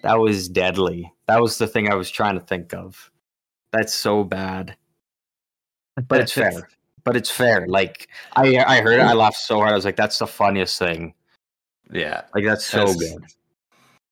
That 0.02 0.18
was 0.18 0.48
deadly. 0.48 1.12
That 1.26 1.40
was 1.42 1.58
the 1.58 1.66
thing 1.66 1.90
I 1.90 1.94
was 1.94 2.10
trying 2.10 2.34
to 2.34 2.40
think 2.44 2.72
of. 2.74 3.10
That's 3.72 3.94
so 3.94 4.24
bad. 4.24 4.76
But 6.08 6.20
it's 6.22 6.32
fair. 6.34 6.68
But 7.04 7.16
it's 7.16 7.30
fair. 7.30 7.66
Like 7.66 8.08
I 8.34 8.58
I 8.58 8.80
heard 8.80 9.00
it, 9.00 9.02
I 9.02 9.12
laughed 9.14 9.36
so 9.38 9.56
hard. 9.56 9.70
I 9.72 9.74
was 9.74 9.84
like, 9.84 9.96
that's 9.96 10.18
the 10.18 10.26
funniest 10.26 10.78
thing. 10.78 11.14
Yeah, 11.92 12.22
Like 12.34 12.44
that's 12.44 12.64
so 12.64 12.86
That's- 12.86 12.96
good. 12.96 13.24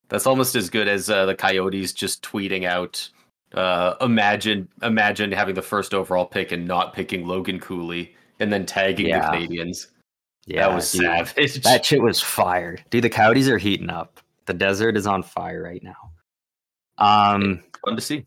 That's 0.09 0.27
almost 0.27 0.55
as 0.57 0.71
good 0.71 0.89
as 0.89 1.11
uh, 1.11 1.27
the 1.27 1.35
Coyotes 1.35 1.93
just 1.93 2.23
tweeting 2.23 2.65
out. 2.65 3.09
Uh, 3.53 3.95
imagine, 4.01 4.69
imagine 4.83 5.33
having 5.33 5.55
the 5.55 5.63
first 5.63 5.95
overall 5.95 6.27
pick 6.27 6.53
and 6.53 6.67
not 6.67 6.93
picking 6.93 7.27
Logan 7.27 7.61
Cooley, 7.61 8.15
and 8.41 8.53
then 8.53 8.67
tagging 8.67 9.07
Yeah. 9.09 9.31
the 9.31 9.37
Canadiens. 9.47 9.87
Yeah, 10.47 10.69
that 10.69 10.75
was 10.75 10.91
dude. 10.93 11.03
savage. 11.03 11.63
That 11.63 11.85
shit 11.85 12.03
was 12.03 12.21
fire. 12.23 12.79
Dude, 12.91 13.05
the 13.05 13.11
Coyotes 13.11 13.49
are 13.49 13.59
heating 13.59 13.91
up. 13.91 14.21
The 14.47 14.55
desert 14.55 14.97
is 14.97 15.07
on 15.07 15.23
fire 15.23 15.63
right 15.63 15.83
now. 15.83 16.13
Um 16.99 17.63
fun 17.85 17.97
to 17.97 18.01
see. 18.03 18.27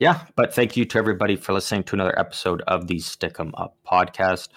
yeah, 0.00 0.24
but 0.36 0.54
thank 0.54 0.76
you 0.76 0.84
to 0.86 0.98
everybody 0.98 1.34
for 1.36 1.52
listening 1.52 1.82
to 1.84 1.96
another 1.96 2.16
episode 2.18 2.62
of 2.62 2.86
the 2.88 2.98
Stick 2.98 3.38
'em 3.40 3.52
Up 3.56 3.76
podcast. 3.86 4.48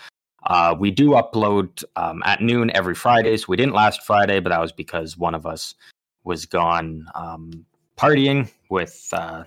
Uh, 0.44 0.76
we 0.78 0.92
do 0.92 1.12
upload 1.12 1.84
um, 1.96 2.22
at 2.26 2.42
noon 2.42 2.72
every 2.76 2.96
Fridays. 2.96 3.48
We 3.48 3.58
didn't 3.58 3.74
last 3.74 4.04
Friday, 4.04 4.40
but 4.40 4.50
that 4.50 4.60
was 4.60 4.72
because 4.72 5.18
one 5.18 5.36
of 5.36 5.46
us 5.46 5.76
was 6.24 6.46
gone 6.46 7.06
um, 7.16 7.66
partying 7.98 8.50
with 8.70 9.10
uh, 9.14 9.44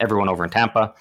everyone 0.00 0.28
over 0.28 0.44
in 0.44 0.50
Tampa. 0.50 0.94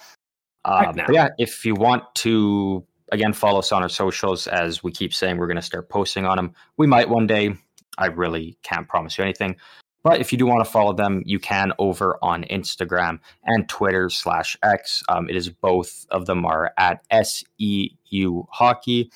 Um, 0.66 0.96
but 0.96 1.14
yeah, 1.14 1.30
if 1.38 1.66
you 1.66 1.76
want 1.76 2.04
to 2.16 2.86
again 3.12 3.34
follow 3.34 3.60
us 3.60 3.72
on 3.72 3.84
our 3.84 3.90
socials, 3.90 4.48
as 4.48 4.84
we 4.84 4.92
keep 4.92 5.14
saying, 5.14 5.38
we're 5.38 5.48
going 5.48 5.56
to 5.56 5.62
start 5.62 5.90
posting 5.90 6.26
on 6.26 6.38
them. 6.38 6.54
We 6.78 6.88
might 6.88 7.10
one 7.10 7.28
day. 7.28 7.56
I 7.98 8.08
really 8.08 8.58
can't 8.64 8.88
promise 8.88 9.18
you 9.18 9.24
anything. 9.24 9.58
But 10.04 10.20
if 10.20 10.32
you 10.32 10.38
do 10.38 10.48
want 10.48 10.66
to 10.66 10.70
follow 10.70 10.94
them, 10.94 11.22
you 11.26 11.40
can 11.40 11.74
over 11.78 12.18
on 12.22 12.44
Instagram 12.46 13.20
and 13.44 13.70
Twitter 13.70 14.10
slash 14.10 14.58
X. 14.64 15.04
Um, 15.10 15.30
it 15.30 15.36
is 15.36 15.50
both 15.50 16.08
of 16.10 16.26
them 16.26 16.46
are 16.46 16.74
at 16.78 17.04
SEU 17.12 18.44
Hockey. 18.50 19.12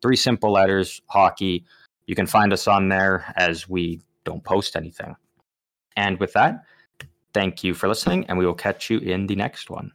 Three 0.00 0.16
simple 0.16 0.52
letters, 0.52 1.00
hockey. 1.06 1.64
You 2.06 2.14
can 2.14 2.26
find 2.26 2.52
us 2.52 2.66
on 2.66 2.88
there 2.88 3.32
as 3.36 3.68
we 3.68 4.00
don't 4.24 4.42
post 4.42 4.74
anything. 4.74 5.14
And 5.96 6.18
with 6.18 6.32
that, 6.32 6.64
thank 7.34 7.62
you 7.62 7.74
for 7.74 7.88
listening, 7.88 8.24
and 8.26 8.38
we 8.38 8.46
will 8.46 8.54
catch 8.54 8.88
you 8.90 8.98
in 8.98 9.26
the 9.26 9.36
next 9.36 9.68
one. 9.70 9.92